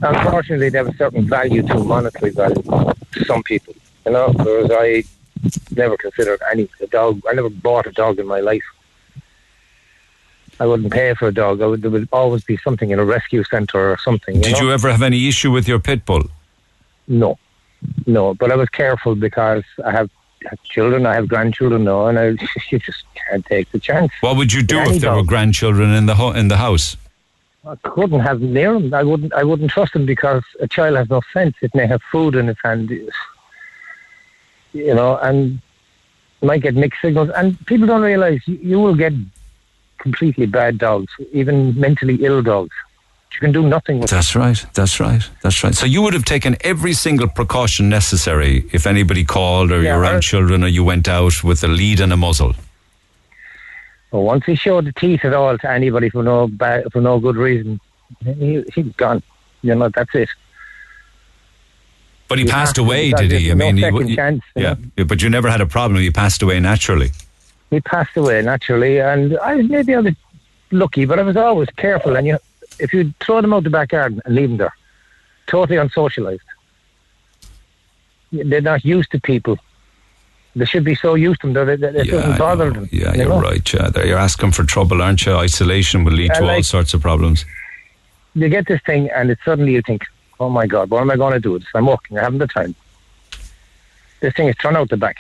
[0.03, 2.62] Unfortunately, they have a certain value to monetary value
[3.12, 3.74] to some people.
[4.05, 5.05] You know, whereas I
[5.77, 7.23] never considered any a dog.
[7.28, 8.65] I never bought a dog in my life.
[10.61, 11.62] I wouldn't pay for a dog.
[11.62, 14.36] I would, there would always be something in a rescue centre or something.
[14.36, 14.61] You Did know?
[14.61, 16.24] you ever have any issue with your pit bull?
[17.06, 17.39] No,
[18.06, 18.35] no.
[18.35, 20.10] But I was careful because I have,
[20.64, 22.26] children, I have grandchildren now, and I
[22.70, 24.12] you just can't take the chance.
[24.20, 26.97] What would you do if there were grandchildren in the ho- in the house?
[27.66, 28.93] I couldn't have them near him.
[28.93, 29.32] I wouldn't.
[29.32, 31.55] I wouldn't trust them because a child has no sense.
[31.62, 32.90] It may have food in its hand,
[34.72, 35.60] you know, and
[36.43, 37.31] might get mixed signals.
[37.31, 39.14] And people don't realise you, you will get
[39.98, 42.74] completely bad dogs, even mentally ill dogs.
[43.35, 44.11] You can do nothing with.
[44.11, 44.65] That's right.
[44.74, 45.23] That's right.
[45.43, 45.74] That's right.
[45.74, 50.02] So you would have taken every single precaution necessary if anybody called or Yeah, you
[50.02, 52.55] ran I- children or you went out with a lead and a muzzle.
[54.12, 56.48] But once he showed the teeth at all to anybody for no
[56.93, 57.81] for no good reason,
[58.24, 59.20] he, he's gone.
[59.62, 60.28] You know, that's it.
[62.28, 63.52] But he You passed away, did he?
[63.55, 66.01] no he second w- chance, yeah, yeah, but you never had a problem.
[66.01, 67.11] He passed away naturally.
[67.70, 70.15] he passed away naturally, and I maybe I was
[70.70, 72.16] lucky, but I was always careful.
[72.16, 72.39] And you,
[72.79, 74.75] if you throw them out the back garden and leave them there,
[75.47, 76.41] totally unsocialized,
[78.33, 79.59] they're not used to people.
[80.57, 82.89] They should be so used to them that it, it doesn't bother them.
[82.93, 83.41] Yeah, you you're know?
[83.41, 83.73] right.
[83.73, 85.33] Yeah, there you're asking for trouble, aren't you?
[85.35, 87.45] Isolation will lead Yeah, to all sorts of problems.
[88.35, 90.05] You get this thing, and it suddenly you think,
[90.39, 91.71] "Oh my God, what am I going to do with this?
[91.75, 92.75] I'm working, I haven't the time."
[94.21, 95.17] This thing is thrown out the back.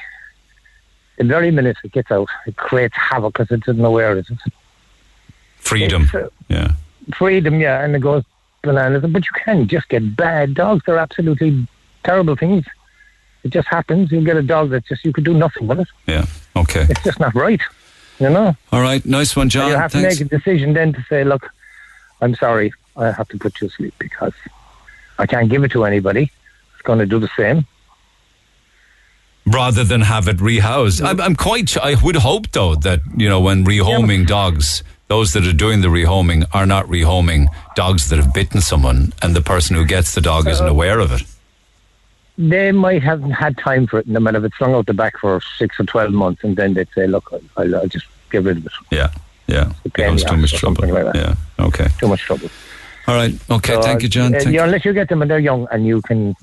[1.18, 4.26] The very minute it gets out, it creates havoc because it doesn't know where it
[4.30, 4.36] is.
[5.58, 6.08] Freedom.
[6.14, 6.72] Uh, Yeah.
[7.12, 8.24] Freedom, yeah, and it goes
[8.62, 9.04] bananas.
[9.10, 10.82] But you can just get bad dogs.
[10.86, 11.66] They're absolutely
[12.02, 12.64] terrible things.
[13.42, 14.10] It just happens.
[14.10, 15.88] You get a dog that just you could do nothing with it.
[16.06, 16.24] Yeah.
[16.56, 16.86] Okay.
[16.88, 17.60] It's just not right.
[18.18, 18.56] You know.
[18.72, 19.04] All right.
[19.04, 19.68] Nice one, John.
[19.70, 20.18] you have Thanks.
[20.18, 21.50] to make a decision then to say, look,
[22.22, 24.32] I'm sorry, I have to put you to sleep because
[25.18, 26.30] I can't give it to anybody.
[26.72, 27.66] It's going to do the same.
[29.46, 31.04] rather than have it rehoused.
[31.04, 31.76] I'm, I'm quite.
[31.76, 34.82] I would hope though that you know when rehoming dogs,
[35.14, 37.46] those that are doing the rehoming are not rehoming
[37.76, 41.12] dogs that have bitten someone, and the person who gets the dog isn't aware of
[41.12, 41.22] it.
[42.36, 44.94] They might have had time for it, and they might have it slung out the
[44.94, 48.42] back for six or twelve months, and then they'd say, look, I'll, I'll just get
[48.42, 48.72] rid of it.
[48.90, 49.12] Yeah,
[49.46, 49.66] yeah.
[49.66, 50.88] in Becomes too much trouble.
[50.88, 51.14] like.
[51.14, 51.36] Yeah.
[51.60, 51.86] Okay.
[52.00, 52.50] Too much trouble.
[53.06, 53.32] All right.
[53.48, 53.74] Okay.
[53.74, 54.34] So, thank you, John.
[54.34, 56.34] uh, Thank you unless you get them when they're young and you can,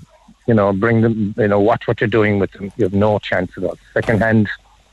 [0.48, 3.19] you know, bring them, you know, watch what you're doing with them, you have no
[3.19, 3.77] chance at all.
[3.93, 4.48] Second-hand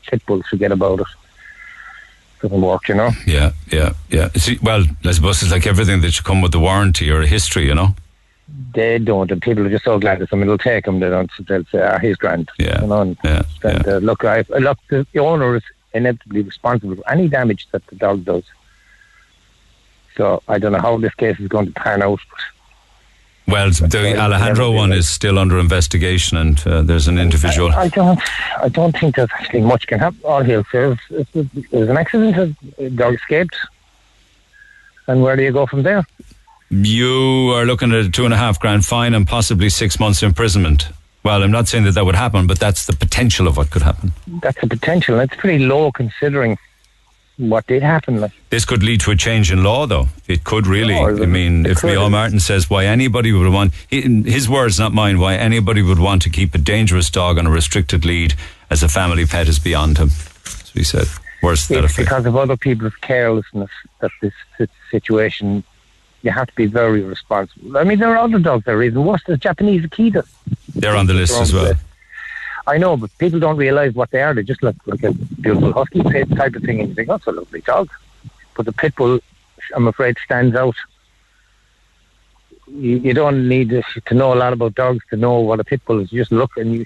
[0.08, 1.06] pit bulls, forget about it.
[2.40, 3.10] Doesn't work, you know.
[3.26, 4.28] Yeah, yeah, yeah.
[4.36, 7.26] See, well, I suppose it's like everything that should come with the warranty or a
[7.26, 7.96] history, you know.
[8.74, 11.00] They don't, and people are just so glad that somebody will take them.
[11.00, 11.30] They don't.
[11.46, 13.00] They'll say, "Ah, he's grand." Yeah, you know.
[13.02, 14.78] And, yeah, and, Uh, look, I look.
[14.88, 15.62] The, the owner is
[15.92, 18.44] inevitably responsible for any damage that the dog does.
[20.16, 22.20] So I don't know how this case is going to pan out.
[23.48, 27.72] Well, the Alejandro one is still under investigation, and uh, there's an individual.
[27.72, 28.20] I don't.
[28.58, 30.20] I don't think there's actually much can happen.
[30.22, 31.26] All he'll say is,
[31.70, 32.56] there's an accident.
[32.76, 33.56] A dog escaped,
[35.06, 36.06] and where do you go from there?
[36.70, 40.22] You are looking at a two and a half grand fine and possibly six months
[40.22, 40.88] imprisonment.
[41.22, 43.82] Well, I'm not saying that that would happen, but that's the potential of what could
[43.82, 44.12] happen.
[44.42, 45.18] That's the potential.
[45.20, 46.58] It's pretty low considering
[47.38, 48.20] what did happen.
[48.20, 48.32] Like.
[48.50, 50.08] This could lead to a change in law, though.
[50.26, 50.94] It could really.
[50.94, 51.90] Oh, I mean, if could.
[51.90, 56.22] Leo Martin says why anybody would want, his words, not mine, why anybody would want
[56.22, 58.34] to keep a dangerous dog on a restricted lead
[58.70, 60.10] as a family pet is beyond him.
[60.10, 61.06] So he said.
[61.40, 62.08] Words to that effect.
[62.08, 63.70] because of other people's carelessness
[64.00, 64.32] that this
[64.90, 65.64] situation.
[66.22, 67.78] You have to be very responsible.
[67.78, 69.22] I mean, there are other dogs that are even worse.
[69.24, 70.26] There's Japanese Akita.
[70.74, 71.74] They're on the list as well.
[72.68, 74.34] I know, but people don't realise what they are.
[74.34, 77.12] They just look like a beautiful husky pit type of thing, and you think, oh,
[77.12, 77.88] that's a lovely dog.
[78.54, 79.20] But the pit bull,
[79.74, 80.76] I'm afraid, stands out.
[82.66, 85.80] You, you don't need to know a lot about dogs to know what a pit
[85.86, 86.12] bull is.
[86.12, 86.84] You just look and you,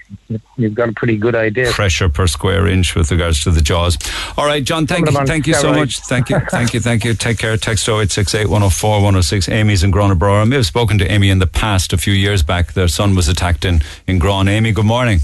[0.55, 1.69] you've got a pretty good idea.
[1.71, 3.97] Pressure per square inch with regards to the jaws.
[4.37, 5.99] All right, John, thank Some you, thank you so much.
[5.99, 7.13] Thank you, thank you, thank you.
[7.25, 7.57] Take care.
[7.57, 9.49] Text 0868 104 106.
[9.49, 10.43] Amy's in Gurranabraher.
[10.43, 12.71] I may have spoken to Amy in the past, a few years back.
[12.71, 14.47] Their son was attacked in, in Gurran.
[14.47, 15.19] Amy, good morning.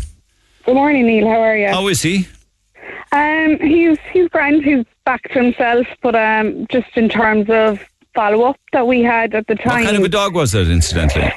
[0.65, 1.27] Good morning, Neil.
[1.27, 1.67] How are you?
[1.69, 2.27] How is he?
[3.11, 4.63] Um, he's he's grand.
[4.63, 7.79] He's back to himself, but um, just in terms of
[8.13, 10.69] follow up that we had at the time, What kind of a dog was it,
[10.69, 11.31] incidentally?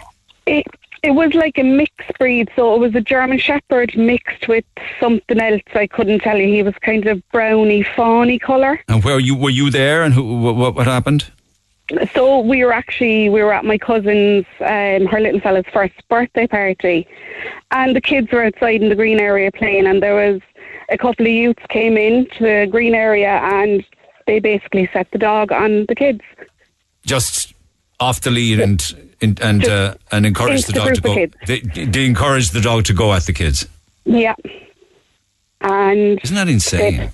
[0.46, 0.66] it
[1.02, 2.48] it was like a mixed breed.
[2.54, 4.64] So it was a German Shepherd mixed with
[5.00, 5.62] something else.
[5.74, 6.46] I couldn't tell you.
[6.46, 8.80] He was kind of browny, fawny colour.
[8.88, 11.30] And where you were you there and who, what, what happened?
[12.14, 16.46] So we were actually we were at my cousin's um, her little fella's first birthday
[16.46, 17.06] party
[17.70, 20.40] and the kids were outside in the green area playing and there was
[20.90, 23.84] a couple of youths came in to the green area and
[24.26, 26.20] they basically set the dog on the kids
[27.04, 27.54] Just
[28.00, 31.14] off the lead and and and, uh, and encourage the dog to go.
[31.46, 33.66] They, they encourage the dog to go at the kids.
[34.04, 34.34] yeah
[35.60, 37.10] and Isn't that insane?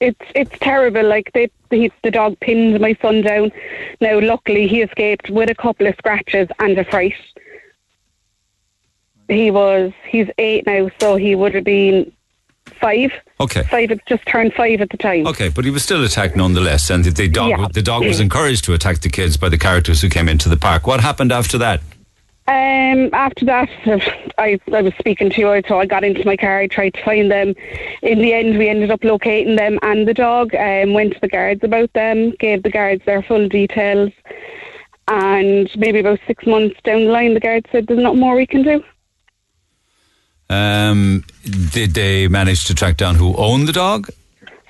[0.00, 1.04] It's it's terrible.
[1.06, 3.52] Like they, he, the dog pinned my son down.
[4.00, 7.14] Now, luckily, he escaped with a couple of scratches and a fright.
[9.28, 12.10] He was he's eight now, so he would have been
[12.80, 13.12] five.
[13.38, 13.62] Okay.
[13.64, 15.26] Five had just turned five at the time.
[15.26, 17.66] Okay, but he was still attacked nonetheless, and the, the dog Yeah.
[17.72, 20.56] the dog was encouraged to attack the kids by the characters who came into the
[20.56, 20.86] park.
[20.86, 21.80] What happened after that?
[22.50, 23.68] Um, after that,
[24.36, 27.04] I, I was speaking to you, so I got into my car, I tried to
[27.04, 27.54] find them.
[28.02, 31.28] In the end, we ended up locating them and the dog, um, went to the
[31.28, 34.10] guards about them, gave the guards their full details,
[35.06, 38.48] and maybe about six months down the line, the guards said, there's not more we
[38.48, 38.82] can do.
[40.48, 41.24] Um,
[41.70, 44.08] did they manage to track down who owned the dog?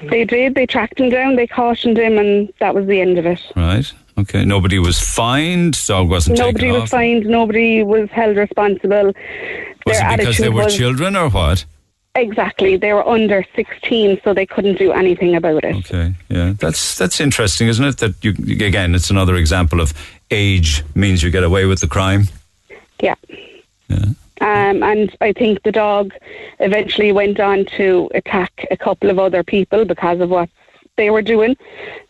[0.03, 3.25] They did, they tracked him down, they cautioned him, and that was the end of
[3.25, 3.41] it.
[3.57, 3.91] Right.
[4.21, 4.45] Okay.
[4.45, 5.79] Nobody was fined.
[5.87, 6.89] Dog wasn't Nobody was off.
[6.91, 9.13] fined, nobody was held responsible.
[9.87, 11.65] Was Their it because they were was- children or what?
[12.17, 15.77] Exactly, they were under 16, so they couldn't do anything about it.
[15.77, 16.13] Okay.
[16.29, 16.55] Yeah.
[16.59, 17.99] That's that's interesting, isn't it?
[17.99, 18.33] That you
[18.67, 19.95] again, it's another example of
[20.33, 22.25] age means you get away with the crime.
[23.01, 23.15] Yeah.
[24.43, 26.13] Um, and I think the dog
[26.61, 30.49] eventually went on to attack a couple of other people because of what
[30.97, 31.57] they were doing,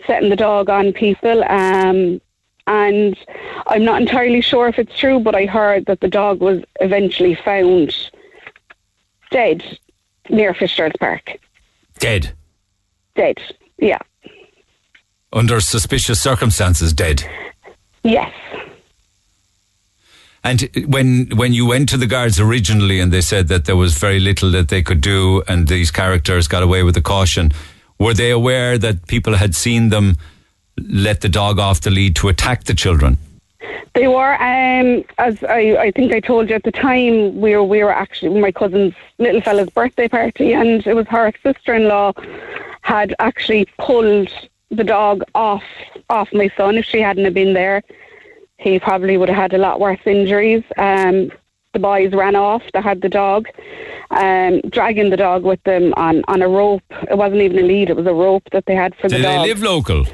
[0.07, 1.45] setting the dog on people.
[1.45, 2.21] Um,
[2.67, 3.17] and
[3.67, 7.35] I'm not entirely sure if it's true, but I heard that the dog was eventually
[7.35, 7.95] found
[9.31, 9.63] dead
[10.29, 11.39] near Fitzgerald Park.
[11.99, 12.33] Dead
[13.17, 13.39] Dead.
[13.79, 13.99] Yeah.
[15.33, 16.93] under suspicious circumstances.
[16.93, 17.25] Dead.
[18.03, 18.33] Yes.
[20.43, 23.99] And when when you went to the guards originally, and they said that there was
[23.99, 27.53] very little that they could do, and these characters got away with the caution,
[28.01, 30.17] were they aware that people had seen them
[30.77, 33.19] let the dog off the lead to attack the children?
[33.95, 37.63] They were, um, as I, I think I told you at the time, we were,
[37.63, 42.13] we were actually my cousin's little fella's birthday party, and it was her sister-in-law
[42.81, 44.33] had actually pulled
[44.71, 45.65] the dog off
[46.09, 46.79] off my son.
[46.79, 47.83] If she hadn't have been there,
[48.59, 50.63] he probably would have had a lot worse injuries.
[50.79, 51.31] Um,
[51.73, 52.63] the boys ran off.
[52.73, 53.49] They had the dog,
[54.11, 56.83] um, dragging the dog with them on, on a rope.
[57.11, 59.23] It wasn't even a lead; it was a rope that they had for the dog.
[59.23, 60.07] Did they live local?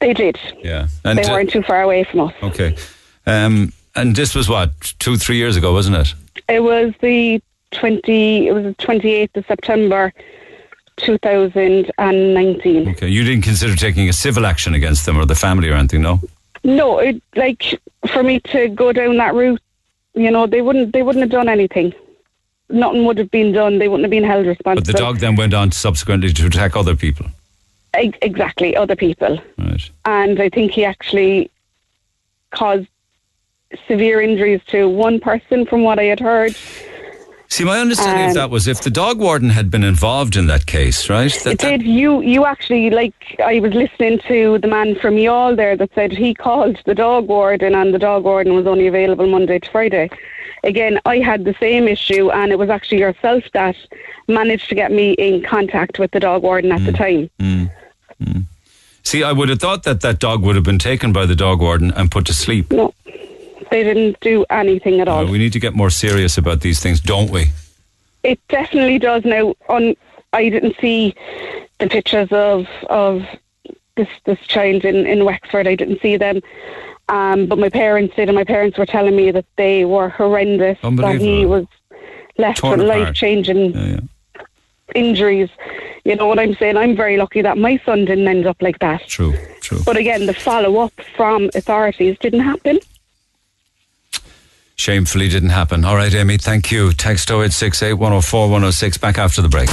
[0.00, 0.38] They did.
[0.62, 0.88] Yeah.
[1.04, 2.34] and they uh, weren't too far away from us.
[2.42, 2.76] Okay.
[3.26, 6.14] Um, and this was what two, three years ago, wasn't it?
[6.48, 8.46] It was the twenty.
[8.48, 10.12] It was the twenty eighth of September,
[10.96, 12.90] two thousand and nineteen.
[12.90, 13.08] Okay.
[13.08, 16.20] You didn't consider taking a civil action against them or the family or anything, no?
[16.62, 19.62] No, it, like for me to go down that route,
[20.16, 20.92] you know, they wouldn't.
[20.92, 21.94] They wouldn't have done anything.
[22.68, 23.78] Nothing would have been done.
[23.78, 24.84] They wouldn't have been held responsible.
[24.84, 27.26] But the dog then went on subsequently to attack other people.
[27.94, 29.38] Ex- exactly, other people.
[29.56, 29.90] Right.
[30.04, 31.50] And I think he actually
[32.50, 32.88] caused
[33.86, 36.56] severe injuries to one person, from what I had heard.
[37.48, 40.46] See, my understanding of Um, that was if the dog warden had been involved in
[40.48, 41.32] that case, right?
[41.44, 41.82] That, it did.
[41.82, 43.14] You you actually like
[43.44, 47.28] I was listening to the man from Youghal there that said he called the dog
[47.28, 50.10] warden and the dog warden was only available Monday to Friday.
[50.64, 53.76] Again, I had the same issue and it was actually yourself that
[54.26, 57.30] managed to get me in contact with the dog warden at the time.
[57.38, 57.70] Mm,
[58.22, 58.44] mm.
[59.04, 61.60] See, I would have thought that that dog would have been taken by the dog
[61.60, 62.72] warden and put to sleep.
[62.72, 62.92] No,
[63.70, 65.26] they didn't do anything at all.
[65.26, 67.46] We need to get more serious about these things, don't we?
[68.22, 69.54] It definitely does now.
[69.68, 69.94] On
[70.32, 71.14] I didn't see
[71.78, 73.24] the pictures of of
[73.96, 75.66] this this child in in Wexford.
[75.66, 76.40] I didn't see them,
[77.08, 80.78] um, but my parents did, and my parents were telling me that they were horrendous.
[80.82, 81.66] That he was
[82.38, 84.08] left Torn with life changing
[84.94, 85.50] injuries.
[86.04, 86.76] You know what I'm saying?
[86.76, 89.06] I'm very lucky that my son didn't end up like that.
[89.08, 89.80] True, true.
[89.84, 92.78] But again, the follow up from authorities didn't happen.
[94.86, 95.86] Shamefully didn't happen.
[95.86, 96.92] All right, Amy, thank you.
[96.92, 98.98] Text 0868 104 106.
[98.98, 99.68] Back after the break.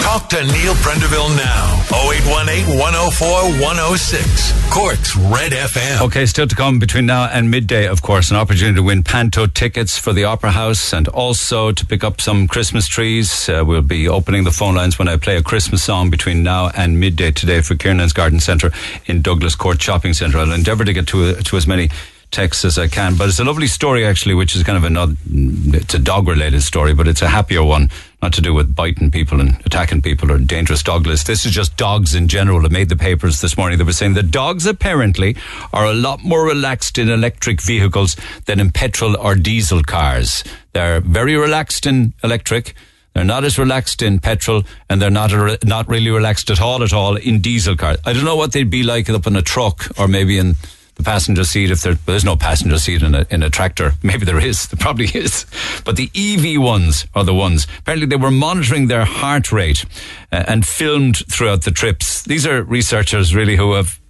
[0.00, 1.82] Talk to Neil Prendeville now.
[1.90, 3.26] 0818 104
[3.60, 4.72] 106.
[4.72, 6.02] Cork's Red FM.
[6.02, 9.46] Okay, still to come between now and midday, of course, an opportunity to win Panto
[9.48, 13.48] tickets for the Opera House and also to pick up some Christmas trees.
[13.48, 16.70] Uh, we'll be opening the phone lines when I play a Christmas song between now
[16.76, 18.70] and midday today for Kiernan's Garden Centre
[19.06, 20.38] in Douglas Court Shopping Centre.
[20.38, 21.90] I'll endeavour to get to, to as many
[22.36, 23.16] texts as I can.
[23.16, 26.62] But it's a lovely story, actually, which is kind of another, it's a dog related
[26.62, 27.88] story, but it's a happier one
[28.20, 31.26] not to do with biting people and attacking people or dangerous dog list.
[31.26, 32.66] This is just dogs in general.
[32.66, 33.78] It made the papers this morning.
[33.78, 35.34] They were saying that dogs apparently
[35.72, 40.44] are a lot more relaxed in electric vehicles than in petrol or diesel cars.
[40.74, 42.74] They're very relaxed in electric.
[43.14, 46.82] They're not as relaxed in petrol, and they're not a, not really relaxed at all
[46.82, 47.96] at all in diesel cars.
[48.04, 50.56] I don't know what they'd be like up in a truck or maybe in
[50.96, 53.92] the passenger seat if there, there's no passenger seat in a, in a tractor.
[54.02, 54.66] Maybe there is.
[54.66, 55.46] There probably is.
[55.84, 57.66] But the EV ones are the ones.
[57.78, 59.84] Apparently they were monitoring their heart rate
[60.32, 62.22] uh, and filmed throughout the trips.
[62.22, 64.00] These are researchers really who have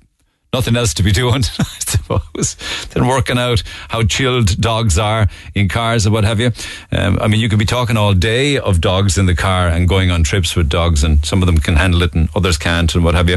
[0.57, 2.57] nothing else to be doing, I suppose,
[2.95, 6.51] than working out how chilled dogs are in cars and what have you.
[6.91, 9.87] Um, I mean, you could be talking all day of dogs in the car and
[9.87, 12.95] going on trips with dogs, and some of them can handle it and others can't,
[12.95, 13.37] and what have you.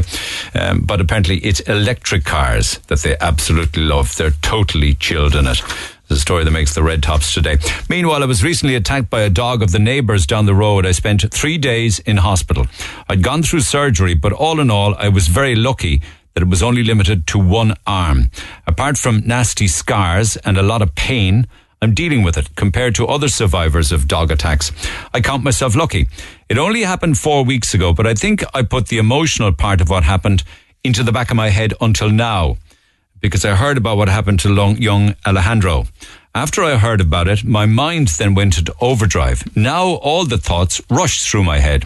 [0.54, 4.16] Um, but apparently, it's electric cars that they absolutely love.
[4.16, 5.62] They're totally chilled in it
[6.10, 7.56] the story that makes the red tops today.
[7.88, 10.84] Meanwhile, I was recently attacked by a dog of the neighbours down the road.
[10.84, 12.66] I spent three days in hospital.
[13.08, 16.02] I'd gone through surgery, but all in all, I was very lucky
[16.34, 18.30] that it was only limited to one arm.
[18.66, 21.46] Apart from nasty scars and a lot of pain,
[21.82, 24.70] I'm dealing with it compared to other survivors of dog attacks.
[25.14, 26.08] I count myself lucky.
[26.48, 29.88] It only happened four weeks ago, but I think I put the emotional part of
[29.88, 30.44] what happened
[30.84, 32.56] into the back of my head until now
[33.20, 35.86] because I heard about what happened to young Alejandro.
[36.34, 39.56] After I heard about it, my mind then went into overdrive.
[39.56, 41.84] Now all the thoughts rushed through my head.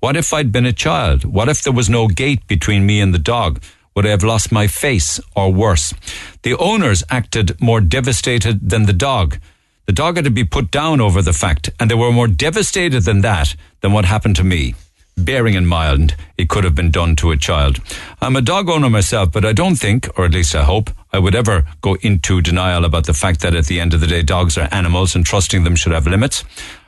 [0.00, 1.24] What if I'd been a child?
[1.24, 3.62] What if there was no gate between me and the dog?
[3.96, 5.94] Would I have lost my face or worse?
[6.42, 9.38] The owners acted more devastated than the dog.
[9.86, 13.04] The dog had to be put down over the fact, and they were more devastated
[13.04, 14.74] than that than what happened to me.
[15.16, 17.80] Bearing in mind, it could have been done to a child.
[18.20, 21.18] I'm a dog owner myself, but I don't think, or at least I hope, I
[21.18, 24.22] would ever go into denial about the fact that at the end of the day,
[24.22, 26.44] dogs are animals and trusting them should have limits.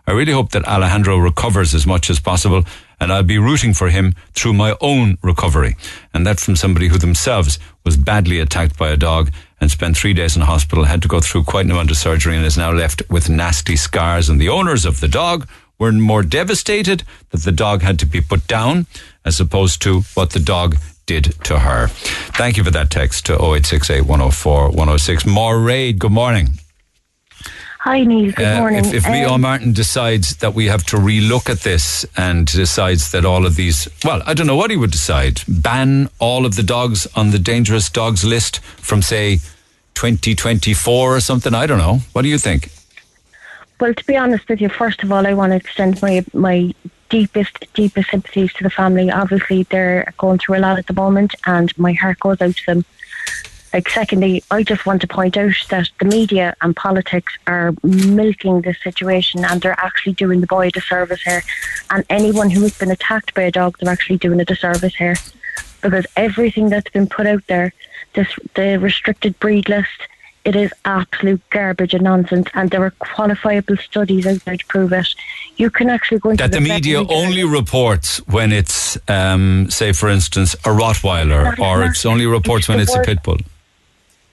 [0.07, 2.65] I really hope that Alejandro recovers as much as possible
[3.01, 5.77] and I'll be rooting for him through my own recovery.
[6.13, 9.31] And that from somebody who themselves was badly attacked by a dog
[9.61, 12.37] and spent three days in hospital, had to go through quite an amount of surgery
[12.37, 14.29] and is now left with nasty scars.
[14.29, 15.49] And the owners of the dog
[15.79, 18.87] were more devastated that the dog had to be put down
[19.25, 20.77] as opposed to what the dog
[21.07, 21.89] did to her.
[22.37, 25.27] Thank you for that text to 0868 104 106.
[25.27, 26.59] Maureen, good morning.
[27.89, 28.33] Hi, Neil.
[28.33, 28.85] Good uh, morning.
[28.85, 33.13] If, if um, Leo Martin decides that we have to relook at this and decides
[33.13, 36.57] that all of these, well, I don't know what he would decide, ban all of
[36.57, 39.37] the dogs on the dangerous dogs list from, say,
[39.95, 41.55] 2024 or something.
[41.55, 42.01] I don't know.
[42.13, 42.71] What do you think?
[43.81, 46.75] Well, to be honest with you, first of all, I want to extend my my
[47.09, 49.11] deepest, deepest sympathies to the family.
[49.11, 52.67] Obviously, they're going through a lot at the moment, and my heart goes out to
[52.67, 52.85] them.
[53.73, 58.63] Like, secondly, I just want to point out that the media and politics are milking
[58.63, 61.43] this situation and they're actually doing the boy a disservice here.
[61.91, 65.17] And anyone who has been attacked by a dog, they're actually doing a disservice here.
[65.83, 67.73] Because everything that's been put out there,
[68.15, 70.09] this the restricted breed list,
[70.45, 72.49] it is absolute garbage and nonsense.
[72.55, 75.09] And there are qualifiable studies out there to prove it.
[75.57, 79.93] You can actually go into that the, the media only reports when it's, um, say,
[79.93, 83.37] for instance, a Rottweiler, or it's only reports it's when it's a pit bull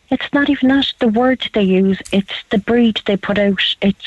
[0.09, 3.61] it's not even that the word they use, it's the breed they put out.
[3.81, 4.05] It's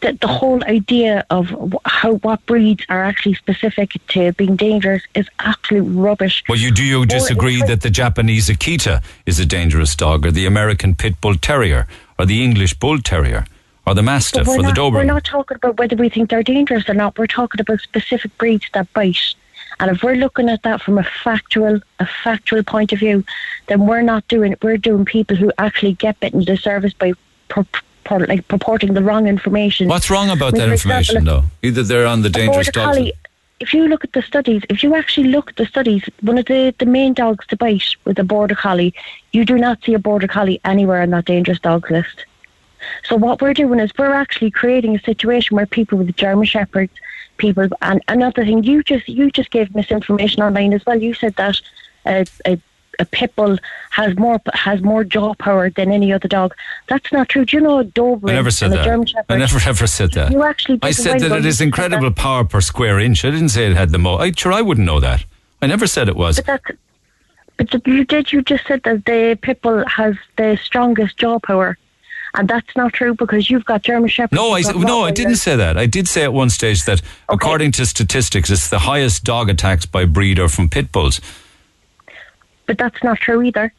[0.00, 1.52] the, the whole idea of
[1.84, 6.44] how what breeds are actually specific to being dangerous is absolute rubbish.
[6.48, 10.46] Well, you do you disagree that the Japanese Akita is a dangerous dog, or the
[10.46, 11.86] American Pit Bull Terrier,
[12.18, 13.44] or the English Bull Terrier?
[13.86, 14.92] Or the Mastiff, or the Doberman.
[14.92, 17.16] We're not talking about whether we think they're dangerous or not.
[17.16, 19.16] We're talking about specific breeds that bite.
[19.80, 23.24] And if we're looking at that from a factual, a factual point of view,
[23.68, 24.62] then we're not doing it.
[24.62, 27.12] We're doing people who actually get bitten disservice by
[27.48, 27.66] pur-
[28.04, 29.88] pur- like purporting the wrong information.
[29.88, 31.44] What's wrong about that information, though?
[31.62, 32.96] Either they're on the dangerous dogs.
[32.96, 33.12] Collie,
[33.60, 36.46] if you look at the studies, if you actually look at the studies, one of
[36.46, 38.94] the, the main dogs to bite with a border collie,
[39.32, 42.24] you do not see a border collie anywhere on that dangerous dogs list.
[43.04, 46.92] So what we're doing is we're actually creating a situation where people with German shepherds
[47.38, 47.68] people.
[47.80, 51.00] And another thing, you just you just gave misinformation online as well.
[51.00, 51.60] You said that
[52.04, 52.60] a, a,
[52.98, 53.56] a pit bull
[53.90, 56.54] has more has more jaw power than any other dog.
[56.88, 57.44] That's not true.
[57.44, 58.84] Do you know a Doberman I never said that.
[58.84, 59.32] German Shepherd?
[59.32, 60.32] I never ever said that.
[60.32, 63.24] You actually I said that it is incredible power per square inch.
[63.24, 64.20] I didn't say it had the most.
[64.20, 65.24] I sure I wouldn't know that.
[65.62, 66.36] I never said it was.
[66.36, 66.78] But that's,
[67.56, 68.32] but you did.
[68.32, 71.76] You just said that the pit bull has the strongest jaw power
[72.34, 74.40] and that's not true because you've got German Shepherds.
[74.40, 75.76] No, I no, I didn't say that.
[75.76, 77.06] I did say at one stage that, okay.
[77.28, 81.20] according to statistics, it's the highest dog attacks by breed are from pit bulls.
[82.66, 83.72] But that's not true either.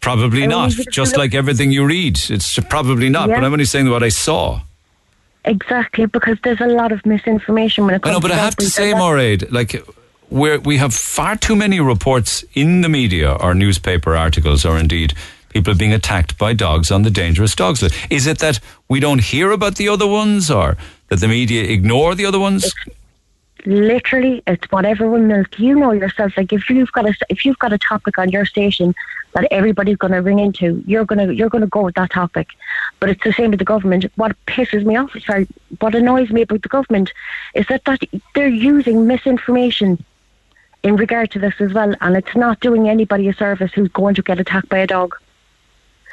[0.00, 0.70] Probably I not.
[0.90, 3.28] Just like everything you read, it's probably not.
[3.28, 3.36] Yeah.
[3.36, 4.60] But I'm only saying what I saw.
[5.46, 8.10] Exactly, because there's a lot of misinformation when it comes.
[8.10, 9.82] I know, but to I have to say, Moraid, like
[10.28, 15.14] where we have far too many reports in the media or newspaper articles or indeed
[15.54, 17.94] people are being attacked by dogs on the dangerous dogs list.
[18.10, 20.76] Is it that we don't hear about the other ones or
[21.08, 22.74] that the media ignore the other ones?
[23.66, 27.58] literally it's whatever will milk you know yourself like if you've got a if you've
[27.60, 28.94] got a topic on your station
[29.32, 32.48] that everybody's going to ring into you're going to you're to go with that topic
[33.00, 35.48] but it's the same with the government what pisses me off sorry
[35.80, 37.10] what annoys me about the government
[37.54, 38.00] is that, that
[38.34, 40.04] they're using misinformation
[40.82, 44.14] in regard to this as well and it's not doing anybody a service who's going
[44.14, 45.16] to get attacked by a dog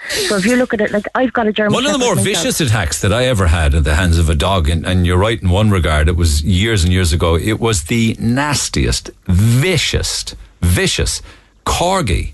[0.10, 2.16] so if you look at it like I've got a German One of the more
[2.16, 2.26] myself.
[2.44, 5.18] vicious attacks that I ever had at the hands of a dog, and, and you're
[5.18, 7.36] right in one regard, it was years and years ago.
[7.36, 11.22] It was the nastiest, vicious, vicious
[11.66, 12.34] corgi.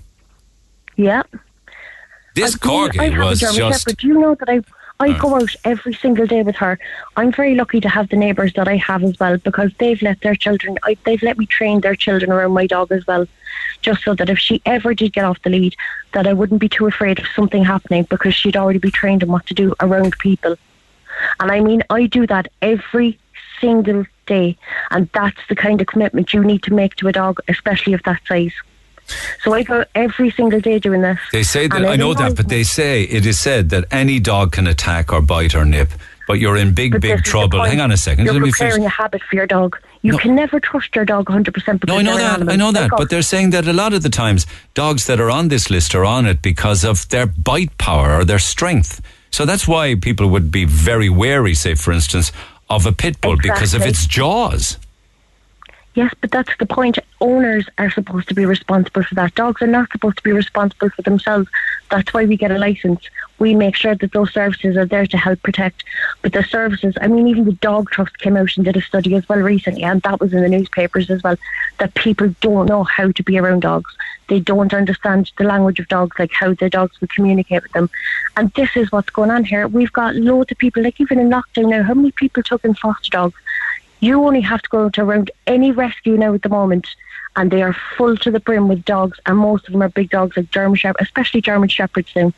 [0.96, 1.22] yeah
[2.34, 3.80] This I do- I corgi was German just.
[3.84, 3.96] Shepherd.
[3.98, 4.60] Do you know that I
[5.00, 5.20] I hmm.
[5.20, 6.78] go out every single day with her.
[7.16, 10.20] I'm very lucky to have the neighbours that I have as well because they've let
[10.22, 10.76] their children.
[10.82, 13.26] I, they've let me train their children around my dog as well,
[13.80, 15.76] just so that if she ever did get off the lead,
[16.14, 19.30] that I wouldn't be too afraid of something happening because she'd already be trained in
[19.30, 20.56] what to do around people.
[21.38, 23.18] And I mean, I do that every
[23.60, 24.56] single day,
[24.90, 28.02] and that's the kind of commitment you need to make to a dog, especially of
[28.02, 28.52] that size.
[29.42, 31.18] So I go every single day doing this.
[31.32, 34.52] They say that I know that, but they say it is said that any dog
[34.52, 35.90] can attack or bite or nip,
[36.26, 37.64] but you're in big, But big trouble.
[37.64, 39.78] Hang on a 2nd You're preparing a habit for your dog.
[40.02, 42.52] You can never trust your dog 100% because No, I know an that.
[42.52, 42.82] I know that.
[42.82, 42.98] Like oh.
[42.98, 45.94] But they're saying that a lot of the times dogs that are on this list
[45.94, 49.00] are on it because of their bite power or their strength.
[49.30, 52.32] So that's why people would be very wary, say, for instance,
[52.70, 54.78] of a pit bull because of its jaws.
[55.98, 56.96] Yes, but that's the point.
[57.20, 59.34] Owners are supposed to be responsible for that.
[59.34, 61.48] Dogs are not supposed to be responsible for themselves.
[61.90, 63.00] That's why we get a license.
[63.40, 65.82] We make sure that those services are there to help protect.
[66.22, 69.16] But the services, I mean, even the Dog Trust came out and did a study
[69.16, 71.36] as well recently, and that was in the newspapers as well,
[71.80, 73.92] that people don't know how to be around dogs.
[74.28, 77.90] They don't understand the language of dogs, like how the dogs will communicate with them.
[78.36, 79.66] And this is what's going on here.
[79.66, 82.74] We've got loads of people, like even in lockdown now, how many people took in
[82.74, 83.34] foster dogs?
[84.00, 86.86] You only have to go to around any rescue now at the moment,
[87.36, 90.10] and they are full to the brim with dogs, and most of them are big
[90.10, 92.32] dogs like German Shepherd, especially German Shepherds now,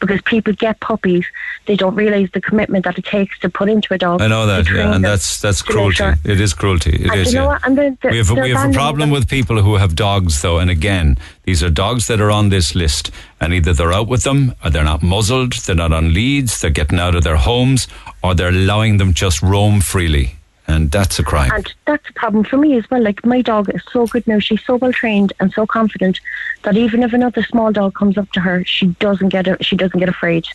[0.00, 1.24] because people get puppies,
[1.66, 4.20] they don't realise the commitment that it takes to put into a dog.
[4.20, 5.94] I know that, yeah, and that's that's cruelty.
[5.96, 6.90] sure- It is cruelty.
[7.04, 7.32] It And is.
[7.32, 7.58] you know yeah.
[7.68, 10.58] The, the, we have, a, we have a problem with people who have dogs, though,
[10.58, 13.10] and again, these are dogs that are on this list,
[13.40, 16.70] and either they're out with them, or they're not muzzled, they're not on leads, they're
[16.70, 17.86] getting out of their homes,
[18.24, 20.34] or they're allowing them just roam freely,
[20.70, 21.50] and that's a crime.
[21.52, 23.02] And that's a problem for me as well.
[23.02, 26.20] Like my dog is so good now; she's so well trained and so confident
[26.62, 29.98] that even if another small dog comes up to her, she doesn't get she doesn't
[29.98, 30.46] get afraid.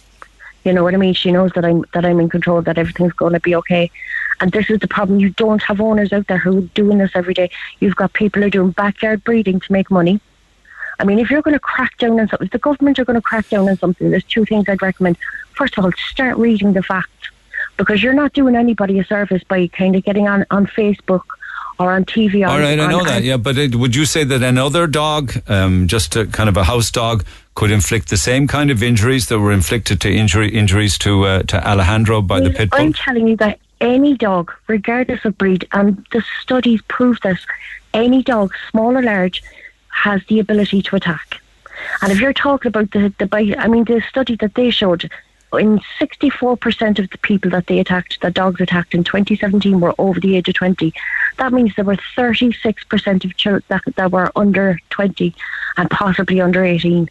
[0.63, 1.13] You know what I mean?
[1.13, 3.91] She knows that I'm that I'm in control, that everything's going to be okay.
[4.41, 7.11] And this is the problem: you don't have owners out there who are doing this
[7.13, 7.49] every day.
[7.79, 10.19] You've got people who are doing backyard breeding to make money.
[10.97, 13.15] I mean, if you're going to crack down on something, if the government are going
[13.15, 15.17] to crack down on something, there's two things I'd recommend.
[15.51, 17.14] First of all, start reading the facts
[17.77, 21.23] because you're not doing anybody a service by kind of getting on, on Facebook
[21.79, 22.47] or on TV.
[22.47, 24.87] All on, right, I on- know that, yeah, but it, would you say that another
[24.87, 28.83] dog, um, just a, kind of a house dog, could inflict the same kind of
[28.83, 32.79] injuries that were inflicted to injury injuries to uh, to Alejandro by the pit bull?
[32.79, 37.39] I'm telling you that any dog, regardless of breed, and the studies prove this,
[37.93, 39.41] any dog, small or large,
[39.89, 41.41] has the ability to attack.
[42.01, 45.09] And if you're talking about the, the bite, I mean, the study that they showed,
[45.53, 50.19] in 64% of the people that they attacked, that dogs attacked in 2017, were over
[50.19, 50.93] the age of 20.
[51.37, 55.33] That means there were 36% of children that, that were under 20
[55.77, 57.09] and possibly under 18.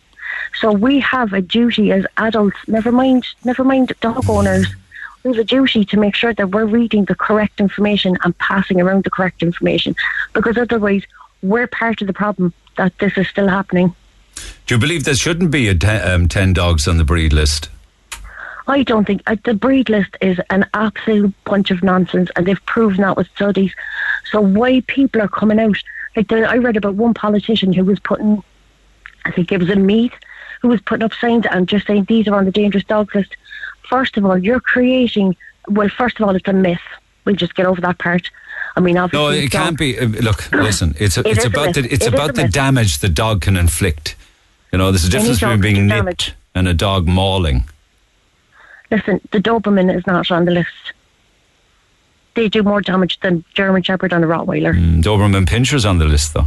[0.59, 4.67] So we have a duty as adults, never mind, never mind dog owners,
[5.23, 8.81] we have a duty to make sure that we're reading the correct information and passing
[8.81, 9.97] around the correct information
[10.35, 11.03] because otherwise
[11.43, 13.95] we're part of the problem that this is still happening.
[14.67, 17.71] Do you believe there shouldn't be a um, 10 dogs on the breed list?
[18.67, 22.65] I don't think uh, the breed list is an absolute bunch of nonsense, and they've
[22.67, 23.73] proven that with studies.
[24.31, 25.77] So why people are coming out?
[26.17, 28.43] Like the, I read about one politician who was putting,
[29.25, 30.15] I think it was a Meath,
[30.63, 33.37] who was putting up signs and just saying these are on the dangerous dog list.
[33.89, 35.37] First of all, you're creating.
[35.69, 36.81] Well, first of all, it's a myth.
[37.27, 38.31] We'll just get over that part.
[38.77, 39.99] I mean, obviously, No, it can't be.
[39.99, 40.95] uh, Look, listen.
[40.99, 44.17] It's It it's a about the it's It about the damage the dog can inflict.
[44.73, 46.33] You know, there's a difference between being nipped damage.
[46.55, 47.69] and a dog mauling.
[48.95, 50.93] Listen, the Doberman is not on the list.
[52.35, 54.73] They do more damage than German Shepherd and a Rottweiler.
[54.75, 56.47] Mm, Doberman Pinscher's on the list, though.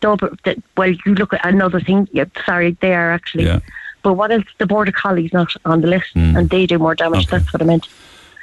[0.00, 2.08] Dober, the, well, you look at another thing.
[2.12, 3.44] Yeah, sorry, they are actually.
[3.44, 3.60] Yeah.
[4.02, 4.44] But what else?
[4.58, 6.36] The Border Collie's not on the list, Mm.
[6.38, 7.26] and they do more damage.
[7.26, 7.88] That's what I meant.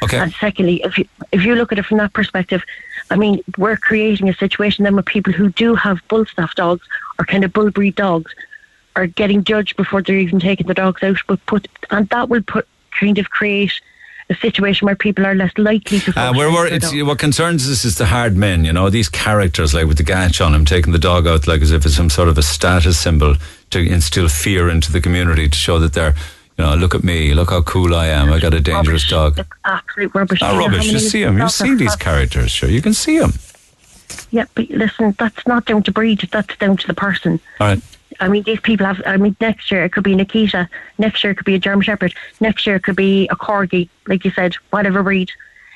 [0.04, 0.18] Okay.
[0.20, 2.64] And secondly, if you if you look at it from that perspective,
[3.10, 6.86] I mean, we're creating a situation then with people who do have bull staff dogs
[7.18, 8.32] or kind of bull breed dogs
[9.00, 11.18] are getting judged before they're even taking the dogs out.
[11.28, 12.68] But put and that will put
[13.00, 13.74] kind of create
[14.30, 16.14] a situation where people are less likely to.
[16.16, 19.74] Uh, where, where it's, what concerns us is the hard men, you know, these characters
[19.74, 22.10] like with the gash on him, taking the dog out like as if it's some
[22.10, 23.36] sort of a status symbol
[23.72, 26.14] to instill fear into the community to show that they're,
[26.58, 29.40] you know, look at me, look how cool I am, I got a dangerous dog.
[29.66, 30.42] absolute rubbish.
[30.42, 33.34] Not You rubbish, you see them, you see these characters, sure, you can see them.
[34.32, 36.28] Yeah, but listen, that's not down to breed.
[36.32, 37.40] That's down to the person.
[37.60, 37.82] All right.
[38.20, 39.02] I mean, these people have.
[39.06, 40.68] I mean, next year it could be an Akita.
[40.98, 42.14] Next year it could be a German Shepherd.
[42.40, 45.32] Next year it could be a Corgi, like you said, whatever breed.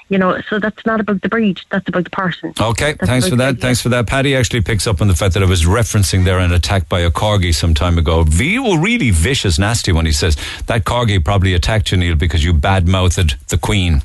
[0.09, 1.61] You know, so that's not about the breed.
[1.71, 2.53] That's about the person.
[2.59, 3.59] Okay, That's thanks for that.
[3.59, 4.05] Thanks for that.
[4.05, 6.99] Paddy actually picks up on the fact that I was referencing there an attack by
[6.99, 8.23] a corgi some time ago.
[8.23, 10.35] V- well, really vicious, nasty when he says
[10.67, 14.01] that corgi probably attacked you, Neil, because you bad mouthed the Queen.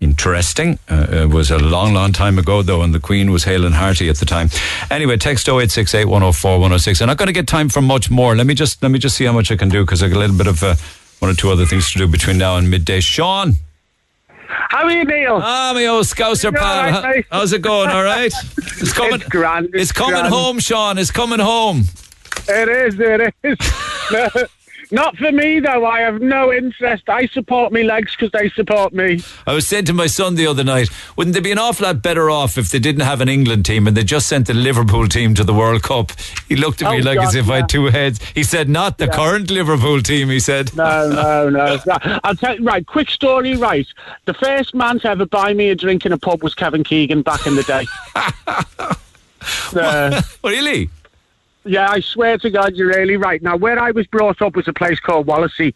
[0.00, 0.78] Interesting.
[0.88, 3.74] Uh, it was a long, long time ago, though, and the Queen was hale and
[3.74, 4.48] hearty at the time.
[4.90, 7.00] Anyway, text 0868 104 106.
[7.00, 8.36] I'm not going to get time for much more.
[8.36, 10.16] Let me just let me just see how much I can do because I got
[10.16, 10.76] a little bit of uh,
[11.18, 13.00] one or two other things to do between now and midday.
[13.00, 13.54] Sean.
[14.46, 15.40] How are you, Neil?
[15.42, 17.02] Ah, my old Scouser pal.
[17.02, 17.24] right?
[17.30, 17.90] How's it going?
[17.90, 18.32] All right?
[18.56, 19.14] It's coming.
[19.20, 19.70] It's grand.
[19.74, 20.32] It's coming grand.
[20.32, 20.96] home, Sean.
[20.98, 21.84] It's coming home.
[22.48, 24.48] It is, it is.
[24.90, 25.84] No, Not for me, though.
[25.86, 27.08] I have no interest.
[27.08, 29.20] I support me legs because they support me.
[29.46, 32.02] I was saying to my son the other night, wouldn't they be an awful lot
[32.02, 35.06] better off if they didn't have an England team and they just sent the Liverpool
[35.08, 36.12] team to the World Cup?
[36.48, 38.20] He looked at me Oh, like as God, if I had two heads.
[38.34, 39.12] He said, not the Yeah.
[39.12, 40.74] current Liverpool team, he said.
[40.76, 41.78] No, no, no.
[42.24, 43.86] I'll tell you, right, quick story, right.
[44.24, 47.22] The first man to ever buy me a drink in a pub was Kevin Keegan
[47.22, 47.86] back in the day.
[49.74, 50.90] Uh, really?
[51.68, 53.42] Yeah, I swear to God, you're really right.
[53.42, 55.74] Now, where I was brought up was a place called Wallasey.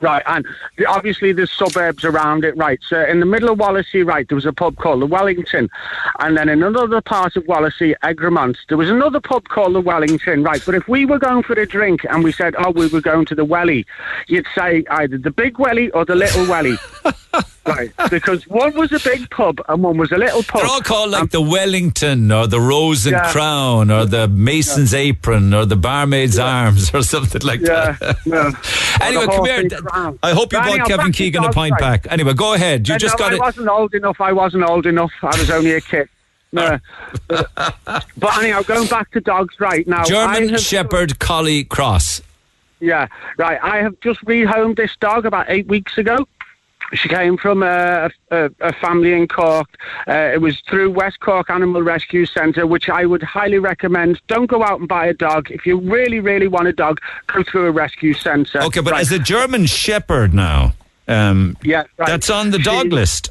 [0.00, 0.46] Right, and
[0.88, 2.78] obviously there's suburbs around it, right?
[2.86, 5.68] So in the middle of Wallasey, right, there was a pub called the Wellington,
[6.20, 10.42] and then in another part of Wallasey, Egremont, there was another pub called the Wellington,
[10.42, 10.62] right?
[10.64, 13.24] But if we were going for a drink and we said, oh, we were going
[13.26, 13.86] to the Welly,
[14.26, 16.76] you'd say either the Big Welly or the Little Welly,
[17.66, 17.90] right?
[18.10, 20.60] Because one was a big pub and one was a little pub.
[20.62, 23.32] They're all called like um, the Wellington or the Rose and Yeah.
[23.32, 28.18] Crown or the Mason's Apron or the Barmaid's Arms or something like that.
[28.26, 28.52] Yeah.
[29.06, 29.68] anyway, come here.
[29.70, 30.18] crown.
[30.22, 32.02] I hope you But bought anyhow, Kevin Keegan a pint right.
[32.02, 32.12] back.
[32.12, 32.88] Anyway, go ahead.
[32.88, 33.40] You just no, got I it.
[33.40, 34.20] wasn't old enough.
[34.20, 35.12] I wasn't old enough.
[35.22, 36.08] I was only a kid.
[36.52, 36.78] No.
[37.26, 37.50] but,
[38.16, 40.04] but anyhow, going back to dogs right now.
[40.04, 42.22] German have- Shepherd Collie Cross.
[42.80, 43.08] Yeah,
[43.38, 43.58] right.
[43.62, 46.28] I have just rehomed this dog about eight weeks ago.
[46.94, 49.68] She came from a, a, a family in Cork.
[50.06, 54.20] Uh, it was through West Cork Animal Rescue Centre, which I would highly recommend.
[54.28, 55.50] Don't go out and buy a dog.
[55.50, 58.62] If you really, really want a dog, go through a rescue centre.
[58.62, 59.00] Okay, but Right.
[59.00, 60.74] as a German Shepherd now,
[61.08, 62.06] um, Yeah, right.
[62.06, 63.30] that's on the dog She- list.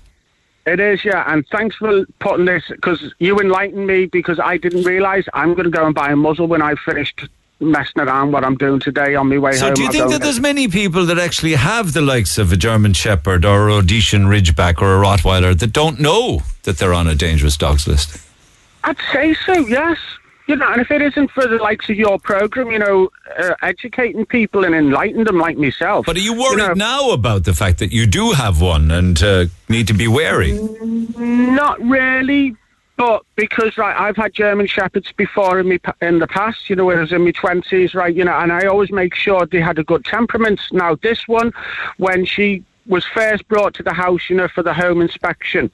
[0.65, 1.26] It is, yeah.
[1.27, 5.65] And thanks for putting this because you enlightened me because I didn't realise I'm going
[5.65, 7.27] to go and buy a muzzle when I've finished
[7.72, 9.76] messing around what I'm doing today on my way So, home.
[9.76, 12.57] So, do you think that there's many people that actually have the likes of a
[12.57, 17.07] German Shepherd or a Rhodesian Ridgeback or a Rottweiler that don't know that they're on
[17.07, 18.18] a dangerous dogs list?
[18.84, 19.98] I'd say so, yes.
[20.45, 23.10] You know, and if it isn't for the likes of your program, you know,
[23.40, 26.06] uh, educating people and enlightening them like myself.
[26.06, 29.23] But are you worried know, now about the fact that you do have one and
[29.23, 30.52] uh, need to be wary?
[31.18, 32.57] Not really,
[32.98, 36.70] but because right, I've had German shepherds before in me in the past.
[36.70, 38.14] You know, when I was in my twenties, right?
[38.14, 40.61] You know, and I always make sure they had a good temperament.
[40.72, 41.53] Now, this one,
[41.98, 45.72] when she was first brought to the house, you know, for the home inspection.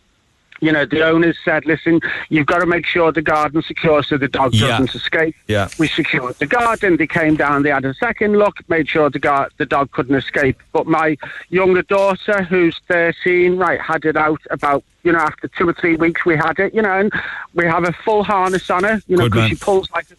[0.61, 4.17] You know, the owners said, "Listen, you've got to make sure the garden's secure so
[4.17, 4.67] the dog Yeah.
[4.67, 5.69] doesn't escape." Yeah.
[5.77, 6.97] We secured the garden.
[6.97, 7.63] They came down.
[7.63, 10.57] They had a second look, made sure the gar- the dog couldn't escape.
[10.73, 11.17] But my
[11.49, 15.95] younger daughter, who's thirteen, right, had it out about you know after two or three
[15.95, 16.25] weeks.
[16.25, 17.11] We had it, you know, and
[17.53, 20.15] we have a full harness on her, you know, because she pulls like a,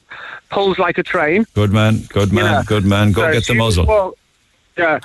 [0.54, 1.46] pulls like a train.
[1.54, 2.62] Good man, good man, Yeah.
[2.66, 3.12] good man.
[3.12, 3.86] Go So get the muzzle.
[3.86, 4.14] Well,
[4.78, 5.00] yeah,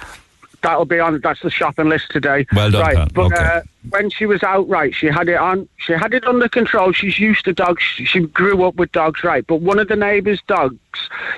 [0.65, 1.19] that'll be on.
[1.21, 2.45] That's the shopping list today.
[2.55, 2.95] Well done, right?
[2.95, 3.07] pal.
[3.13, 3.43] But Okay.
[3.43, 5.69] uh, when she was out, right, she had it on.
[5.77, 6.91] She had it under control.
[6.91, 7.83] She's used to dogs.
[7.83, 9.45] She, she grew up with dogs, right?
[9.45, 10.77] But one of the neighbours' dogs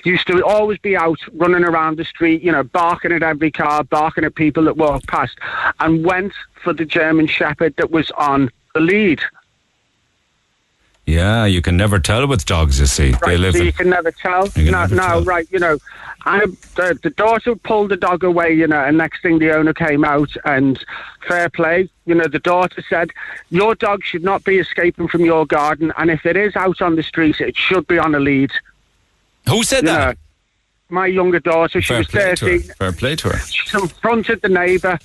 [0.06, 3.84] used to always be out running around the street, you know, barking at every car,
[3.84, 5.38] barking at people that walked past,
[5.82, 6.34] and went
[6.64, 9.22] for the German Shepherd that was on the lead.
[11.08, 13.16] Yeah, you can never tell with dogs, you see.
[13.26, 14.50] They live so in- you can never tell.
[14.50, 15.24] Can no, never no, tell.
[15.24, 15.78] right, you know,
[16.26, 19.74] I, the, the daughter pulled the dog away, you know, and next thing the owner
[19.74, 20.84] came out and
[21.26, 23.12] fair play, you know, the daughter said,
[23.50, 26.98] your dog should not be escaping from your garden, and if it is out on
[26.98, 28.52] the street, it should be on a lead.
[29.48, 30.08] Who said You that?
[30.18, 30.22] know,
[30.90, 32.60] my younger daughter, she Fair was play to her.
[32.60, 32.76] 13.
[32.76, 33.38] Fair play to her.
[33.40, 35.00] She confronted the neighbour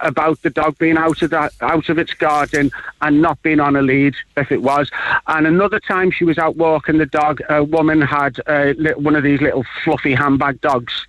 [0.00, 3.76] about the dog being out of that out of its garden and not being on
[3.76, 4.90] a lead if it was.
[5.26, 9.22] And another time she was out walking the dog, a woman had uh, one of
[9.22, 11.06] these little fluffy handbag dogs,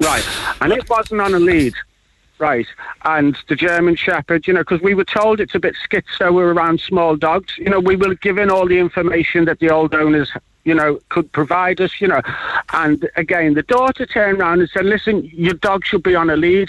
[0.00, 0.24] right,
[0.60, 1.74] and it wasn't on a lead.
[2.38, 2.66] Right,
[3.06, 6.52] and the German Shepherd, you know, because we were told it's a bit schizo we're
[6.52, 7.56] around small dogs.
[7.56, 10.30] You know, we were given all the information that the old owners,
[10.64, 11.98] you know, could provide us.
[11.98, 12.20] You know,
[12.74, 16.36] and again, the daughter turned around and said, "Listen, your dog should be on a
[16.36, 16.68] lead."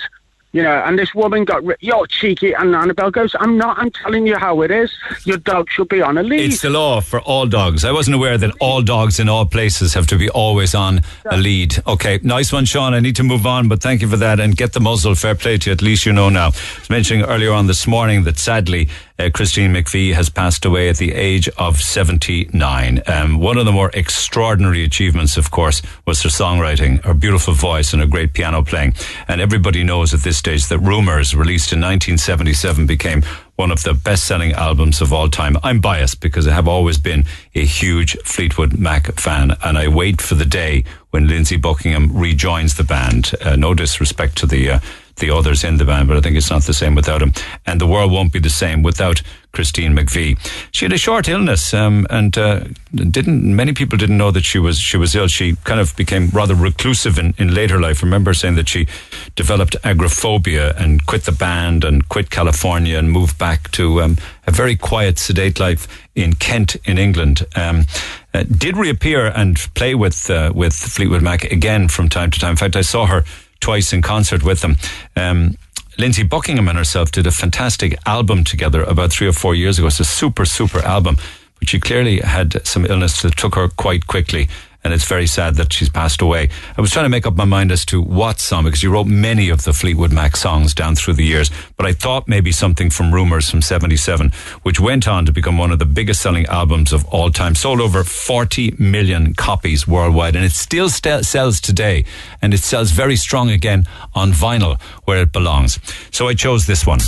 [0.53, 2.53] You know, and this woman got, ri- you're cheeky.
[2.53, 4.91] And Annabelle goes, I'm not, I'm telling you how it is.
[5.25, 6.39] Your dog should be on a lead.
[6.39, 7.83] It's the law for all dogs.
[7.83, 11.37] I wasn't aware that all dogs in all places have to be always on a
[11.37, 11.75] lead.
[11.85, 12.93] Okay, nice one, Sean.
[12.93, 15.15] I need to move on, but thank you for that and get the muzzle.
[15.15, 15.73] Fair play to you.
[15.73, 16.47] At least you know now.
[16.47, 18.87] I was mentioning earlier on this morning that sadly,
[19.19, 23.01] uh, Christine McVie has passed away at the age of 79.
[23.07, 27.93] Um, one of the more extraordinary achievements, of course, was her songwriting, her beautiful voice,
[27.93, 28.93] and her great piano playing.
[29.27, 33.23] And everybody knows at this stage that Rumours, released in 1977, became
[33.55, 35.57] one of the best selling albums of all time.
[35.63, 37.25] I'm biased because I have always been
[37.55, 42.75] a huge Fleetwood Mac fan, and I wait for the day when Lindsey Buckingham rejoins
[42.75, 43.31] the band.
[43.43, 44.71] Uh, no disrespect to the.
[44.71, 44.79] Uh,
[45.17, 47.33] the others in the band, but I think it's not the same without him.
[47.65, 49.21] And the world won't be the same without
[49.51, 50.37] Christine McVie.
[50.71, 54.59] She had a short illness, um, and uh, didn't many people didn't know that she
[54.59, 55.27] was she was ill.
[55.27, 58.03] She kind of became rather reclusive in, in later life.
[58.03, 58.87] I remember saying that she
[59.35, 64.51] developed agoraphobia and quit the band and quit California and moved back to um, a
[64.51, 67.45] very quiet, sedate life in Kent, in England.
[67.55, 67.85] Um,
[68.33, 72.51] uh, did reappear and play with uh, with Fleetwood Mac again from time to time.
[72.51, 73.23] In fact, I saw her
[73.59, 74.77] twice in concert with them.
[75.15, 75.57] Um,
[75.97, 79.87] Lindsey Buckingham and herself did a fantastic album together about three or four years ago.
[79.87, 81.17] It's a super, super album,
[81.59, 84.47] but she clearly had some illness that took her quite quickly.
[84.87, 86.47] And it's very sad that she's passed away.
[86.77, 89.05] I was trying to make up my mind as to what song, because you wrote
[89.05, 92.89] many of the Fleetwood Mac songs down through the years, but I thought maybe something
[92.89, 94.31] from Rumours from 77,
[94.63, 97.53] which went on to become one of the biggest selling albums of all time.
[97.53, 102.05] Sold over 40 million copies worldwide, and it still st- sells today,
[102.41, 103.85] and it sells very strong again
[104.15, 105.79] on vinyl, where it belongs.
[106.11, 106.99] So I chose this one.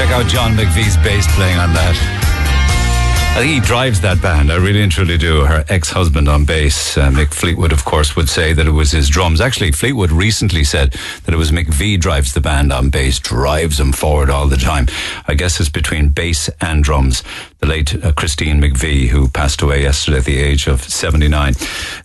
[0.00, 1.94] Check out John McVie's bass playing on that.
[3.36, 4.50] I think he drives that band.
[4.50, 5.44] I really and truly do.
[5.44, 9.10] Her ex-husband on bass, uh, Mick Fleetwood, of course, would say that it was his
[9.10, 9.42] drums.
[9.42, 13.92] Actually, Fleetwood recently said that it was McVie drives the band on bass, drives them
[13.92, 14.86] forward all the time.
[15.28, 17.22] I guess it's between bass and drums.
[17.60, 21.54] The late uh, Christine McVie, who passed away yesterday at the age of 79,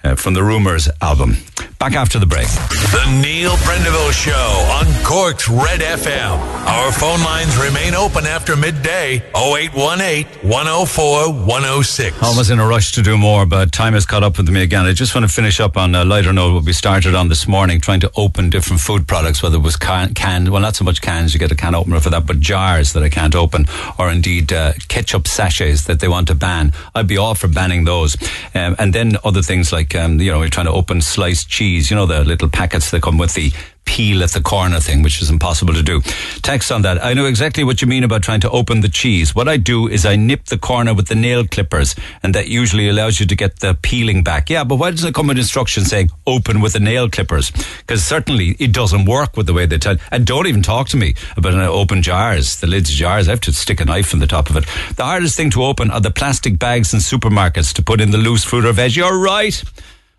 [0.04, 1.38] uh, from the Rumours album.
[1.80, 2.48] Back after the break.
[2.48, 6.40] The Neil Prendeville Show on Cork's Red FM.
[6.66, 12.24] Our phone lines remain open after midday 0818 104 106.
[12.24, 14.64] I was in a rush to do more, but time has caught up with me
[14.64, 14.86] again.
[14.86, 17.48] I just want to finish up on a lighter note what we started on this
[17.48, 20.84] morning, trying to open different food products, whether it was can, canned, well, not so
[20.84, 23.66] much cans, you get a can opener for that, but jars that I can't open,
[24.00, 26.74] or indeed uh, ketchup sachets that they want to ban.
[26.94, 28.18] I'd be all for banning those.
[28.54, 31.90] Um, and then other things like, um, you know, we're trying to open sliced cheese,
[31.90, 33.52] you know, the little packets that come with the
[33.86, 36.02] peel at the corner thing, which is impossible to do.
[36.42, 37.04] Text on that.
[37.04, 39.34] I know exactly what you mean about trying to open the cheese.
[39.34, 42.90] What I do is I nip the corner with the nail clippers, and that usually
[42.90, 44.50] allows you to get the peeling back.
[44.50, 47.52] Yeah, but why doesn't it come with instructions saying open with the nail clippers?
[47.52, 49.98] Because certainly it doesn't work with the way they tell.
[50.12, 53.28] And don't even talk to me about open jars, the lids of jars.
[53.28, 54.66] I have to stick a knife in the top of it.
[54.96, 58.18] The hardest thing to open are the plastic bags in supermarkets to put in the
[58.18, 58.96] loose fruit or veg.
[58.96, 59.64] You're right.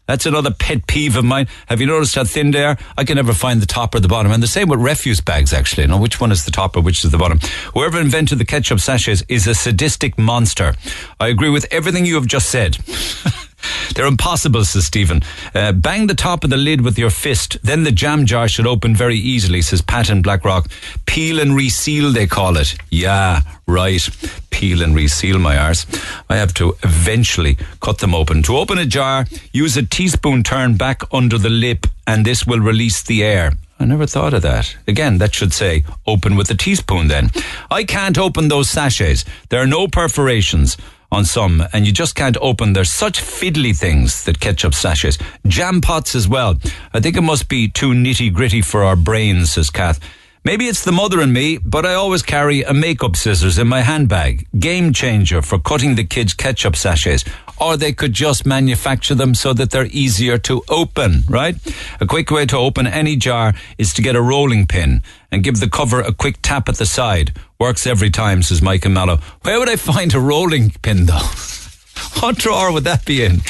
[0.07, 1.49] That's another pet peeve of mine.
[1.67, 2.77] Have you noticed how thin they are?
[2.97, 4.33] I can never find the top or the bottom.
[4.33, 5.85] And the same with refuse bags, actually.
[5.85, 7.39] You know, which one is the top or which is the bottom?
[7.75, 10.75] Whoever invented the ketchup sachets is a sadistic monster.
[11.19, 12.79] I agree with everything you have just said.
[13.95, 15.23] They're impossible, says Stephen.
[15.55, 17.57] Uh, bang the top of the lid with your fist.
[17.63, 20.69] Then the jam jar should open very easily, says Pat in Blackrock.
[21.07, 22.77] Peel and reseal, they call it.
[22.91, 24.09] Yeah, right.
[24.51, 25.87] Peel and reseal my arse.
[26.29, 28.43] I have to eventually cut them open.
[28.45, 32.61] To open a jar, use a teaspoon turn back under the lip, and this will
[32.61, 33.53] release the air.
[33.79, 34.75] I never thought of that.
[34.89, 37.31] Again, that should say open with a teaspoon then.
[37.71, 39.25] I can't open those sachets.
[39.51, 40.79] There are no perforations
[41.11, 42.73] on some, and you just can't open.
[42.73, 45.19] There's such fiddly things that ketchup sachets.
[45.47, 46.57] Jam pots as well.
[46.93, 50.01] I think it must be too nitty gritty for our brains, says Kath.
[50.45, 53.81] Maybe it's the mother in me, but I always carry a makeup scissors in my
[53.81, 54.47] handbag.
[54.57, 57.25] Game changer for cutting the kids' ketchup sachets.
[57.61, 61.57] Or they could just manufacture them so that they're easier to open, right?
[62.01, 65.03] A quick way to open any jar is to get a rolling pin
[65.33, 67.33] and give the cover a quick tap at the side.
[67.59, 69.19] Works every time, says Mike and Mallow.
[69.43, 71.15] Where would I find a rolling pin though?
[72.21, 73.41] what drawer would that be in?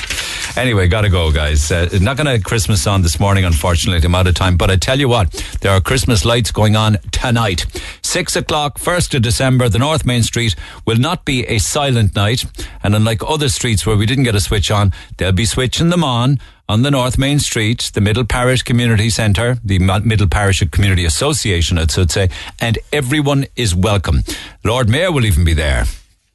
[0.56, 1.70] Anyway, gotta go, guys.
[1.70, 4.04] Uh, not gonna Christmas on this morning, unfortunately.
[4.04, 4.56] I'm out of time.
[4.56, 7.66] But I tell you what, there are Christmas lights going on tonight.
[8.02, 9.68] Six o'clock, first of December.
[9.68, 10.54] The North Main Street
[10.86, 12.44] will not be a silent night,
[12.82, 16.04] and unlike other streets where we didn't get a switch on, they'll be switching them
[16.04, 21.04] on on the North Main Street, the Middle Parish Community Centre, the Middle Parish Community
[21.04, 22.28] Association, I should say,
[22.60, 24.24] and everyone is welcome.
[24.64, 25.84] Lord Mayor will even be there.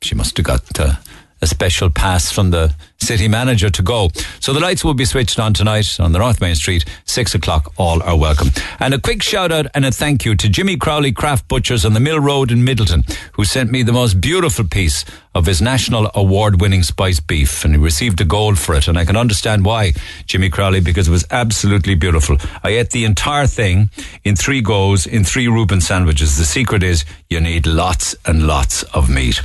[0.02, 0.80] She must have got.
[0.80, 0.96] Uh,
[1.42, 4.10] a special pass from the city manager to go.
[4.40, 7.74] So the lights will be switched on tonight on the North Main Street, six o'clock.
[7.78, 8.50] All are welcome.
[8.80, 11.94] And a quick shout out and a thank you to Jimmy Crowley Craft Butchers on
[11.94, 15.04] the Mill Road in Midleton, who sent me the most beautiful piece
[15.34, 18.88] of his national award winning spice beef and he received a gold for it.
[18.88, 19.94] And I can understand why,
[20.26, 22.38] Jimmy Crowley, because it was absolutely beautiful.
[22.64, 23.90] I ate the entire thing
[24.24, 26.38] in three goes in three Reuben sandwiches.
[26.38, 29.42] The secret is you need lots and lots of meat.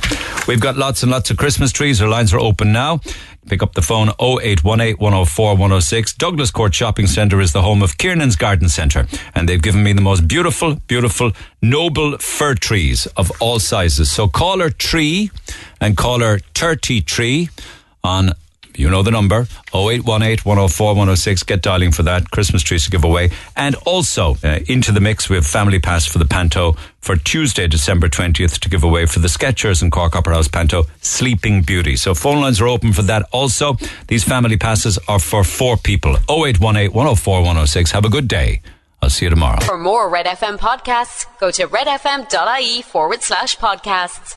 [0.47, 2.01] We've got lots and lots of Christmas trees.
[2.01, 2.99] Our lines are open now.
[3.47, 6.13] Pick up the phone 0818 104 106.
[6.13, 9.93] Douglas Court Shopping Centre is the home of Kiernan's Garden Centre, and they've given me
[9.93, 14.11] the most beautiful, beautiful, noble fir trees of all sizes.
[14.11, 15.31] So call her Tree
[15.79, 17.49] and call her 30 Tree
[18.03, 18.33] on
[18.77, 21.43] you know the number 0818 104 106.
[21.43, 22.31] Get dialing for that.
[22.31, 23.31] Christmas trees to give away.
[23.55, 27.67] And also uh, into the mix, we have Family Pass for the Panto for Tuesday,
[27.67, 31.95] December 20th to give away for the Sketchers and Cork Opera House Panto Sleeping Beauty.
[31.95, 33.77] So phone lines are open for that also.
[34.07, 37.91] These family passes are for four people 0818 104 106.
[37.91, 38.61] Have a good day.
[39.01, 39.59] I'll see you tomorrow.
[39.61, 44.36] For more Red FM podcasts, go to redfm.ie forward slash podcasts.